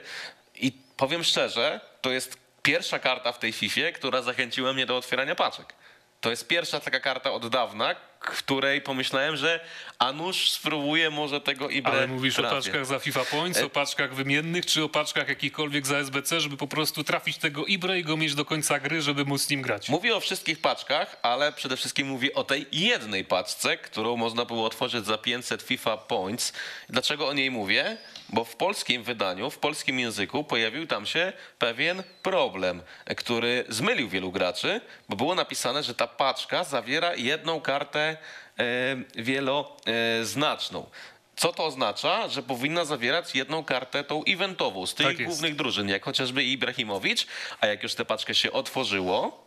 I 0.56 0.72
powiem 0.98 1.24
szczerze, 1.24 1.82
to 2.02 2.12
jest 2.12 2.38
pierwsza 2.64 3.00
karta 3.00 3.32
w 3.32 3.40
tej 3.40 3.52
FIFA, 3.52 3.92
która 3.96 4.22
zachęciła 4.22 4.74
mnie 4.74 4.86
do 4.86 4.98
otwierania 4.98 5.36
paczek. 5.36 5.74
To 6.22 6.30
jest 6.30 6.48
pierwsza 6.48 6.80
taka 6.80 7.00
karta 7.00 7.32
od 7.32 7.48
dawna, 7.48 7.96
której 8.20 8.82
pomyślałem, 8.82 9.38
że 9.38 9.60
a 10.00 10.12
nuż 10.12 10.52
spróbuję 10.52 11.10
może 11.10 11.42
tego 11.42 11.70
Ibrę 11.70 11.92
Ale 11.92 12.08
mówisz 12.08 12.36
trafię. 12.36 12.50
o 12.50 12.56
paczkach 12.56 12.86
za 12.86 13.00
FIFA 13.00 13.26
Points, 13.26 13.62
o 13.62 13.70
paczkach 13.70 14.16
wymiennych, 14.16 14.66
czy 14.66 14.84
o 14.84 14.90
paczkach 14.90 15.30
jakichkolwiek 15.30 15.88
za 15.88 15.98
SBC, 15.98 16.42
żeby 16.42 16.58
po 16.58 16.68
prostu 16.68 17.04
trafić 17.04 17.38
tego 17.38 17.66
Ibre 17.66 18.00
i 18.00 18.04
go 18.04 18.18
mieć 18.18 18.36
do 18.36 18.46
końca 18.46 18.80
gry, 18.80 19.02
żeby 19.02 19.26
móc 19.26 19.50
nim 19.50 19.62
grać? 19.62 19.90
Mówię 19.90 20.16
o 20.16 20.20
wszystkich 20.20 20.62
paczkach, 20.62 21.16
ale 21.22 21.52
przede 21.52 21.78
wszystkim 21.78 22.08
mówię 22.08 22.34
o 22.34 22.44
tej 22.44 22.66
jednej 22.72 23.26
paczce, 23.26 23.78
którą 23.78 24.18
można 24.18 24.46
było 24.46 24.66
otworzyć 24.66 25.06
za 25.06 25.18
500 25.18 25.62
FIFA 25.62 25.98
Points. 25.98 26.54
Dlaczego 26.90 27.28
o 27.28 27.34
niej 27.34 27.52
mówię? 27.52 27.98
Bo 28.30 28.46
w 28.46 28.56
polskim 28.56 29.04
wydaniu, 29.04 29.50
w 29.50 29.58
polskim 29.58 30.00
języku 30.00 30.44
pojawił 30.44 30.88
tam 30.88 31.06
się 31.06 31.34
pewien 31.60 32.04
problem, 32.24 32.82
który 33.18 33.66
zmylił 33.70 34.10
wielu 34.10 34.32
graczy, 34.32 34.82
bo 35.10 35.16
było 35.16 35.36
napisane, 35.36 35.84
że 35.84 35.96
ta 35.96 36.08
paczka 36.08 36.64
zawiera 36.64 37.16
jedną 37.16 37.62
kartę 37.62 38.09
e, 38.10 39.22
wieloznaczną. 39.24 40.90
Co 41.36 41.54
to 41.54 41.66
oznacza? 41.66 42.28
Że 42.28 42.44
powinna 42.44 42.86
zawierać 42.86 43.36
jedną 43.36 43.64
kartę 43.64 44.04
tą 44.04 44.24
eventową 44.28 44.86
z 44.86 44.96
tych 44.96 45.08
Tak 45.08 45.26
głównych 45.26 45.56
drużyn, 45.56 45.90
jak 45.90 46.06
chociażby 46.06 46.44
Ibrahimowicz, 46.44 47.28
a 47.62 47.68
jak 47.68 47.84
już 47.84 47.96
tę 47.96 48.06
paczkę 48.06 48.36
się 48.36 48.52
otworzyło, 48.52 49.44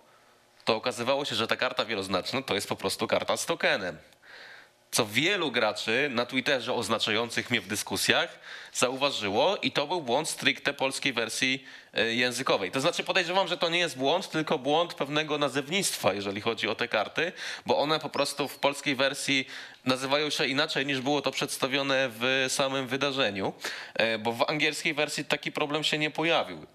to 0.64 0.76
okazywało 0.76 1.24
się, 1.24 1.34
że 1.34 1.46
ta 1.46 1.56
karta 1.56 1.84
wieloznaczna 1.84 2.42
to 2.42 2.54
jest 2.54 2.68
po 2.68 2.76
prostu 2.76 3.06
karta 3.06 3.36
z 3.36 3.46
tokenem. 3.46 3.98
Co 4.92 5.06
wielu 5.06 5.50
graczy 5.50 6.08
na 6.10 6.26
Twitterze 6.26 6.74
oznaczających 6.74 7.50
mnie 7.50 7.60
w 7.60 7.66
dyskusjach 7.66 8.38
zauważyło 8.72 9.56
i 9.56 9.72
to 9.72 9.86
był 9.86 10.02
błąd 10.02 10.28
stricte 10.28 10.74
polskiej 10.74 11.12
wersji 11.12 11.64
e, 11.94 12.14
językowej. 12.14 12.70
To 12.70 12.80
znaczy 12.80 13.04
podejrzewam, 13.04 13.48
że 13.48 13.56
to 13.56 13.68
nie 13.68 13.78
jest 13.78 13.96
błąd, 13.96 14.30
tylko 14.30 14.58
błąd 14.58 14.94
pewnego 14.94 15.38
nazewnictwa, 15.38 16.12
jeżeli 16.12 16.40
chodzi 16.40 16.68
o 16.68 16.74
te 16.74 16.88
karty, 16.88 17.32
bo 17.66 17.78
one 17.78 18.00
po 18.00 18.08
prostu 18.08 18.48
w 18.48 18.58
polskiej 18.58 18.96
wersji 18.96 19.46
nazywają 19.84 20.30
się 20.30 20.46
inaczej 20.46 20.86
niż 20.86 21.00
było 21.00 21.22
to 21.22 21.30
przedstawione 21.30 22.10
w 22.12 22.46
samym 22.48 22.86
wydarzeniu, 22.86 23.52
e, 23.94 24.18
bo 24.18 24.32
w 24.32 24.50
angielskiej 24.50 24.94
wersji 24.94 25.24
taki 25.24 25.52
problem 25.52 25.84
się 25.84 25.98
nie 25.98 26.10
pojawił. 26.10 26.66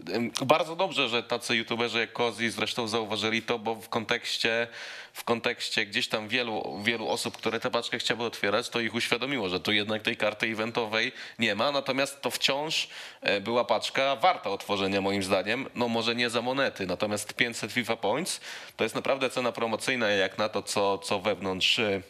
Bardzo 0.45 0.75
dobrze, 0.75 1.09
że 1.09 1.23
tacy 1.23 1.55
youtuberzy 1.55 1.99
jak 1.99 2.13
Kozi 2.13 2.49
zresztą 2.49 2.87
zauważyli 2.87 3.41
to, 3.41 3.59
bo 3.59 3.75
w 3.75 3.89
kontekście, 3.89 4.67
w 5.13 5.23
kontekście 5.23 5.85
gdzieś 5.85 6.07
tam 6.07 6.27
wielu, 6.27 6.79
wielu 6.83 7.07
osób, 7.09 7.37
które 7.37 7.59
tę 7.59 7.71
paczkę 7.71 7.99
chciały 7.99 8.25
otwierać, 8.25 8.69
to 8.69 8.79
ich 8.79 8.95
uświadomiło, 8.95 9.49
że 9.49 9.59
tu 9.59 9.71
jednak 9.71 10.01
tej 10.01 10.17
karty 10.17 10.47
eventowej 10.47 11.11
nie 11.39 11.55
ma, 11.55 11.71
natomiast 11.71 12.21
to 12.21 12.31
wciąż 12.31 12.89
e, 13.21 13.41
była 13.41 13.65
paczka 13.65 14.15
warta 14.15 14.49
otworzenia 14.49 15.01
moim 15.01 15.23
zdaniem, 15.23 15.69
no 15.75 15.87
może 15.87 16.15
nie 16.15 16.29
za 16.29 16.41
monety, 16.41 16.87
natomiast 16.87 17.33
500 17.33 17.71
FIFA 17.71 17.95
Points 17.95 18.41
to 18.77 18.83
jest 18.83 18.95
naprawdę 18.95 19.29
cena 19.29 19.51
promocyjna 19.51 20.09
jak 20.09 20.37
na 20.37 20.49
to, 20.49 20.63
co, 20.63 20.97
co 20.97 21.19
wewnątrz 21.19 21.79
e, 21.79 22.01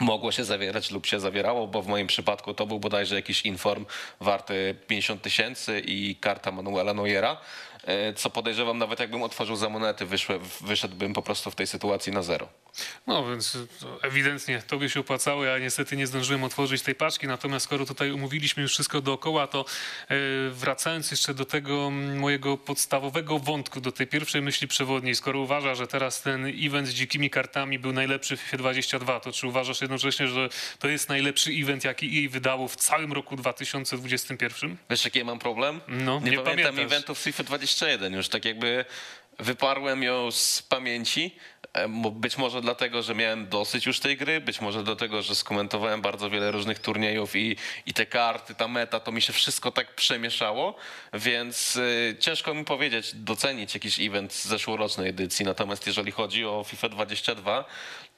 mogło 0.00 0.32
się 0.32 0.44
zawierać 0.44 0.90
lub 0.90 1.06
się 1.06 1.20
zawierało, 1.20 1.66
bo 1.66 1.82
w 1.82 1.86
moim 1.86 2.06
przypadku 2.06 2.54
to 2.54 2.66
był 2.66 2.80
bodajże 2.80 3.14
jakiś 3.14 3.42
inform 3.42 3.86
warty 4.20 4.74
50 4.86 5.22
tysięcy 5.22 5.82
i 5.86 6.16
karta 6.16 6.52
Manuela 6.52 6.94
Neuera, 6.94 7.36
e, 7.84 8.14
co 8.14 8.30
podejrzewam 8.30 8.78
nawet 8.78 9.00
jakbym 9.00 9.22
otworzył 9.22 9.56
za 9.56 9.68
monety, 9.68 10.06
wyszedłbym 10.60 11.12
po 11.12 11.22
prostu 11.22 11.50
w 11.50 11.54
tej 11.54 11.66
sytuacji 11.66 12.12
na 12.12 12.22
zero. 12.22 12.48
No 13.06 13.30
więc 13.30 13.58
to 13.80 14.02
ewidentnie 14.02 14.62
tobie 14.66 14.88
się 14.88 15.00
opłacało, 15.00 15.44
ja 15.44 15.58
niestety 15.58 15.96
nie 15.96 16.06
zdążyłem 16.06 16.44
otworzyć 16.44 16.82
tej 16.82 16.94
paczki, 16.94 17.26
natomiast 17.26 17.64
skoro 17.64 17.86
tutaj 17.86 18.10
umówiliśmy 18.10 18.62
już 18.62 18.72
wszystko 18.72 19.00
dookoła, 19.00 19.46
to 19.46 19.64
e, 20.08 20.14
wracając 20.50 21.10
jeszcze 21.10 21.34
do 21.34 21.44
tego 21.44 21.90
mojego 21.90 22.56
podstawowego 22.56 23.38
wątku, 23.38 23.80
do 23.80 23.92
tej 23.92 24.06
pierwszej 24.06 24.42
myśli 24.42 24.68
przewodniej, 24.68 25.14
skoro 25.14 25.40
uważa, 25.40 25.74
że 25.74 25.86
teraz 25.86 26.22
ten 26.22 26.46
event 26.46 26.88
z 26.88 26.92
dzikimi 26.92 27.30
kartami 27.30 27.78
był 27.78 27.92
najlepszy 27.92 28.36
w 28.36 28.40
FIFA 28.40 28.56
22, 28.56 29.20
to 29.20 29.32
czy 29.32 29.46
uważasz 29.46 29.80
jednocześnie, 29.80 30.28
że 30.28 30.48
to 30.78 30.88
jest 30.88 31.08
najlepszy 31.08 31.50
event, 31.50 31.84
jaki 31.84 32.14
jej 32.14 32.28
wydało 32.28 32.68
w 32.68 32.76
całym 32.76 33.12
roku 33.12 33.36
2021? 33.36 34.76
Wiesz, 34.90 35.04
jaki 35.04 35.18
ja 35.18 35.24
mam 35.24 35.38
problem? 35.38 35.80
No, 35.88 36.20
nie, 36.20 36.30
nie 36.30 36.36
pamiętam 36.36 36.74
pamiętasz. 36.74 36.84
eventów 36.84 37.18
FIFA 37.18 37.42
21, 37.42 38.12
już 38.12 38.28
tak 38.28 38.44
jakby 38.44 38.84
wyparłem 39.38 40.02
ją 40.02 40.30
z 40.30 40.62
pamięci. 40.62 41.36
E, 41.84 41.88
Być 42.10 42.38
może 42.38 42.60
dlatego, 42.60 43.02
że 43.02 43.14
miałem 43.14 43.48
dosyć 43.48 43.86
już 43.86 44.00
tej 44.00 44.16
gry, 44.16 44.40
być 44.40 44.60
może 44.60 44.84
dlatego, 44.84 45.22
że 45.22 45.34
skomentowałem 45.34 46.02
bardzo 46.02 46.30
wiele 46.30 46.50
różnych 46.50 46.78
turniejów 46.78 47.36
i, 47.36 47.56
i 47.86 47.94
te 47.94 48.06
karty, 48.06 48.54
ta 48.54 48.68
meta, 48.68 49.00
to 49.00 49.12
mi 49.12 49.22
się 49.22 49.32
wszystko 49.32 49.72
tak 49.72 49.94
przemieszało, 49.94 50.74
więc 51.12 51.76
y, 51.76 52.16
ciężko 52.20 52.54
mi 52.54 52.64
powiedzieć, 52.64 53.14
docenić 53.14 53.74
jakiś 53.74 54.00
event 54.00 54.32
z 54.32 54.44
zeszłorocznej 54.44 55.08
edycji. 55.08 55.44
Natomiast 55.44 55.86
jeżeli 55.86 56.12
chodzi 56.12 56.44
o 56.44 56.64
FIFA 56.64 56.88
22, 56.88 57.64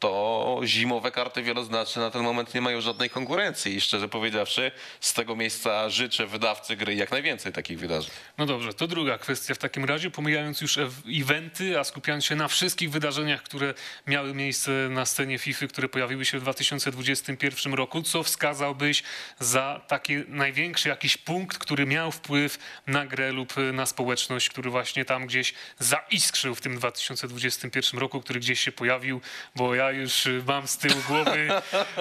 to 0.01 0.61
zimowe 0.65 1.11
karty 1.11 1.43
wieloznaczne 1.43 2.03
na 2.03 2.11
ten 2.11 2.23
moment 2.23 2.55
nie 2.55 2.61
mają 2.61 2.81
żadnej 2.81 3.11
konkurencji 3.11 3.75
i 3.75 3.81
szczerze 3.81 4.09
powiedziawszy, 4.09 4.73
z 5.01 5.15
tego 5.15 5.37
miejsca 5.37 5.91
życzę 5.91 6.27
wydawcy 6.27 6.77
gry 6.77 6.95
jak 6.95 7.11
najwięcej 7.11 7.53
takich 7.53 7.79
wydarzeń. 7.79 8.11
No 8.39 8.47
dobrze, 8.47 8.75
to 8.75 8.87
druga 8.87 9.19
kwestia 9.19 9.55
w 9.55 9.59
takim 9.59 9.85
razie, 9.85 10.11
pomijając 10.11 10.61
już 10.61 10.79
eventy, 11.21 11.81
a 11.81 11.85
skupiając 11.85 12.25
się 12.25 12.37
na 12.37 12.49
wszystkich 12.49 12.91
wydarzeniach, 12.91 13.43
które 13.43 13.75
miały 14.07 14.35
miejsce 14.35 14.71
na 14.91 15.07
scenie 15.07 15.39
FIFA, 15.39 15.67
które 15.67 15.89
pojawiły 15.89 16.25
się 16.25 16.39
w 16.39 16.43
2021 16.43 17.75
roku, 17.75 18.03
co 18.03 18.23
wskazałbyś 18.23 19.03
za 19.41 19.81
taki 19.89 20.17
największy 20.29 20.89
jakiś 20.89 21.17
punkt, 21.17 21.59
który 21.59 21.87
miał 21.87 22.13
wpływ 22.13 22.59
na 22.87 23.07
grę 23.07 23.33
lub 23.33 23.55
na 23.73 23.87
społeczność, 23.87 24.49
który 24.49 24.71
właśnie 24.71 25.05
tam 25.05 25.27
gdzieś 25.27 25.55
zaiskrzył 25.79 26.55
w 26.55 26.61
tym 26.61 26.77
2021 26.77 28.01
roku, 28.01 28.21
który 28.21 28.41
gdzieś 28.41 28.61
się 28.61 28.73
pojawił, 28.73 29.21
bo 29.57 29.75
ja 29.75 29.90
już 29.91 30.27
y, 30.27 30.43
mam 30.47 30.69
z 30.69 30.79
tyłu 30.79 30.95
głowy 31.09 31.49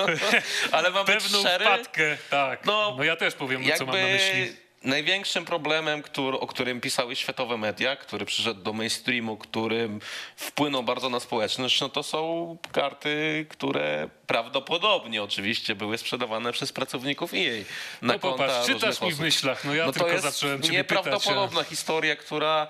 Ale 0.71 0.91
mam 0.91 1.05
pewną 1.05 1.39
szczery, 1.39 1.65
wpadkę. 1.65 2.17
Tak, 2.29 2.65
no, 2.65 2.95
No, 2.97 3.03
ja 3.03 3.15
też 3.15 3.33
powiem, 3.33 3.63
co 3.77 3.85
mam 3.85 3.95
na 3.95 4.01
jakby 4.01 4.13
myśli. 4.13 4.55
największym 4.83 5.45
problemem, 5.45 6.01
który, 6.01 6.39
o 6.39 6.47
którym 6.47 6.81
pisały 6.81 7.15
światowe 7.15 7.57
media, 7.57 7.95
który 7.95 8.25
przyszedł 8.25 8.61
do 8.61 8.73
mainstreamu, 8.73 9.37
który 9.37 9.89
wpłynął 10.35 10.83
bardzo 10.83 11.09
na 11.09 11.19
społeczność, 11.19 11.81
no 11.81 11.89
to 11.89 12.03
są 12.03 12.57
karty, 12.71 13.45
które 13.49 14.09
prawdopodobnie 14.27 15.23
oczywiście 15.23 15.75
były 15.75 15.97
sprzedawane 15.97 16.51
przez 16.51 16.73
pracowników 16.73 17.33
EA. 17.33 17.63
Na 18.01 18.13
No 18.13 18.19
konta 18.19 18.37
popatrz, 18.47 18.67
czytasz 18.67 19.01
mi 19.01 19.13
w 19.13 19.19
myślach, 19.19 19.65
no 19.65 19.75
ja 19.75 19.85
no 19.85 19.91
to 19.91 19.99
tylko 19.99 20.11
jest 20.11 20.23
zacząłem 20.23 20.61
ciebie 20.61 20.83
pytać, 20.83 20.97
a, 20.97 21.09
nieprawdopodobna 21.09 21.63
historia, 21.63 22.15
która, 22.15 22.67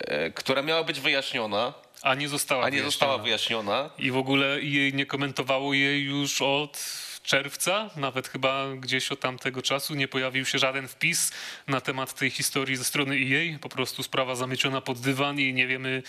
e, 0.00 0.30
która 0.30 0.62
miała 0.62 0.84
być 0.84 1.00
wyjaśniona, 1.00 1.72
a 2.02 2.14
nie 2.14 2.28
została 2.28 2.64
a 2.64 2.68
nie 2.68 2.82
została 2.82 3.18
wyjaśniona. 3.18 3.72
wyjaśniona. 3.72 4.08
I 4.08 4.10
w 4.10 4.16
ogóle 4.16 4.62
jej 4.62 4.94
nie 4.94 5.06
komentowało 5.06 5.74
jej 5.74 6.04
już 6.04 6.42
od 6.42 7.07
czerwca, 7.28 7.90
nawet 7.96 8.28
chyba 8.28 8.66
gdzieś 8.76 9.12
od 9.12 9.20
tamtego 9.20 9.62
czasu 9.62 9.94
nie 9.94 10.08
pojawił 10.08 10.44
się 10.44 10.58
żaden 10.58 10.88
wpis 10.88 11.32
na 11.66 11.80
temat 11.80 12.14
tej 12.14 12.30
historii 12.30 12.76
ze 12.76 12.84
strony 12.84 13.16
EA. 13.16 13.58
Po 13.58 13.68
prostu 13.68 14.02
sprawa 14.02 14.34
zamyciona 14.34 14.80
pod 14.80 14.98
dywan 14.98 15.40
i 15.40 15.54
nie 15.54 15.66
wiemy 15.66 16.02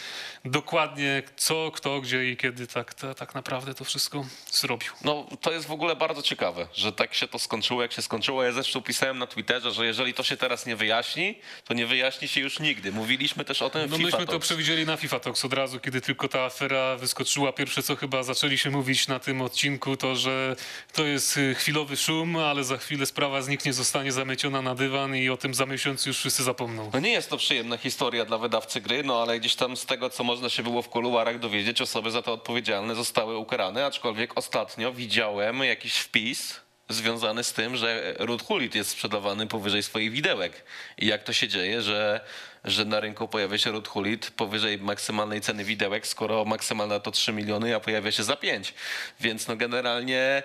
dokładnie 0.46 1.24
co, 1.36 1.72
kto, 1.72 2.02
gdzie 2.02 2.30
i 2.30 2.38
kiedy 2.38 2.68
tak, 2.68 2.94
ta, 2.94 3.14
tak 3.14 3.36
naprawdę 3.36 3.74
to 3.74 3.84
wszystko 3.84 4.26
zrobił. 4.52 4.92
No, 5.04 5.28
to 5.42 5.52
jest 5.52 5.68
w 5.68 5.72
ogóle 5.72 5.96
bardzo 5.96 6.22
ciekawe, 6.22 6.68
że 6.74 6.92
tak 6.92 7.14
się 7.14 7.28
to 7.28 7.40
skończyło, 7.40 7.82
jak 7.82 7.94
się 7.94 8.02
skończyło. 8.02 8.44
Ja 8.44 8.52
zresztą 8.52 8.82
pisałem 8.82 9.18
na 9.18 9.28
Twitterze, 9.28 9.72
że 9.72 9.86
jeżeli 9.86 10.14
to 10.14 10.24
się 10.24 10.38
teraz 10.38 10.66
nie 10.66 10.76
wyjaśni, 10.76 11.36
to 11.66 11.74
nie 11.74 11.86
wyjaśni 11.86 12.28
się 12.28 12.42
już 12.42 12.60
nigdy. 12.60 12.92
Mówiliśmy 12.92 13.46
też 13.46 13.62
o 13.62 13.70
tym 13.70 13.90
No 13.90 13.98
FIFA 13.98 14.18
myśmy 14.18 14.26
to 14.26 14.40
przewidzieli 14.40 14.86
na 14.86 14.98
FIFA 14.98 15.20
Talks 15.20 15.46
od 15.46 15.54
razu, 15.54 15.80
kiedy 15.80 16.02
tylko 16.02 16.28
ta 16.28 16.42
afera 16.42 16.96
wyskoczyła. 16.96 17.54
Pierwsze 17.54 17.84
co 17.84 17.96
chyba 17.96 18.24
zaczęli 18.24 18.58
się 18.58 18.70
mówić 18.70 19.08
na 19.08 19.20
tym 19.20 19.42
odcinku, 19.42 19.98
to 19.98 20.16
że 20.16 20.56
to 20.94 21.09
jest 21.10 21.38
y, 21.38 21.56
chwilowy 21.56 21.98
szum, 21.98 22.36
ale 22.36 22.64
za 22.64 22.78
chwilę 22.78 23.06
sprawa 23.06 23.42
zniknie, 23.42 23.74
zostanie 23.74 24.12
zamyciona 24.12 24.62
na 24.62 24.76
dywan 24.76 25.16
i 25.16 25.30
o 25.30 25.38
tym 25.38 25.54
za 25.54 25.66
miesiąc 25.66 26.06
już 26.06 26.18
wszyscy 26.18 26.44
zapomną. 26.44 26.90
No 26.94 27.00
nie 27.00 27.12
jest 27.12 27.30
to 27.30 27.38
przyjemna 27.38 27.78
historia 27.78 28.26
dla 28.26 28.38
wydawcy 28.38 28.82
gry, 28.82 29.04
no 29.04 29.22
ale 29.22 29.40
gdzieś 29.40 29.56
tam 29.56 29.78
z 29.78 29.86
tego, 29.86 30.10
co 30.10 30.24
można 30.24 30.50
się 30.50 30.64
było 30.64 30.82
w 30.82 30.90
kuluarach 30.90 31.40
dowiedzieć, 31.40 31.82
osoby 31.82 32.12
za 32.12 32.22
to 32.22 32.34
odpowiedzialne 32.34 32.96
zostały 32.96 33.38
ukarane, 33.38 33.86
aczkolwiek 33.86 34.38
ostatnio 34.38 34.94
widziałem 34.94 35.64
jakiś 35.64 35.94
wpis 35.94 36.60
związany 36.90 37.44
z 37.44 37.54
tym, 37.54 37.78
że 37.78 38.14
Root 38.20 38.44
Hulit 38.44 38.76
jest 38.76 38.90
sprzedawany 38.90 39.48
powyżej 39.48 39.84
swoich 39.84 40.12
widełek. 40.12 40.64
I 40.98 41.08
jak 41.08 41.24
to 41.24 41.34
się 41.34 41.48
dzieje, 41.48 41.82
że, 41.82 42.22
że 42.64 42.86
na 42.86 43.00
rynku 43.00 43.28
pojawia 43.28 43.58
się 43.58 43.72
Root 43.72 43.88
Hulit 43.88 44.32
powyżej 44.32 44.78
maksymalnej 44.78 45.42
ceny 45.42 45.64
widełek, 45.64 46.08
skoro 46.08 46.46
maksymalna 46.46 47.00
to 47.00 47.12
3 47.12 47.34
miliony, 47.34 47.76
a 47.76 47.80
pojawia 47.80 48.12
się 48.12 48.24
za 48.24 48.36
5. 48.36 48.74
Więc 49.20 49.48
no 49.48 49.56
generalnie 49.56 50.44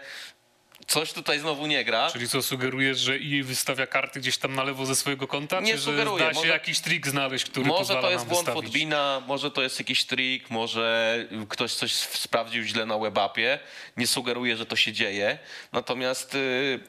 coś 0.86 1.12
tutaj 1.12 1.38
znowu 1.38 1.66
nie 1.66 1.84
gra. 1.84 2.10
Czyli 2.10 2.28
co 2.28 2.42
sugerujesz, 2.42 2.98
że 2.98 3.12
EA 3.14 3.44
wystawia 3.44 3.86
karty 3.86 4.20
gdzieś 4.20 4.38
tam 4.38 4.54
na 4.54 4.62
lewo 4.64 4.86
ze 4.86 4.94
swojego 4.96 5.28
konta? 5.28 5.60
Nie 5.60 5.72
czy 5.72 5.78
że 5.78 5.84
sugeruję, 5.84 6.24
da 6.24 6.30
się 6.30 6.34
może- 6.34 6.48
jakiś 6.52 6.80
trik 6.80 7.06
znaleźć, 7.06 7.44
który 7.44 7.66
Może 7.66 7.78
pozwala 7.78 8.00
to 8.02 8.10
jest 8.10 8.24
nam 8.24 8.28
błąd 8.28 8.46
wystawić? 8.46 8.64
Podbina, 8.64 9.22
może 9.26 9.50
to 9.50 9.62
jest 9.62 9.78
jakiś 9.78 10.04
trik, 10.04 10.50
może 10.50 11.16
ktoś 11.48 11.74
coś 11.74 11.92
sprawdził 11.94 12.62
źle 12.62 12.86
na 12.86 12.98
webapie. 12.98 13.58
Nie 13.96 14.06
sugeruję, 14.06 14.56
że 14.56 14.66
to 14.66 14.76
się 14.76 14.92
dzieje. 14.92 15.38
Natomiast 15.72 16.34
y, 16.34 16.80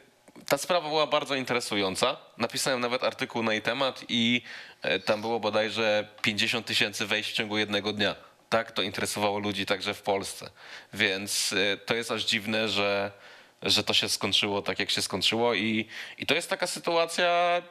ta 0.48 0.58
sprawa 0.58 0.90
była 0.90 1.08
bardzo 1.08 1.36
interesująca. 1.36 2.18
Napisałem 2.38 2.80
nawet 2.82 3.04
artykuł 3.04 3.44
na 3.44 3.54
jej 3.54 3.62
temat 3.62 4.06
i 4.10 4.42
e, 4.82 5.00
tam 5.00 5.22
było 5.22 5.40
bodajże 5.40 6.08
50 6.22 6.66
tysięcy 6.66 7.06
wejść 7.06 7.30
w 7.32 7.34
ciągu 7.34 7.58
jednego 7.58 7.94
dnia. 7.94 8.16
Tak, 8.50 8.72
to 8.72 8.82
interesowało 8.82 9.40
ludzi 9.40 9.66
także 9.66 9.94
w 9.94 10.02
Polsce. 10.02 10.50
Więc 10.94 11.52
y, 11.54 11.80
to 11.86 11.96
jest 11.96 12.12
aż 12.12 12.24
dziwne, 12.24 12.70
że, 12.70 13.12
że 13.66 13.84
to 13.84 13.94
się 13.94 14.10
skończyło 14.10 14.62
tak, 14.62 14.80
jak 14.80 14.90
się 14.90 15.02
skończyło. 15.02 15.54
I, 15.54 15.88
I 16.18 16.26
to 16.26 16.36
jest 16.36 16.50
taka 16.50 16.68
sytuacja 16.68 17.62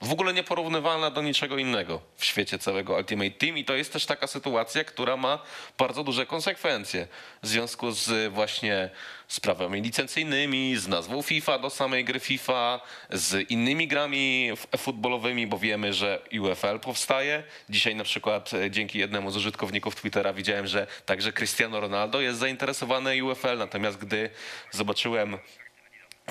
w 0.00 0.12
ogóle 0.12 0.32
nieporównywalna 0.32 1.10
do 1.10 1.22
niczego 1.22 1.58
innego 1.58 2.00
w 2.16 2.24
świecie 2.24 2.58
całego 2.58 2.94
Ultimate 2.96 3.30
Team 3.30 3.58
i 3.58 3.64
to 3.64 3.74
jest 3.74 3.92
też 3.92 4.06
taka 4.06 4.26
sytuacja, 4.26 4.84
która 4.84 5.16
ma 5.16 5.42
bardzo 5.78 6.04
duże 6.04 6.26
konsekwencje 6.26 7.08
w 7.42 7.46
związku 7.46 7.90
z 7.90 8.32
właśnie 8.32 8.90
sprawami 9.28 9.82
licencyjnymi, 9.82 10.76
z 10.76 10.88
nazwą 10.88 11.22
FIFA 11.22 11.58
do 11.58 11.70
samej 11.70 12.04
gry 12.04 12.20
FIFA, 12.20 12.80
z 13.10 13.50
innymi 13.50 13.88
grami 13.88 14.50
futbolowymi, 14.76 15.46
bo 15.46 15.58
wiemy, 15.58 15.92
że 15.92 16.22
UFL 16.40 16.78
powstaje. 16.80 17.42
Dzisiaj 17.68 17.96
na 17.96 18.04
przykład 18.04 18.54
e, 18.54 18.70
dzięki 18.70 18.98
jednemu 18.98 19.30
z 19.30 19.36
użytkowników 19.36 19.94
Twittera 19.94 20.32
widziałem, 20.32 20.66
że 20.66 20.86
także 21.06 21.32
Cristiano 21.32 21.80
Ronaldo 21.80 22.20
jest 22.20 22.38
zainteresowany 22.38 23.24
UFL, 23.24 23.58
natomiast 23.58 23.98
gdy 23.98 24.30
zobaczyłem 24.70 25.38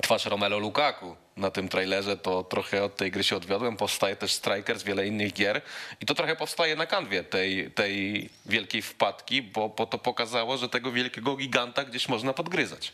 twarz 0.02 0.26
Romelu 0.26 0.58
Lukaku 0.58 1.16
na 1.36 1.50
tym 1.50 1.68
trailerze, 1.68 2.16
to 2.16 2.44
trochę 2.44 2.84
od 2.84 2.96
tej 2.96 3.10
gry 3.10 3.24
się 3.24 3.36
odwiodłem. 3.36 3.76
Powstaje 3.76 4.16
też 4.16 4.32
Strikers, 4.32 4.82
wiele 4.82 5.06
innych 5.06 5.32
gier 5.32 5.62
i 6.00 6.06
to 6.06 6.14
trochę 6.14 6.36
powstaje 6.36 6.76
na 6.76 6.86
kanwie 6.86 7.24
tej, 7.24 7.70
tej 7.70 8.28
wielkiej 8.46 8.82
wpadki, 8.82 9.42
bo, 9.42 9.68
bo 9.68 9.86
to 9.86 9.98
pokazało, 9.98 10.56
że 10.56 10.68
tego 10.68 10.92
wielkiego 10.92 11.36
giganta 11.36 11.84
gdzieś 11.84 12.08
można 12.08 12.32
podgryzać. 12.32 12.92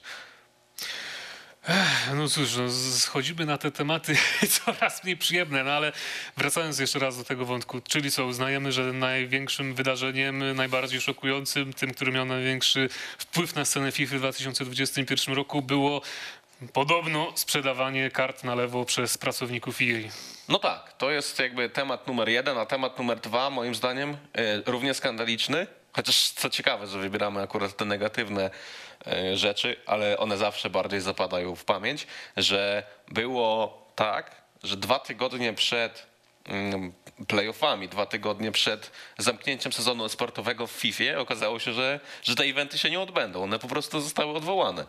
No 2.15 2.29
cóż, 2.29 2.57
no, 2.57 2.71
schodzimy 2.99 3.47
na 3.47 3.59
te 3.59 3.71
tematy 3.71 4.17
coraz 4.65 5.05
mniej 5.05 5.17
przyjemne, 5.17 5.65
no 5.65 5.71
ale 5.71 5.93
wracając 6.37 6.79
jeszcze 6.79 6.99
raz 6.99 7.19
do 7.19 7.25
tego 7.25 7.45
wątku, 7.45 7.81
czyli 7.81 8.11
co, 8.11 8.27
uznajemy, 8.27 8.73
że 8.73 8.93
największym 8.93 9.75
wydarzeniem, 9.75 10.57
najbardziej 10.57 11.01
szokującym, 11.01 11.73
tym, 11.73 11.95
który 11.95 12.13
miał 12.13 12.25
największy 12.25 12.89
wpływ 13.19 13.55
na 13.55 13.65
scenę 13.65 13.93
FIFA 13.93 14.17
w 14.17 14.19
2021 14.19 15.35
roku 15.35 15.63
było 15.63 16.03
podobno 16.73 17.33
sprzedawanie 17.35 18.11
kart 18.11 18.45
na 18.45 18.55
lewo 18.55 18.85
przez 18.85 19.19
pracowników 19.19 19.79
EA. 19.83 20.09
No 20.49 20.59
tak, 20.59 20.93
to 20.93 21.11
jest 21.11 21.39
jakby 21.39 21.69
temat 21.69 22.07
numer 22.07 22.29
jeden, 22.29 22.59
a 22.59 22.67
temat 22.67 22.99
numer 22.99 23.21
dwa 23.21 23.51
moim 23.51 23.75
zdaniem 23.75 24.11
e, 24.11 24.17
równie 24.67 24.95
skandaliczny. 24.95 25.67
Chociaż 25.93 26.31
co 26.31 26.51
ciekawe, 26.51 26.87
że 26.87 26.99
wybieramy 26.99 27.43
akurat 27.43 27.77
te 27.77 27.85
negatywne 27.85 28.51
e, 29.07 29.37
rzeczy, 29.37 29.77
ale 29.87 30.19
one 30.19 30.37
zawsze 30.37 30.71
bardziej 30.71 31.01
zapadają 31.01 31.57
w 31.57 31.65
pamięć, 31.65 32.07
że 32.37 32.83
było 33.09 33.79
tak, 33.95 34.31
że 34.63 34.77
dwa 34.77 34.99
tygodnie 34.99 35.53
przed 35.53 36.07
mm, 36.45 36.93
playoffami, 37.29 37.89
dwa 37.89 38.07
tygodnie 38.07 38.53
przed 38.53 38.91
zamknięciem 39.19 39.73
sezonu 39.73 40.09
sportowego 40.09 40.67
w 40.67 40.71
FIFA 40.71 41.19
okazało 41.19 41.59
się, 41.59 41.73
że, 41.73 42.01
że 42.23 42.37
te 42.37 42.45
eventy 42.45 42.79
się 42.79 42.91
nie 42.91 43.01
odbędą. 43.01 43.43
One 43.43 43.59
po 43.59 43.69
prostu 43.69 44.01
zostały 44.01 44.37
odwołane. 44.37 44.87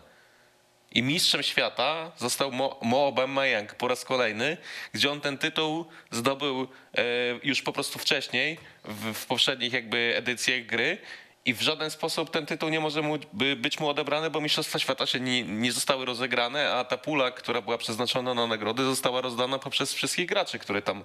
I 0.92 1.02
mistrzem 1.02 1.42
świata 1.42 2.12
został 2.16 2.52
Mo, 2.52 2.78
Mo 2.82 3.04
Aubameyang 3.06 3.74
po 3.74 3.88
raz 3.88 4.04
kolejny, 4.04 4.56
gdzie 4.92 5.10
on 5.10 5.20
ten 5.20 5.38
tytuł 5.38 5.86
zdobył 6.10 6.68
e, 6.94 7.04
już 7.42 7.62
po 7.62 7.72
prostu 7.72 7.98
wcześniej, 7.98 8.58
w, 8.84 9.14
w 9.14 9.26
poprzednich 9.26 9.72
jakby 9.72 10.12
edycjach 10.16 10.66
gry. 10.66 10.98
I 11.44 11.54
w 11.54 11.62
żaden 11.62 11.90
sposób 11.90 12.30
ten 12.30 12.46
tytuł 12.46 12.68
nie 12.68 12.80
może 12.80 13.02
mu, 13.02 13.18
by, 13.32 13.56
być 13.56 13.80
mu 13.80 13.88
odebrany, 13.88 14.30
bo 14.30 14.40
Mistrzostwa 14.40 14.78
Świata 14.78 15.06
się 15.06 15.20
nie, 15.20 15.42
nie 15.42 15.72
zostały 15.72 16.04
rozegrane, 16.04 16.72
a 16.72 16.84
ta 16.84 16.96
pula, 16.98 17.30
która 17.30 17.62
była 17.62 17.78
przeznaczona 17.78 18.34
na 18.34 18.46
nagrody, 18.46 18.84
została 18.84 19.20
rozdana 19.20 19.58
poprzez 19.58 19.92
wszystkich 19.92 20.26
graczy, 20.26 20.58
które 20.58 20.82
tam 20.82 21.04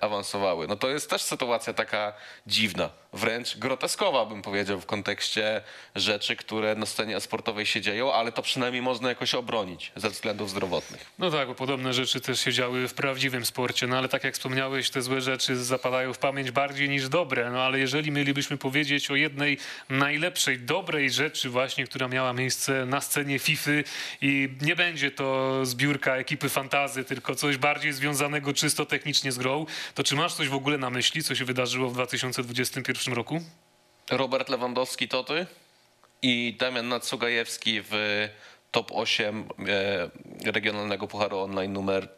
awansowały. 0.00 0.68
No 0.68 0.76
to 0.76 0.88
jest 0.88 1.10
też 1.10 1.22
sytuacja 1.22 1.72
taka 1.74 2.12
dziwna, 2.46 2.90
wręcz 3.12 3.56
groteskowa, 3.56 4.26
bym 4.26 4.42
powiedział, 4.42 4.80
w 4.80 4.86
kontekście 4.86 5.62
rzeczy, 5.94 6.36
które 6.36 6.74
na 6.74 6.86
scenie 6.86 7.20
sportowej 7.20 7.66
się 7.66 7.80
dzieją, 7.80 8.12
ale 8.12 8.32
to 8.32 8.42
przynajmniej 8.42 8.82
można 8.82 9.08
jakoś 9.08 9.34
obronić 9.34 9.92
ze 9.96 10.10
względów 10.10 10.50
zdrowotnych. 10.50 11.10
No 11.18 11.30
tak, 11.30 11.48
bo 11.48 11.54
podobne 11.54 11.94
rzeczy 11.94 12.20
też 12.20 12.40
się 12.40 12.52
działy 12.52 12.88
w 12.88 12.94
prawdziwym 12.94 13.46
sporcie, 13.46 13.86
no 13.86 13.98
ale 13.98 14.08
tak 14.08 14.24
jak 14.24 14.34
wspomniałeś, 14.34 14.90
te 14.90 15.02
złe 15.02 15.20
rzeczy 15.20 15.56
zapadają 15.56 16.12
w 16.12 16.18
pamięć 16.18 16.50
bardziej 16.50 16.88
niż 16.88 17.08
dobre, 17.08 17.50
no 17.50 17.62
ale 17.62 17.78
jeżeli 17.78 18.10
mielibyśmy 18.10 18.56
powiedzieć 18.56 19.10
o 19.10 19.16
jednej 19.16 19.58
najlepszej, 19.88 20.58
dobrej 20.58 21.10
rzeczy 21.10 21.50
właśnie, 21.50 21.84
która 21.84 22.08
miała 22.08 22.32
miejsce 22.32 22.86
na 22.86 23.00
scenie 23.00 23.38
FIFA 23.38 23.70
i 24.22 24.48
nie 24.60 24.76
będzie 24.76 25.10
to 25.10 25.60
zbiórka 25.66 26.16
ekipy 26.16 26.48
fantazy, 26.48 27.04
tylko 27.04 27.34
coś 27.34 27.56
bardziej 27.56 27.92
związanego 27.92 28.52
czysto 28.52 28.86
technicznie 28.86 29.32
z 29.32 29.38
grą, 29.38 29.66
to 29.94 30.04
czy 30.04 30.16
masz 30.16 30.34
coś 30.34 30.48
w 30.48 30.54
ogóle 30.54 30.78
na 30.78 30.90
myśli, 30.90 31.22
co 31.22 31.34
się 31.34 31.44
wydarzyło 31.44 31.90
w 31.90 31.94
2021 31.94 33.14
roku? 33.14 33.40
Robert 34.10 34.48
Lewandowski 34.48 35.08
Toty 35.08 35.46
i 36.22 36.56
Damian 36.58 36.88
Nacugajewski 36.88 37.80
w 37.82 37.92
top 38.70 38.90
8 38.94 39.48
e, 39.68 40.10
regionalnego 40.52 41.06
pucharu 41.06 41.38
online 41.38 41.72
numer 41.72 42.08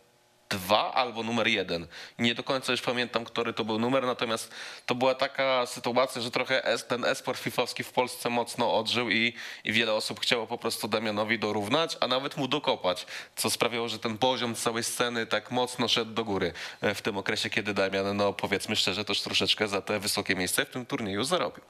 2 0.52 0.94
albo 0.94 1.22
numer 1.22 1.48
1. 1.48 1.86
Nie 2.18 2.34
do 2.34 2.42
końca 2.42 2.72
już 2.72 2.82
pamiętam, 2.82 3.24
który 3.24 3.52
to 3.52 3.64
był 3.64 3.78
numer, 3.78 4.06
natomiast 4.06 4.54
to 4.86 4.94
była 4.94 5.14
taka 5.14 5.66
sytuacja, 5.66 6.22
że 6.22 6.30
trochę 6.30 6.62
ten 6.88 7.04
esport 7.04 7.40
fifowski 7.40 7.84
w 7.84 7.92
Polsce 7.92 8.30
mocno 8.30 8.74
odżył 8.74 9.10
i, 9.10 9.34
i 9.64 9.72
wiele 9.72 9.92
osób 9.94 10.20
chciało 10.20 10.46
po 10.46 10.58
prostu 10.58 10.88
Damianowi 10.88 11.38
dorównać, 11.38 11.96
a 12.00 12.06
nawet 12.06 12.36
mu 12.36 12.48
dokopać, 12.48 13.06
co 13.36 13.50
sprawiało, 13.50 13.88
że 13.88 13.98
ten 13.98 14.18
poziom 14.18 14.54
całej 14.54 14.84
sceny 14.84 15.26
tak 15.26 15.50
mocno 15.50 15.88
szedł 15.88 16.12
do 16.12 16.24
góry 16.24 16.52
e, 16.80 16.94
w 16.94 17.02
tym 17.02 17.16
okresie, 17.16 17.50
kiedy 17.50 17.74
Damian, 17.74 18.16
no 18.16 18.32
powiedzmy 18.32 18.76
szczerze, 18.76 19.04
też 19.04 19.20
troszeczkę 19.20 19.68
za 19.68 19.82
te 19.82 20.00
wysokie 20.00 20.34
miejsce 20.34 20.64
w 20.64 20.70
tym 20.70 20.86
turnieju 20.86 21.24
zarobił. 21.24 21.64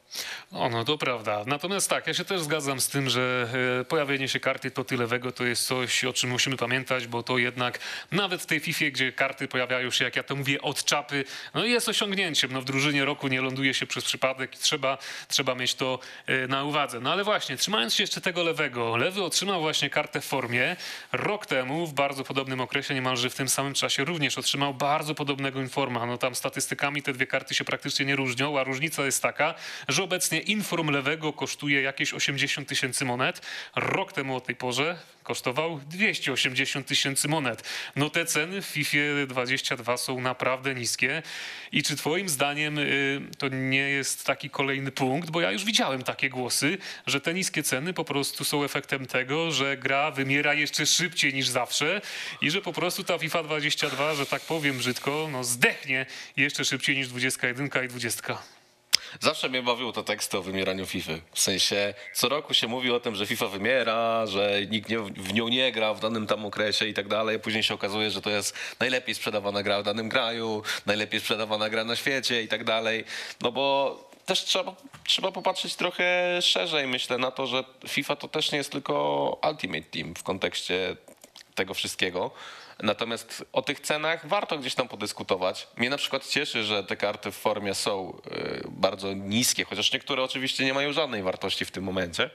O, 0.52 0.68
no 0.68 0.84
to 0.84 0.98
prawda. 0.98 1.44
Natomiast 1.46 1.90
tak, 1.90 2.06
ja 2.06 2.14
się 2.14 2.24
też 2.24 2.40
zgadzam 2.40 2.80
z 2.80 2.88
tym, 2.88 3.10
że 3.10 3.48
e, 3.80 3.84
pojawienie 3.84 4.28
się 4.28 4.40
karty 4.40 4.70
totylewego 4.70 5.32
to 5.32 5.44
jest 5.44 5.66
coś, 5.66 6.04
o 6.04 6.12
czym 6.12 6.30
musimy 6.30 6.56
pamiętać, 6.56 7.06
bo 7.06 7.22
to 7.22 7.38
jednak 7.38 7.78
nawet 8.12 8.42
w 8.42 8.46
tej 8.46 8.60
FIFA, 8.60 8.71
gdzie 8.80 9.12
karty 9.12 9.48
pojawiają 9.48 9.90
się, 9.90 10.04
jak 10.04 10.16
ja 10.16 10.22
to 10.22 10.36
mówię, 10.36 10.62
od 10.62 10.84
czapy, 10.84 11.24
no 11.54 11.64
jest 11.64 11.88
osiągnięciem. 11.88 12.52
No 12.52 12.60
w 12.60 12.64
drużynie 12.64 13.04
roku 13.04 13.28
nie 13.28 13.40
ląduje 13.40 13.74
się 13.74 13.86
przez 13.86 14.04
przypadek 14.04 14.54
i 14.54 14.58
trzeba, 14.58 14.98
trzeba 15.28 15.54
mieć 15.54 15.74
to 15.74 15.98
e, 16.26 16.46
na 16.46 16.64
uwadze. 16.64 17.00
No 17.00 17.12
ale 17.12 17.24
właśnie, 17.24 17.56
trzymając 17.56 17.94
się 17.94 18.02
jeszcze 18.02 18.20
tego 18.20 18.42
lewego, 18.42 18.96
lewy 18.96 19.22
otrzymał 19.22 19.60
właśnie 19.60 19.90
kartę 19.90 20.20
w 20.20 20.24
formie. 20.24 20.76
Rok 21.12 21.46
temu, 21.46 21.86
w 21.86 21.92
bardzo 21.92 22.24
podobnym 22.24 22.60
okresie, 22.60 22.94
niemalże 22.94 23.30
w 23.30 23.34
tym 23.34 23.48
samym 23.48 23.74
czasie, 23.74 24.04
również 24.04 24.38
otrzymał 24.38 24.74
bardzo 24.74 25.14
podobnego 25.14 25.60
informa. 25.60 26.06
No 26.06 26.18
tam 26.18 26.34
statystykami 26.34 27.02
te 27.02 27.12
dwie 27.12 27.26
karty 27.26 27.54
się 27.54 27.64
praktycznie 27.64 28.06
nie 28.06 28.16
różnią, 28.16 28.58
a 28.58 28.64
różnica 28.64 29.04
jest 29.04 29.22
taka, 29.22 29.54
że 29.88 30.02
obecnie 30.02 30.40
inform 30.40 30.90
lewego 30.90 31.32
kosztuje 31.32 31.82
jakieś 31.82 32.14
80 32.14 32.68
tysięcy 32.68 33.04
monet. 33.04 33.42
Rok 33.76 34.12
temu 34.12 34.36
o 34.36 34.40
tej 34.40 34.56
porze 34.56 34.98
kosztował 35.22 35.80
280 35.86 36.86
tysięcy 36.86 37.28
monet. 37.28 37.68
No 37.96 38.10
te 38.10 38.26
ceny 38.26 38.62
w 38.62 38.66
FIFA 38.66 38.92
22 39.26 39.96
są 39.96 40.20
naprawdę 40.20 40.74
niskie. 40.74 41.22
I 41.72 41.82
czy 41.82 41.96
twoim 41.96 42.28
zdaniem 42.28 42.78
y, 42.78 43.20
to 43.38 43.48
nie 43.48 43.88
jest 43.90 44.26
taki 44.26 44.50
kolejny 44.50 44.92
punkt, 44.92 45.30
bo 45.30 45.40
ja 45.40 45.50
już 45.50 45.64
widziałem 45.64 46.02
takie 46.02 46.30
głosy, 46.30 46.78
że 47.06 47.20
te 47.20 47.34
niskie 47.34 47.62
ceny 47.62 47.92
po 47.92 48.04
prostu 48.04 48.44
są 48.44 48.64
efektem 48.64 49.06
tego, 49.06 49.50
że 49.50 49.76
gra 49.76 50.10
wymiera 50.10 50.54
jeszcze 50.54 50.86
szybciej 50.86 51.34
niż 51.34 51.48
zawsze 51.48 52.00
i 52.40 52.50
że 52.50 52.62
po 52.62 52.72
prostu 52.72 53.04
ta 53.04 53.18
FIFA 53.18 53.42
22, 53.42 54.14
że 54.14 54.26
tak 54.26 54.42
powiem 54.42 54.78
brzydko, 54.78 55.28
no 55.32 55.44
zdechnie 55.44 56.06
jeszcze 56.36 56.64
szybciej 56.64 56.96
niż 56.96 57.08
21 57.08 57.70
i 57.84 57.88
20. 57.88 58.61
Zawsze 59.20 59.48
mnie 59.48 59.62
bawiły 59.62 59.92
te 59.92 60.04
teksty 60.04 60.38
o 60.38 60.42
wymieraniu 60.42 60.86
FIFA. 60.86 61.12
W 61.32 61.40
sensie 61.40 61.94
co 62.14 62.28
roku 62.28 62.54
się 62.54 62.68
mówi 62.68 62.90
o 62.90 63.00
tym, 63.00 63.14
że 63.14 63.26
FIFA 63.26 63.46
wymiera, 63.48 64.26
że 64.26 64.60
nikt 64.70 64.88
nie, 64.88 64.98
w 64.98 65.34
nią 65.34 65.48
nie 65.48 65.72
gra 65.72 65.94
w 65.94 66.00
danym 66.00 66.26
tam 66.26 66.46
okresie 66.46 66.86
i 66.86 66.94
tak 66.94 67.08
dalej. 67.08 67.40
Później 67.40 67.62
się 67.62 67.74
okazuje, 67.74 68.10
że 68.10 68.22
to 68.22 68.30
jest 68.30 68.56
najlepiej 68.80 69.14
sprzedawana 69.14 69.62
gra 69.62 69.80
w 69.80 69.84
danym 69.84 70.08
kraju, 70.08 70.62
najlepiej 70.86 71.20
sprzedawana 71.20 71.70
gra 71.70 71.84
na 71.84 71.96
świecie 71.96 72.42
i 72.42 72.48
tak 72.48 72.64
dalej. 72.64 73.04
No 73.40 73.52
bo 73.52 73.96
też 74.26 74.44
trzeba, 74.44 74.74
trzeba 75.04 75.32
popatrzeć 75.32 75.74
trochę 75.74 76.38
szerzej, 76.42 76.86
myślę, 76.86 77.18
na 77.18 77.30
to, 77.30 77.46
że 77.46 77.64
FIFA 77.88 78.16
to 78.16 78.28
też 78.28 78.52
nie 78.52 78.58
jest 78.58 78.72
tylko 78.72 79.38
Ultimate 79.50 79.82
Team 79.90 80.14
w 80.14 80.22
kontekście 80.22 80.96
tego 81.54 81.74
wszystkiego. 81.74 82.30
Natomiast 82.82 83.44
o 83.52 83.62
tych 83.62 83.80
cenach 83.80 84.28
warto 84.28 84.58
gdzieś 84.58 84.74
tam 84.74 84.88
podyskutować. 84.88 85.68
Mnie 85.76 85.90
na 85.90 85.96
przykład 85.96 86.28
cieszy, 86.28 86.64
że 86.64 86.84
te 86.84 86.96
karty 86.96 87.30
w 87.30 87.36
formie 87.36 87.74
są 87.74 88.20
y, 88.26 88.62
bardzo 88.68 89.12
niskie, 89.12 89.64
chociaż 89.64 89.92
niektóre 89.92 90.22
oczywiście 90.22 90.64
nie 90.64 90.74
mają 90.74 90.92
żadnej 90.92 91.22
wartości 91.22 91.64
w 91.64 91.70
tym 91.70 91.84
momencie. 91.84 92.30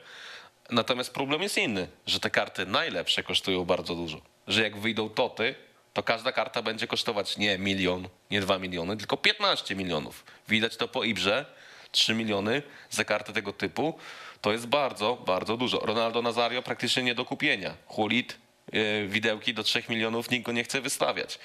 Natomiast 0.69 1.13
problem 1.13 1.41
jest 1.41 1.57
inny, 1.57 1.87
że 2.05 2.19
te 2.19 2.29
karty 2.29 2.65
najlepsze 2.65 3.23
kosztują 3.23 3.65
bardzo 3.65 3.95
dużo. 3.95 4.21
Że 4.47 4.63
jak 4.63 4.77
wyjdą 4.77 5.09
toty, 5.09 5.55
to 5.93 6.03
każda 6.03 6.31
karta 6.31 6.61
będzie 6.61 6.87
kosztować 6.87 7.37
nie 7.37 7.57
milion, 7.57 8.09
nie 8.31 8.41
dwa 8.41 8.59
miliony, 8.59 8.97
tylko 8.97 9.17
15 9.17 9.75
milionów. 9.75 10.23
Widać 10.47 10.77
to 10.77 10.87
po 10.87 11.03
Ibrze, 11.03 11.45
3 11.91 12.13
miliony 12.13 12.61
za 12.89 13.03
kartę 13.03 13.33
tego 13.33 13.53
typu. 13.53 13.99
To 14.41 14.51
jest 14.51 14.67
bardzo, 14.67 15.17
bardzo 15.25 15.57
dużo. 15.57 15.79
Ronaldo 15.79 16.21
Nazario 16.21 16.61
praktycznie 16.61 17.03
nie 17.03 17.15
do 17.15 17.25
kupienia. 17.25 17.73
Hulit, 17.87 18.37
widełki 19.07 19.53
do 19.53 19.63
3 19.63 19.83
milionów 19.89 20.31
nikt 20.31 20.45
go 20.45 20.51
nie 20.51 20.63
chce 20.63 20.81
wystawiać. 20.81 21.39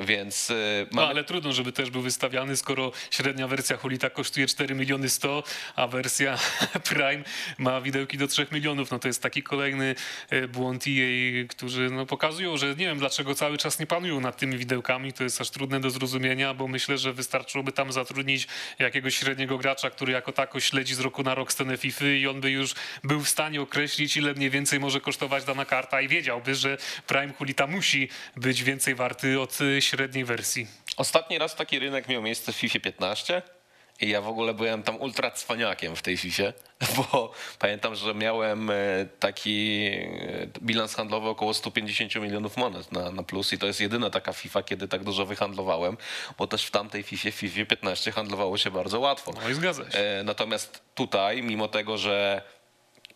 Więc 0.00 0.50
y, 0.50 0.86
No 0.92 0.96
mamy 1.00 1.08
ale 1.08 1.24
trudno, 1.24 1.52
żeby 1.52 1.72
też 1.72 1.90
był 1.90 2.02
wystawiany, 2.02 2.56
skoro 2.56 2.92
średnia 3.10 3.48
wersja 3.48 3.76
Hulita 3.76 4.10
kosztuje 4.10 4.46
4 4.46 4.74
miliony 4.74 5.08
100, 5.08 5.42
a 5.76 5.86
wersja 5.86 6.38
Prime 6.88 7.24
ma 7.58 7.80
widełki 7.80 8.18
do 8.18 8.26
3 8.26 8.46
milionów. 8.52 8.90
No 8.90 8.98
to 8.98 9.08
jest 9.08 9.22
taki 9.22 9.42
kolejny 9.42 9.94
e, 10.30 10.48
błąd 10.48 10.84
EA, 10.88 11.46
którzy 11.48 11.90
no, 11.90 12.06
pokazują, 12.06 12.56
że 12.56 12.68
nie 12.68 12.74
wiem 12.74 12.98
dlaczego 12.98 13.34
cały 13.34 13.58
czas 13.58 13.78
nie 13.78 13.86
panują 13.86 14.20
nad 14.20 14.36
tymi 14.36 14.58
widełkami. 14.58 15.12
To 15.12 15.24
jest 15.24 15.40
aż 15.40 15.50
trudne 15.50 15.80
do 15.80 15.90
zrozumienia, 15.90 16.54
bo 16.54 16.68
myślę, 16.68 16.98
że 16.98 17.12
wystarczyłoby 17.12 17.72
tam 17.72 17.92
zatrudnić 17.92 18.46
jakiegoś 18.78 19.16
średniego 19.16 19.58
gracza, 19.58 19.90
który 19.90 20.12
jako 20.12 20.32
tako 20.32 20.60
śledzi 20.60 20.94
z 20.94 21.00
roku 21.00 21.22
na 21.22 21.34
rok 21.34 21.52
scenę 21.52 21.76
FIFA 21.76 22.04
i 22.06 22.26
on 22.26 22.40
by 22.40 22.50
już 22.50 22.74
był 23.04 23.20
w 23.20 23.28
stanie 23.28 23.60
określić, 23.60 24.16
ile 24.16 24.34
mniej 24.34 24.50
więcej 24.50 24.80
może 24.80 25.00
kosztować 25.00 25.44
dana 25.44 25.64
karta 25.64 26.00
i 26.00 26.08
wiedziałby, 26.08 26.54
że 26.54 26.78
Prime 27.06 27.32
Hulita 27.32 27.66
musi 27.66 28.08
być 28.36 28.62
więcej 28.62 28.94
warty 28.94 29.40
od 29.40 29.58
e, 29.80 29.82
średniej 29.82 30.24
wersji. 30.24 30.66
Ostatni 30.96 31.38
raz 31.38 31.56
taki 31.56 31.78
rynek 31.78 32.08
miał 32.08 32.22
miejsce 32.22 32.52
w 32.52 32.56
FIFA 32.56 32.80
15 32.80 33.42
i 34.00 34.08
ja 34.08 34.20
w 34.20 34.28
ogóle 34.28 34.54
byłem 34.54 34.82
tam 34.82 34.96
ultra 35.00 35.30
cwaniakiem 35.30 35.96
w 35.96 36.02
tej 36.02 36.16
FIFA, 36.16 36.52
bo 36.96 37.32
pamiętam, 37.58 37.94
że 37.94 38.14
miałem 38.14 38.70
e, 38.70 38.74
taki 39.20 39.86
e, 39.92 40.46
bilans 40.62 40.94
handlowy 40.94 41.28
około 41.28 41.54
150 41.54 42.14
milionów 42.14 42.56
monet 42.56 42.92
na, 42.92 43.10
na 43.10 43.22
plus 43.22 43.52
i 43.52 43.58
to 43.58 43.66
jest 43.66 43.80
jedyna 43.80 44.10
taka 44.10 44.32
FIFA, 44.32 44.62
kiedy 44.62 44.88
tak 44.88 45.04
dużo 45.04 45.26
wyhandlowałem, 45.26 45.96
bo 46.38 46.46
też 46.46 46.64
w 46.66 46.70
tamtej 46.70 47.02
FIFA, 47.02 47.30
w 47.30 47.34
FIFA 47.34 47.64
15 47.66 48.12
handlowało 48.12 48.58
się 48.58 48.70
bardzo 48.70 49.00
łatwo. 49.00 49.32
No 49.42 49.48
i 49.48 49.54
zgadza 49.54 49.90
się. 49.90 49.98
E, 49.98 50.22
Natomiast 50.24 50.82
tutaj, 50.94 51.42
mimo 51.42 51.68
tego, 51.68 51.98
że 51.98 52.42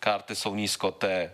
karty 0.01 0.35
są 0.35 0.55
nisko, 0.55 0.93
te 0.93 1.31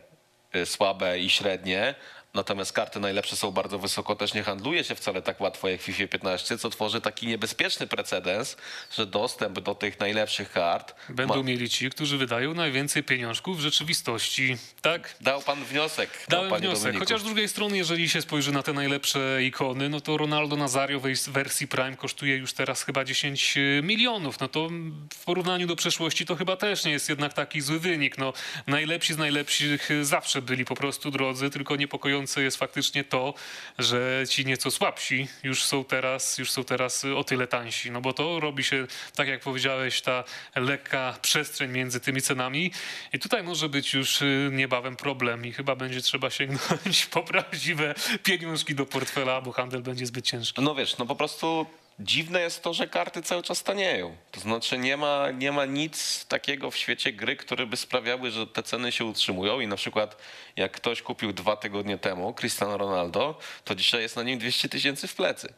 słabe 0.65 1.19
i 1.19 1.31
średnie, 1.31 1.95
natomiast 2.35 2.73
karty 2.73 3.01
najlepsze 3.01 3.37
są 3.37 3.51
bardzo 3.51 3.79
wysoko, 3.79 4.17
też 4.17 4.35
nie 4.35 4.43
handluje 4.43 4.85
się 4.85 4.95
wcale 4.95 5.23
tak 5.23 5.41
łatwo 5.41 5.69
jak 5.69 5.81
w 5.81 5.85
FIFA 5.85 6.07
15, 6.07 6.59
co 6.59 6.71
tworzy 6.71 7.01
taki 7.01 7.27
niebezpieczny 7.27 7.87
precedens, 7.87 8.57
że 8.97 9.07
dostęp 9.07 9.61
do 9.61 9.75
tych 9.75 10.01
najlepszych 10.01 10.53
kart 10.53 10.95
Będą 11.09 11.37
ma... 11.37 11.43
mieli 11.43 11.71
ci, 11.71 11.91
którzy 11.91 12.19
wydają 12.19 12.55
najwięcej 12.55 13.03
pieniążków 13.03 13.59
w 13.59 13.61
rzeczywistości. 13.61 14.57
Tak? 14.83 15.17
Dał 15.21 15.43
pan 15.43 15.65
wniosek. 15.65 16.11
Dałem 16.29 16.49
wniosek. 16.61 16.83
Dominiku. 16.83 17.05
Chociaż 17.05 17.21
z 17.21 17.25
drugiej 17.25 17.49
strony, 17.49 17.77
jeżeli 17.77 18.09
się 18.09 18.23
spojrzy 18.23 18.53
na 18.53 18.63
te 18.63 18.73
najlepsze 18.73 19.45
ikony, 19.45 19.89
no 19.89 20.01
to 20.01 20.17
Ronaldo 20.17 20.57
Nazario 20.57 21.01
w 21.01 21.29
wersji 21.29 21.69
Prime 21.69 21.97
kosztuje 21.97 22.37
już 22.37 22.53
teraz 22.53 22.83
chyba 22.83 23.05
10 23.05 23.59
milionów. 23.83 24.41
No 24.41 24.49
to 24.49 24.69
w 25.15 25.25
porównaniu 25.25 25.67
do 25.67 25.77
przeszłości 25.77 26.27
to 26.27 26.37
chyba 26.37 26.57
też 26.57 26.85
nie 26.85 26.93
jest 26.93 27.09
jednak 27.09 27.33
taki 27.33 27.61
zły 27.61 27.81
wynik. 27.81 28.19
No, 28.19 28.33
najlepsi 28.67 29.15
z 29.15 29.19
najlepszych 29.19 29.89
zawsze 30.03 30.43
byli 30.43 30.65
po 30.65 30.75
prostu 30.75 31.11
drodzy, 31.11 31.51
tylko 31.51 31.77
niepokojące 31.77 32.20
jest 32.37 32.57
faktycznie 32.57 33.05
to, 33.05 33.35
że 33.79 34.25
ci 34.29 34.47
nieco 34.47 34.71
słabsi 34.71 35.29
już 35.43 35.65
są 35.65 35.85
teraz, 35.85 36.39
już 36.39 36.51
są 36.51 36.65
teraz 36.65 37.05
o 37.05 37.25
tyle 37.25 37.47
tańsi. 37.47 37.91
No 37.91 38.01
bo 38.01 38.13
to 38.13 38.41
robi 38.41 38.65
się, 38.65 38.87
tak 39.15 39.29
jak 39.29 39.41
powiedziałeś, 39.41 40.03
ta 40.03 40.25
lekka 40.57 41.19
przestrzeń 41.23 41.71
między 41.71 42.01
tymi 42.01 42.23
cenami. 42.23 42.73
I 43.13 43.19
tutaj 43.19 43.43
może 43.43 43.69
być 43.69 43.95
już 43.95 44.23
y, 44.23 44.51
niebawem 44.53 44.97
problem 44.97 45.47
i 45.47 45.53
chyba 45.53 45.77
będzie 45.77 46.01
trzeba 46.03 46.31
sięgnąć 46.31 47.07
po 47.13 47.23
prawdziwe 47.23 47.95
pieniążki 48.23 48.75
do 48.75 48.87
portfela, 48.87 49.41
bo 49.41 49.53
handel 49.53 49.83
będzie 49.83 50.07
zbyt 50.07 50.25
ciężki. 50.25 50.63
No 50.63 50.75
wiesz, 50.75 50.99
no 50.99 51.07
po 51.07 51.17
prostu 51.17 51.67
dziwne 52.01 52.41
jest 52.41 52.63
to, 52.63 52.75
że 52.75 52.89
karty 52.89 53.23
cały 53.23 53.43
czas 53.43 53.63
tanieją. 53.63 54.17
To 54.31 54.41
znaczy 54.41 54.79
nie 54.79 54.97
ma, 54.97 55.31
nie 55.31 55.53
ma 55.53 55.65
nic 55.65 56.27
takiego 56.27 56.71
w 56.71 56.77
świecie 56.77 57.13
gry, 57.13 57.37
które 57.37 57.67
by 57.67 57.77
sprawiały, 57.77 58.31
że 58.31 58.47
te 58.47 58.63
ceny 58.63 58.93
się 58.93 59.05
utrzymują 59.05 59.61
i 59.61 59.67
na 59.67 59.77
przykład 59.77 60.17
jak 60.57 60.73
ktoś 60.73 61.03
kupił 61.03 61.33
dwa 61.33 61.57
tygodnie 61.57 61.99
temu 61.99 62.35
Cristiano 62.35 62.79
Ronaldo, 62.79 63.39
to 63.65 63.75
dzisiaj 63.75 64.03
jest 64.03 64.17
na 64.17 64.23
nim 64.23 64.39
200 64.39 64.69
tysięcy 64.69 65.09
w 65.09 65.15
plecy. 65.15 65.55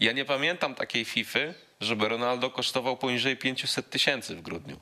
Ja 0.00 0.12
nie 0.12 0.24
pamiętam 0.24 0.74
takiej 0.74 1.04
FIFA, 1.04 1.38
żeby 1.80 2.08
Ronaldo 2.08 2.50
kosztował 2.50 2.96
poniżej 2.96 3.36
500 3.36 3.90
tysięcy 3.90 4.36
w 4.36 4.42
grudniu. 4.42 4.80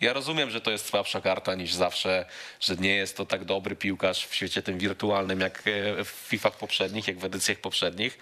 Ja 0.00 0.12
rozumiem, 0.12 0.50
że 0.50 0.60
to 0.60 0.70
jest 0.70 0.86
słabsza 0.86 1.20
karta 1.20 1.54
niż 1.54 1.74
zawsze, 1.74 2.26
że 2.60 2.76
nie 2.76 2.94
jest 2.94 3.16
to 3.16 3.26
tak 3.26 3.44
dobry 3.44 3.76
piłkarz 3.76 4.26
w 4.26 4.34
świecie 4.34 4.62
tym 4.62 4.78
wirtualnym 4.78 5.40
jak 5.40 5.58
e, 5.58 6.04
w 6.04 6.08
FIFA 6.08 6.50
poprzednich, 6.50 7.08
jak 7.08 7.18
w 7.18 7.24
edycjach 7.24 7.58
poprzednich, 7.58 8.18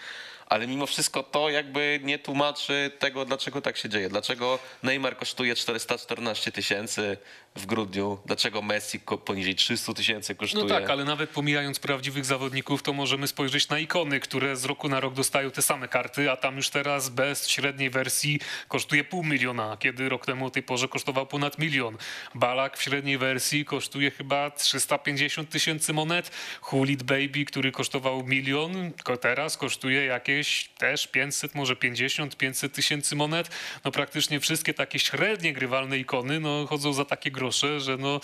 ale 0.48 0.66
mimo 0.66 0.86
wszystko 0.86 1.22
to 1.22 1.50
jakby 1.50 2.00
nie 2.02 2.18
tłumaczy 2.18 2.90
tego, 2.98 3.24
dlaczego 3.24 3.60
tak 3.60 3.76
się 3.76 3.88
dzieje. 3.88 4.08
Dlaczego 4.08 4.58
Neymar 4.82 5.16
kosztuje 5.16 5.54
414 5.54 6.52
tysięcy 6.52 7.16
w 7.56 7.66
grudniu, 7.66 8.18
dlaczego 8.26 8.62
Messi 8.62 9.00
poniżej 9.24 9.54
300 9.54 9.94
tysięcy 9.94 10.34
kosztuje. 10.34 10.64
No 10.64 10.68
tak, 10.80 10.90
ale 10.90 11.04
nawet 11.04 11.30
pomijając 11.30 11.78
prawdziwych 11.78 12.24
zawodników, 12.24 12.82
to 12.82 12.92
możemy 12.92 13.26
spojrzeć 13.26 13.68
na 13.68 13.78
ikony, 13.78 14.20
które 14.20 14.56
z 14.56 14.64
roku 14.64 14.88
na 14.88 15.00
rok 15.00 15.14
dostają 15.14 15.50
te 15.50 15.62
same 15.62 15.88
karty, 15.88 16.30
a 16.30 16.36
tam 16.36 16.56
już 16.56 16.70
teraz 16.70 17.08
bez 17.08 17.48
średniej 17.48 17.90
wersji 17.90 18.40
kosztuje 18.68 19.04
pół 19.04 19.24
miliona, 19.24 19.76
kiedy 19.76 20.08
rok 20.08 20.26
temu 20.26 20.46
o 20.46 20.50
tej 20.50 20.62
porze 20.62 20.88
kosztował 20.88 21.26
ponad 21.26 21.58
milion. 21.58 21.96
Balak 22.34 22.78
w 22.78 22.82
średniej 22.82 23.18
wersji 23.18 23.64
kosztuje 23.64 24.10
chyba 24.10 24.50
350 24.50 25.50
tysięcy 25.50 25.92
monet. 25.92 26.30
Hulit 26.60 27.02
Baby, 27.02 27.44
który 27.44 27.72
kosztował 27.72 28.24
milion, 28.24 28.92
teraz 29.20 29.56
kosztuje 29.56 30.04
jakieś 30.04 30.37
też 30.78 31.06
500, 31.06 31.54
może 31.54 31.76
50, 31.76 32.36
500 32.36 32.72
tysięcy 32.72 33.16
monet. 33.16 33.50
No 33.84 33.90
praktycznie 33.90 34.40
wszystkie 34.40 34.74
takie 34.74 34.98
średnie 34.98 35.52
grywalne 35.52 35.98
ikony 35.98 36.40
no, 36.40 36.66
chodzą 36.66 36.92
za 36.92 37.04
takie 37.04 37.30
grosze, 37.30 37.80
że 37.80 37.96
no, 37.96 38.20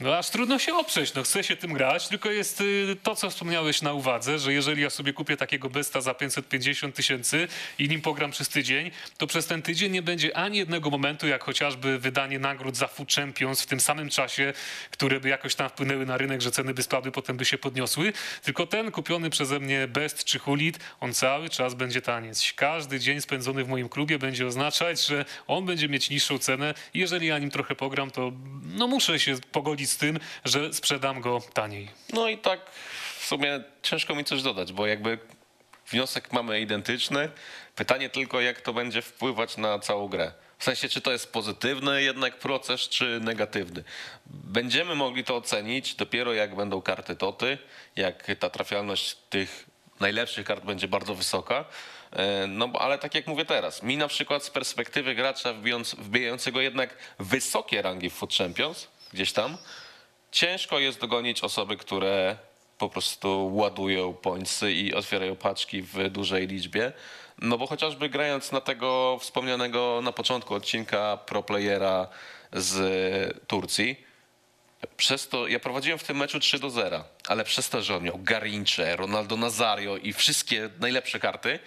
no 0.00 0.18
aż 0.18 0.30
trudno 0.30 0.58
się 0.58 0.74
oprzeć. 0.74 1.14
No, 1.14 1.22
chce 1.22 1.44
się 1.44 1.56
tym 1.56 1.72
grać, 1.72 2.08
tylko 2.08 2.30
jest 2.30 2.60
y, 2.60 2.96
to, 3.02 3.16
co 3.16 3.30
wspomniałeś 3.30 3.82
na 3.82 3.92
uwadze, 3.92 4.38
że 4.38 4.52
jeżeli 4.52 4.82
ja 4.82 4.90
sobie 4.90 5.12
kupię 5.12 5.36
takiego 5.36 5.70
besta 5.70 6.00
za 6.00 6.14
550 6.14 6.94
tysięcy 6.94 7.48
i 7.78 7.88
nim 7.88 8.00
pogram 8.00 8.30
przez 8.30 8.48
tydzień, 8.48 8.90
to 9.18 9.26
przez 9.26 9.46
ten 9.46 9.62
tydzień 9.62 9.92
nie 9.92 10.02
będzie 10.02 10.36
ani 10.36 10.58
jednego 10.58 10.90
momentu, 10.90 11.28
jak 11.28 11.44
chociażby 11.44 11.98
wydanie 11.98 12.38
nagród 12.38 12.76
za 12.76 12.86
Food 12.86 13.12
Champions 13.12 13.62
w 13.62 13.66
tym 13.66 13.80
samym 13.80 14.10
czasie, 14.10 14.52
które 14.90 15.20
by 15.20 15.28
jakoś 15.28 15.54
tam 15.54 15.68
wpłynęły 15.68 16.06
na 16.06 16.16
rynek, 16.16 16.40
że 16.40 16.50
ceny 16.50 16.74
by 16.74 16.82
spadły, 16.82 17.12
potem 17.12 17.36
by 17.36 17.44
się 17.44 17.58
podniosły. 17.58 18.12
Tylko 18.42 18.66
ten 18.66 18.90
kupiony 18.90 19.30
przeze 19.30 19.60
mnie 19.60 19.88
best 19.88 20.24
czy 20.24 20.38
hulit, 20.38 20.78
on 21.00 21.14
cały 21.14 21.47
czas 21.50 21.74
będzie 21.74 22.02
taniec. 22.02 22.52
Każdy 22.56 23.00
dzień 23.00 23.20
spędzony 23.20 23.64
w 23.64 23.68
moim 23.68 23.88
klubie 23.88 24.18
będzie 24.18 24.46
oznaczać, 24.46 25.06
że 25.06 25.24
on 25.46 25.66
będzie 25.66 25.88
mieć 25.88 26.10
niższą 26.10 26.38
cenę 26.38 26.74
jeżeli 26.94 27.26
ja 27.26 27.38
nim 27.38 27.50
trochę 27.50 27.74
pogram, 27.74 28.10
to 28.10 28.32
no 28.62 28.86
muszę 28.86 29.18
się 29.18 29.36
pogodzić 29.52 29.90
z 29.90 29.96
tym, 29.96 30.20
że 30.44 30.72
sprzedam 30.72 31.20
go 31.20 31.40
taniej. 31.52 31.88
No 32.12 32.28
i 32.28 32.38
tak 32.38 32.60
w 33.18 33.26
sumie 33.26 33.60
ciężko 33.82 34.14
mi 34.14 34.24
coś 34.24 34.42
dodać, 34.42 34.72
bo 34.72 34.86
jakby 34.86 35.18
wniosek 35.90 36.32
mamy 36.32 36.60
identyczny. 36.60 37.30
Pytanie 37.74 38.08
tylko, 38.08 38.40
jak 38.40 38.60
to 38.60 38.72
będzie 38.72 39.02
wpływać 39.02 39.56
na 39.56 39.78
całą 39.78 40.08
grę. 40.08 40.32
W 40.58 40.64
sensie, 40.64 40.88
czy 40.88 41.00
to 41.00 41.12
jest 41.12 41.32
pozytywny 41.32 42.02
jednak 42.02 42.38
proces, 42.38 42.80
czy 42.80 43.20
negatywny. 43.20 43.84
Będziemy 44.26 44.94
mogli 44.94 45.24
to 45.24 45.36
ocenić 45.36 45.94
dopiero 45.94 46.32
jak 46.32 46.56
będą 46.56 46.82
karty 46.82 47.16
toty, 47.16 47.58
jak 47.96 48.26
ta 48.38 48.50
trafialność 48.50 49.16
tych 49.30 49.66
najlepszych 50.00 50.46
kart 50.46 50.64
będzie 50.64 50.88
bardzo 50.88 51.14
wysoka. 51.14 51.64
E, 52.12 52.46
No 52.46 52.70
ale 52.78 52.98
tak 52.98 53.14
jak 53.14 53.26
mówię 53.26 53.44
teraz, 53.44 53.82
mi 53.82 53.96
na 53.96 54.08
przykład 54.08 54.44
z 54.44 54.50
perspektywy 54.50 55.14
gracza 55.14 55.52
wbijąc, 55.52 55.94
wbijającego 55.94 56.60
jednak 56.60 56.96
wysokie 57.18 57.82
rangi 57.82 58.10
w 58.10 58.14
Food 58.14 58.34
Champions, 58.34 58.88
gdzieś 59.12 59.32
tam, 59.32 59.58
ciężko 60.32 60.78
jest 60.78 61.00
dogonić 61.00 61.44
osoby, 61.44 61.76
które 61.76 62.36
po 62.78 62.88
prostu 62.88 63.50
ładują 63.54 64.14
pońcy 64.14 64.72
i 64.72 64.94
otwierają 64.94 65.36
paczki 65.36 65.82
w 65.82 66.10
dużej 66.10 66.46
liczbie. 66.46 66.92
No 67.38 67.58
bo 67.58 67.66
chociażby 67.66 68.08
grając 68.08 68.52
na 68.52 68.60
tego 68.60 69.18
wspomnianego 69.20 70.00
na 70.02 70.12
początku 70.12 70.54
odcinka 70.54 71.16
pro 71.16 71.42
playera 71.42 72.08
z 72.52 73.46
Turcji, 73.46 74.07
przez 74.96 75.28
to, 75.28 75.46
ja 75.46 75.60
prowadziłem 75.60 75.98
w 75.98 76.04
tym 76.04 76.16
meczu 76.16 76.40
3 76.40 76.58
do 76.58 76.70
0, 76.70 77.04
ale 77.28 77.44
przez 77.44 77.68
to, 77.68 77.82
że 77.82 77.96
on 77.96 78.02
miał 78.02 78.18
Garincze, 78.18 78.96
Ronaldo 78.96 79.36
Nazario 79.36 79.96
i 79.96 80.12
wszystkie 80.12 80.70
najlepsze 80.80 81.20
karty, 81.20 81.58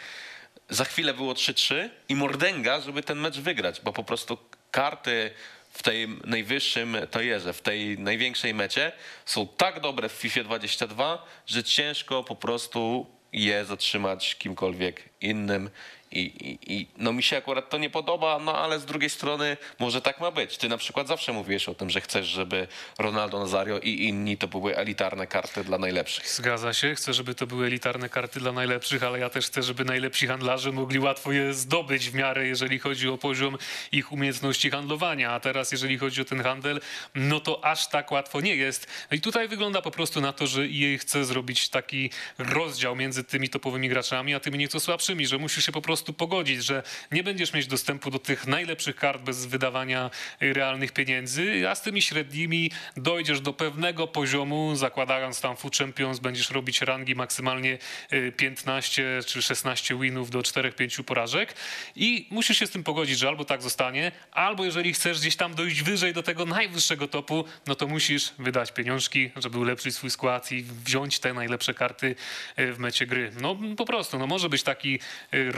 za 0.69 0.85
chwilę 0.85 1.13
było 1.13 1.33
3-3 1.33 1.89
i 2.09 2.15
mordęga, 2.15 2.81
żeby 2.81 3.03
ten 3.03 3.19
mecz 3.19 3.37
wygrać, 3.37 3.81
bo 3.81 3.93
po 3.93 4.03
prostu 4.03 4.37
karty 4.71 5.31
w 5.73 5.83
tej 5.83 6.07
najwyższym 6.23 6.97
tojerze, 7.11 7.53
w 7.53 7.61
tej 7.61 7.99
największej 7.99 8.53
mecie 8.53 8.91
są 9.25 9.47
tak 9.47 9.79
dobre 9.79 10.09
w 10.09 10.11
FIFA 10.11 10.43
22, 10.43 11.25
że 11.47 11.63
ciężko 11.63 12.23
po 12.23 12.35
prostu 12.35 13.05
je 13.33 13.65
zatrzymać 13.65 14.35
kimkolwiek 14.35 15.09
innym. 15.21 15.69
I, 16.11 16.57
i, 16.67 16.87
no 16.97 17.13
mi 17.13 17.23
się 17.23 17.37
akurat 17.37 17.69
to 17.69 17.77
nie 17.77 17.89
podoba, 17.89 18.39
no 18.39 18.57
ale 18.57 18.79
z 18.79 18.85
drugiej 18.85 19.09
strony 19.09 19.57
może 19.79 20.01
tak 20.01 20.19
ma 20.19 20.31
być. 20.31 20.57
Ty 20.57 20.69
na 20.69 20.77
przykład 20.77 21.07
zawsze 21.07 21.33
mówiłeś 21.33 21.69
o 21.69 21.75
tym, 21.75 21.89
że 21.89 22.01
chcesz, 22.01 22.27
żeby 22.27 22.67
Ronaldo 22.99 23.39
Nazario 23.39 23.79
i 23.79 24.03
inni 24.03 24.37
to 24.37 24.47
były 24.47 24.77
elitarne 24.77 25.27
karty 25.27 25.63
dla 25.63 25.77
najlepszych. 25.77 26.27
Zgadza 26.27 26.73
się, 26.73 26.95
chcę, 26.95 27.13
żeby 27.13 27.35
to 27.35 27.47
były 27.47 27.67
elitarne 27.67 28.09
karty 28.09 28.39
dla 28.39 28.51
najlepszych, 28.51 29.03
ale 29.03 29.19
ja 29.19 29.29
też 29.29 29.45
chcę, 29.45 29.63
żeby 29.63 29.85
najlepsi 29.85 30.27
handlarze 30.27 30.71
mogli 30.71 30.99
łatwo 30.99 31.31
je 31.31 31.53
zdobyć 31.53 32.09
w 32.09 32.13
miarę, 32.13 32.47
jeżeli 32.47 32.79
chodzi 32.79 33.09
o 33.09 33.17
poziom 33.17 33.57
ich 33.91 34.11
umiejętności 34.11 34.69
handlowania. 34.69 35.31
A 35.31 35.39
teraz, 35.39 35.71
jeżeli 35.71 35.97
chodzi 35.97 36.21
o 36.21 36.25
ten 36.25 36.43
handel, 36.43 36.81
no 37.15 37.39
to 37.39 37.65
aż 37.65 37.87
tak 37.87 38.11
łatwo 38.11 38.41
nie 38.41 38.55
jest. 38.55 38.87
No 39.11 39.17
i 39.17 39.21
tutaj 39.21 39.47
wygląda 39.47 39.81
po 39.81 39.91
prostu 39.91 40.21
na 40.21 40.33
to, 40.33 40.47
że 40.47 40.61
EA 40.61 40.97
chce 40.97 41.25
zrobić 41.25 41.69
taki 41.69 42.09
rozdział 42.37 42.95
między 42.95 43.23
tymi 43.23 43.49
topowymi 43.49 43.89
graczami, 43.89 44.35
a 44.35 44.39
tymi 44.39 44.57
nieco 44.57 44.79
słabszymi, 44.79 45.27
że 45.27 45.37
musisz 45.37 45.65
się 45.65 45.71
po 45.71 45.81
prostu 45.81 46.00
pogodzić, 46.03 46.65
że 46.65 46.83
nie 47.11 47.23
będziesz 47.23 47.53
mieć 47.53 47.67
dostępu 47.67 48.11
do 48.11 48.19
tych 48.19 48.47
najlepszych 48.47 48.95
kart 48.95 49.21
bez 49.21 49.45
wydawania 49.45 50.09
y, 50.41 50.53
realnych 50.53 50.91
pieniędzy, 50.91 51.69
a 51.69 51.75
z 51.75 51.81
tymi 51.81 52.01
średnimi 52.01 52.71
dojdziesz 52.97 53.41
do 53.41 53.53
pewnego 53.53 54.07
poziomu, 54.07 54.75
zakładając 54.75 55.41
tam 55.41 55.57
Food 55.57 55.77
Champions, 55.77 56.19
będziesz 56.19 56.49
robić 56.49 56.81
rangi 56.81 57.15
maksymalnie 57.15 57.77
y, 58.13 58.33
15 58.37 59.19
czy 59.25 59.41
16 59.41 59.99
winów 59.99 60.29
do 60.29 60.39
4-5 60.39 61.03
porażek 61.03 61.53
i 61.95 62.27
musisz 62.29 62.57
się 62.57 62.67
z 62.67 62.71
tym 62.71 62.83
pogodzić, 62.83 63.19
że 63.19 63.27
albo 63.27 63.45
tak 63.45 63.61
zostanie, 63.61 64.11
albo 64.31 64.65
jeżeli 64.65 64.93
chcesz 64.93 65.19
gdzieś 65.19 65.35
tam 65.35 65.55
dojść 65.55 65.83
wyżej 65.83 66.13
do 66.13 66.23
tego 66.23 66.45
najwyższego 66.45 67.07
topu, 67.07 67.45
no 67.67 67.75
to 67.75 67.87
musisz 67.87 68.33
wydać 68.39 68.71
pieniążki, 68.71 69.31
żeby 69.35 69.57
ulepszyć 69.57 69.95
swój 69.95 70.09
skład 70.09 70.51
i 70.51 70.63
wziąć 70.63 71.19
te 71.19 71.33
najlepsze 71.33 71.73
karty 71.73 72.15
y, 72.59 72.73
w 72.73 72.79
mecie 72.79 73.05
gry. 73.05 73.31
No 73.41 73.57
po 73.77 73.85
prostu, 73.85 74.19
no 74.19 74.27
może 74.27 74.49
być 74.49 74.63
taki 74.63 74.99
y, 75.33 75.51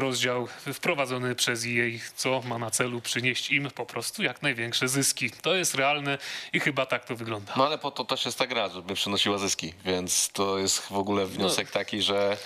wprowadzony 0.74 1.36
przez 1.36 1.66
EA, 1.66 2.00
co 2.16 2.42
ma 2.42 2.58
na 2.58 2.72
celu 2.72 3.02
przynieść 3.02 3.52
im 3.52 3.72
po 3.72 3.86
prostu 3.86 4.24
jak 4.24 4.42
największe 4.42 4.88
zyski. 4.88 5.32
To 5.32 5.56
jest 5.56 5.76
realne 5.76 6.18
i 6.54 6.60
chyba 6.60 6.86
tak 6.86 7.06
to 7.06 7.16
wygląda. 7.16 7.54
No 7.58 7.66
ale 7.66 7.78
po 7.78 7.92
to 7.92 8.06
też 8.06 8.26
jest 8.26 8.38
ta 8.38 8.48
gra, 8.48 8.70
żeby 8.70 8.94
przynosiła 8.94 9.38
zyski, 9.38 9.74
więc 9.86 10.30
to 10.30 10.58
jest 10.58 10.80
w 10.80 10.92
ogóle 10.92 11.26
wniosek 11.26 11.72
taki, 11.72 12.02
że 12.02 12.38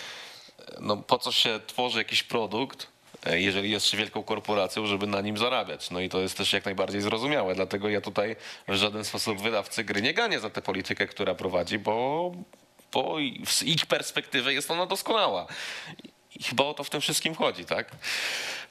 no 0.79 0.97
po 0.97 1.17
co 1.17 1.31
się 1.31 1.59
tworzy 1.67 1.97
jakiś 1.97 2.23
produkt, 2.23 2.87
e, 3.25 3.41
jeżeli 3.41 3.71
jest 3.71 3.85
się 3.85 3.97
wielką 3.97 4.23
korporacją, 4.23 4.85
żeby 4.85 5.07
na 5.07 5.21
nim 5.21 5.37
zarabiać. 5.37 5.89
No 5.91 5.99
i 5.99 6.09
to 6.09 6.19
jest 6.19 6.37
też 6.37 6.53
jak 6.53 6.65
najbardziej 6.65 7.01
zrozumiałe, 7.01 7.55
dlatego 7.55 7.89
ja 7.89 8.01
tutaj 8.01 8.35
w 8.67 8.75
żaden 8.75 9.05
sposób 9.05 9.41
wydawcy 9.41 9.83
gry 9.83 10.01
nie 10.01 10.13
ganię 10.13 10.39
za 10.39 10.49
tę 10.49 10.61
politykę, 10.61 11.07
która 11.07 11.35
prowadzi, 11.35 11.79
bo, 11.79 12.31
bo 12.93 13.15
z 13.45 13.63
ich 13.63 13.85
perspektywy 13.85 14.53
jest 14.53 14.71
ona 14.71 14.85
doskonała. 14.85 15.47
I 16.39 16.43
chyba 16.43 16.63
o 16.63 16.73
to 16.73 16.83
w 16.83 16.89
tym 16.89 17.01
wszystkim 17.01 17.35
chodzi, 17.35 17.65
tak? 17.65 17.91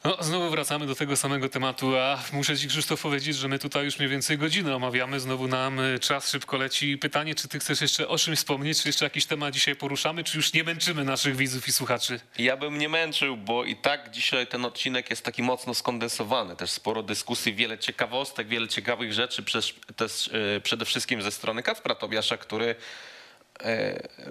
No, 0.04 0.16
znowu 0.20 0.50
wracamy 0.50 0.86
do 0.86 0.94
tego 0.94 1.16
samego 1.16 1.48
tematu, 1.48 1.96
a 1.96 2.18
muszę 2.32 2.58
ci 2.58 2.68
Krzysztof 2.68 3.02
powiedzieć, 3.02 3.36
że 3.36 3.48
my 3.48 3.58
tutaj 3.58 3.84
już 3.84 3.98
mniej 3.98 4.10
więcej 4.10 4.38
godzinę 4.38 4.76
omawiamy, 4.76 5.20
znowu 5.20 5.48
nam 5.48 5.78
y, 5.78 5.98
czas 5.98 6.30
szybko 6.30 6.56
leci. 6.56 6.98
Pytanie, 6.98 7.34
czy 7.34 7.48
ty 7.48 7.58
chcesz 7.58 7.80
jeszcze 7.80 8.08
o 8.08 8.18
czymś 8.18 8.38
wspomnieć, 8.38 8.82
czy 8.82 8.88
jeszcze 8.88 9.04
jakiś 9.04 9.26
temat 9.26 9.54
dzisiaj 9.54 9.76
poruszamy, 9.76 10.24
czy 10.24 10.36
już 10.36 10.52
nie 10.52 10.64
męczymy 10.64 11.04
naszych 11.04 11.36
widzów 11.36 11.68
i 11.68 11.72
słuchaczy? 11.72 12.20
Ja 12.38 12.56
bym 12.56 12.78
nie 12.78 12.88
męczył, 12.88 13.36
bo 13.36 13.64
i 13.64 13.76
tak 13.76 14.10
dzisiaj 14.10 14.46
ten 14.46 14.64
odcinek 14.64 15.10
jest 15.10 15.24
taki 15.24 15.42
mocno 15.42 15.74
skondensowany. 15.74 16.56
Też 16.56 16.70
sporo 16.70 17.02
dyskusji, 17.02 17.54
wiele 17.54 17.78
ciekawostek, 17.78 18.48
wiele 18.48 18.68
ciekawych 18.68 19.12
rzeczy, 19.12 19.44
też, 19.96 20.30
yy, 20.54 20.60
przede 20.60 20.84
wszystkim 20.84 21.22
ze 21.22 21.30
strony 21.30 21.62
Kacpra 21.62 21.94
Tobiasza, 21.94 22.36
który 22.36 22.74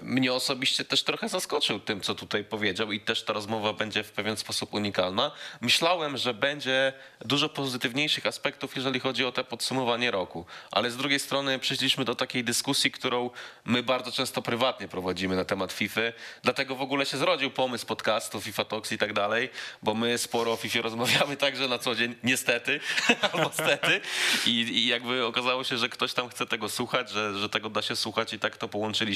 mnie 0.02 0.32
osobiście 0.32 0.84
też 0.84 1.02
trochę 1.02 1.28
zaskoczył 1.28 1.80
tym, 1.80 2.00
co 2.00 2.14
tutaj 2.14 2.44
powiedział 2.44 2.92
i 2.92 3.00
też 3.00 3.22
ta 3.22 3.32
rozmowa 3.32 3.72
będzie 3.72 4.04
w 4.04 4.12
pewien 4.12 4.36
sposób 4.36 4.74
unikalna. 4.74 5.30
Myślałem, 5.60 6.16
że 6.16 6.34
będzie 6.34 6.92
dużo 7.20 7.48
pozytywniejszych 7.48 8.26
aspektów, 8.26 8.76
jeżeli 8.76 9.00
chodzi 9.00 9.24
o 9.24 9.32
te 9.32 9.44
podsumowanie 9.44 10.10
roku, 10.10 10.46
ale 10.70 10.90
z 10.90 10.96
drugiej 10.96 11.20
strony 11.20 11.58
przyszliśmy 11.58 12.04
do 12.04 12.14
takiej 12.14 12.44
dyskusji, 12.44 12.90
którą 12.90 13.30
my 13.64 13.82
bardzo 13.82 14.12
często 14.12 14.42
prywatnie 14.42 14.88
prowadzimy 14.88 15.36
na 15.36 15.44
temat 15.44 15.72
FIFA, 15.72 16.00
dlatego 16.42 16.76
w 16.76 16.82
ogóle 16.82 17.06
się 17.06 17.16
zrodził 17.16 17.50
pomysł 17.50 17.86
podcastu 17.86 18.40
FIFA 18.40 18.64
Talks 18.64 18.92
i 18.92 18.98
tak 18.98 19.12
dalej, 19.12 19.48
bo 19.82 19.94
my 19.94 20.18
sporo 20.18 20.52
o 20.52 20.56
FIFA 20.56 20.80
rozmawiamy 20.80 21.36
także 21.46 21.68
na 21.68 21.78
co 21.78 21.94
dzień, 21.94 22.14
niestety, 22.24 22.80
albo 23.32 23.52
stety. 23.52 24.00
I, 24.46 24.50
i 24.50 24.86
jakby 24.86 25.26
okazało 25.26 25.64
się, 25.64 25.78
że 25.78 25.88
ktoś 25.88 26.12
tam 26.12 26.28
chce 26.28 26.46
tego 26.46 26.68
słuchać, 26.68 27.10
że, 27.10 27.38
że 27.38 27.48
tego 27.48 27.70
da 27.70 27.82
się 27.82 27.96
słuchać 27.96 28.32
i 28.32 28.38
tak 28.38 28.56
to 28.56 28.68
połączyliśmy, 28.68 29.15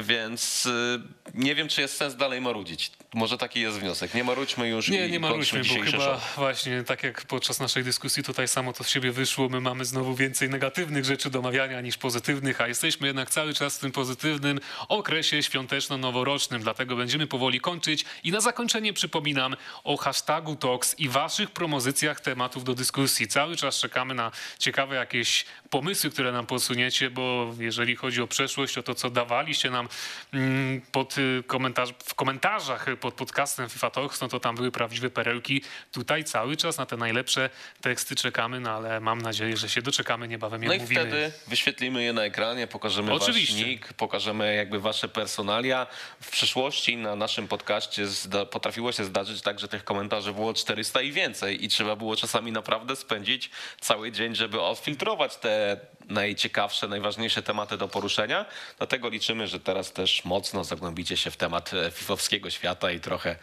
więc 0.00 0.66
y, 0.66 1.00
nie 1.34 1.54
wiem, 1.54 1.68
czy 1.68 1.80
jest 1.80 1.96
sens 1.96 2.16
dalej 2.16 2.40
marudzić. 2.40 2.90
Może 3.14 3.38
taki 3.38 3.60
jest 3.60 3.78
wniosek. 3.78 4.14
Nie 4.14 4.24
marudźmy 4.24 4.68
już 4.68 4.88
Nie, 4.88 5.08
i 5.08 5.10
nie 5.10 5.20
marudźmy, 5.20 5.62
bo 5.64 5.84
chyba 5.84 6.04
show. 6.04 6.34
właśnie 6.36 6.84
tak 6.84 7.02
jak 7.02 7.22
podczas 7.26 7.60
naszej 7.60 7.84
dyskusji 7.84 8.22
tutaj 8.22 8.48
samo 8.48 8.72
to 8.72 8.84
z 8.84 8.88
siebie 8.88 9.12
wyszło, 9.12 9.48
my 9.48 9.60
mamy 9.60 9.84
znowu 9.84 10.14
więcej 10.14 10.48
negatywnych 10.50 11.04
rzeczy 11.04 11.30
do 11.30 11.38
omawiania 11.38 11.80
niż 11.80 11.96
pozytywnych, 11.98 12.60
a 12.60 12.68
jesteśmy 12.68 13.06
jednak 13.06 13.30
cały 13.30 13.54
czas 13.54 13.76
w 13.76 13.80
tym 13.80 13.92
pozytywnym 13.92 14.60
okresie 14.88 15.42
świąteczno-noworocznym, 15.42 16.62
dlatego 16.62 16.96
będziemy 16.96 17.26
powoli 17.26 17.60
kończyć 17.60 18.04
i 18.24 18.32
na 18.32 18.40
zakończenie 18.40 18.92
przypominam 18.92 19.56
o 19.84 19.96
hashtagu 19.96 20.56
Talks 20.56 20.98
i 20.98 21.08
waszych 21.08 21.50
propozycjach 21.50 22.20
tematów 22.20 22.64
do 22.64 22.74
dyskusji. 22.74 23.28
Cały 23.28 23.56
czas 23.56 23.80
czekamy 23.80 24.14
na 24.14 24.30
ciekawe 24.58 24.96
jakieś 24.96 25.44
pomysły, 25.70 26.10
które 26.10 26.32
nam 26.32 26.46
posuniecie, 26.46 27.10
bo 27.10 27.54
jeżeli 27.58 27.96
chodzi 27.96 28.22
o 28.22 28.26
przeszłość, 28.26 28.78
o 28.78 28.82
to, 28.82 28.94
co 28.94 29.05
dawaliście 29.10 29.70
nam 29.70 29.88
mm, 30.32 30.80
pod 30.92 31.18
y, 31.18 31.42
komentarz, 31.46 31.90
w 32.04 32.14
komentarzach 32.14 32.86
pod 33.00 33.14
podcastem 33.14 33.68
FIFA 33.68 33.90
Talks, 33.90 34.20
no 34.20 34.28
to 34.28 34.40
tam 34.40 34.56
były 34.56 34.70
prawdziwe 34.72 35.10
perełki. 35.10 35.62
Tutaj 35.92 36.24
cały 36.24 36.56
czas 36.56 36.78
na 36.78 36.86
te 36.86 36.96
najlepsze 36.96 37.50
teksty 37.80 38.16
czekamy, 38.16 38.60
no 38.60 38.70
ale 38.70 39.00
mam 39.00 39.22
nadzieję, 39.22 39.56
że 39.56 39.68
się 39.68 39.82
doczekamy 39.82 40.28
niebawem 40.28 40.62
je 40.62 40.68
No 40.68 40.74
i 40.74 40.78
omówimy. 40.78 41.00
wtedy 41.00 41.32
wyświetlimy 41.46 42.02
je 42.02 42.12
na 42.12 42.22
ekranie, 42.22 42.66
pokażemy 42.66 43.12
Oczywiście. 43.12 43.54
wasz 43.54 43.66
nick, 43.66 43.92
pokażemy 43.92 44.54
jakby 44.54 44.80
wasze 44.80 45.08
personalia. 45.08 45.86
W 46.20 46.30
przyszłości 46.30 46.96
na 46.96 47.16
naszym 47.16 47.48
podcaście 47.48 48.06
potrafiło 48.50 48.92
się 48.92 49.04
zdarzyć 49.04 49.42
tak, 49.42 49.58
że 49.58 49.68
tych 49.68 49.84
komentarzy 49.84 50.32
było 50.32 50.54
400 50.54 51.00
i 51.02 51.12
więcej 51.12 51.64
i 51.64 51.68
trzeba 51.68 51.96
było 51.96 52.16
czasami 52.16 52.52
naprawdę 52.52 52.96
spędzić 52.96 53.50
cały 53.80 54.12
dzień, 54.12 54.34
żeby 54.34 54.60
odfiltrować 54.60 55.36
te 55.36 55.80
najciekawsze, 56.08 56.88
najważniejsze 56.88 57.42
tematy 57.42 57.76
do 57.76 57.88
poruszenia. 57.88 58.46
Dlatego 58.78 58.95
liczymy, 59.04 59.46
że 59.46 59.60
teraz 59.60 59.92
też 59.92 60.24
mocno 60.24 60.64
zagłębicie 60.64 61.16
się 61.16 61.30
w 61.30 61.36
temat 61.36 61.74
e, 61.74 61.90
fifowskiego 61.90 62.50
świata 62.50 62.90
i 62.90 63.00
trochę 63.00 63.36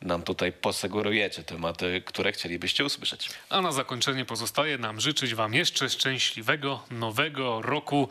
nam 0.00 0.22
tutaj 0.22 0.52
posugerujecie 0.52 1.42
tematy, 1.42 2.02
które 2.06 2.32
chcielibyście 2.32 2.84
usłyszeć. 2.84 3.28
A 3.48 3.60
na 3.60 3.72
zakończenie 3.72 4.24
pozostaje 4.24 4.78
nam 4.78 5.00
życzyć 5.00 5.34
Wam 5.34 5.54
jeszcze 5.54 5.90
szczęśliwego 5.90 6.84
nowego 6.90 7.62
roku, 7.62 8.08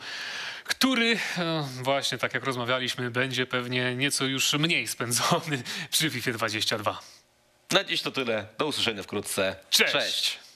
który 0.64 1.18
e, 1.38 1.68
właśnie 1.82 2.18
tak 2.18 2.34
jak 2.34 2.44
rozmawialiśmy, 2.44 3.10
będzie 3.10 3.46
pewnie 3.46 3.96
nieco 3.96 4.24
już 4.24 4.52
mniej 4.52 4.88
spędzony 4.88 5.62
przy 5.90 6.10
FIFA 6.10 6.32
22. 6.32 7.00
Na 7.70 7.84
dziś 7.84 8.02
to 8.02 8.10
tyle. 8.10 8.46
Do 8.58 8.66
usłyszenia 8.66 9.02
wkrótce. 9.02 9.56
Cześć. 9.70 9.92
Cześć. 9.92 10.49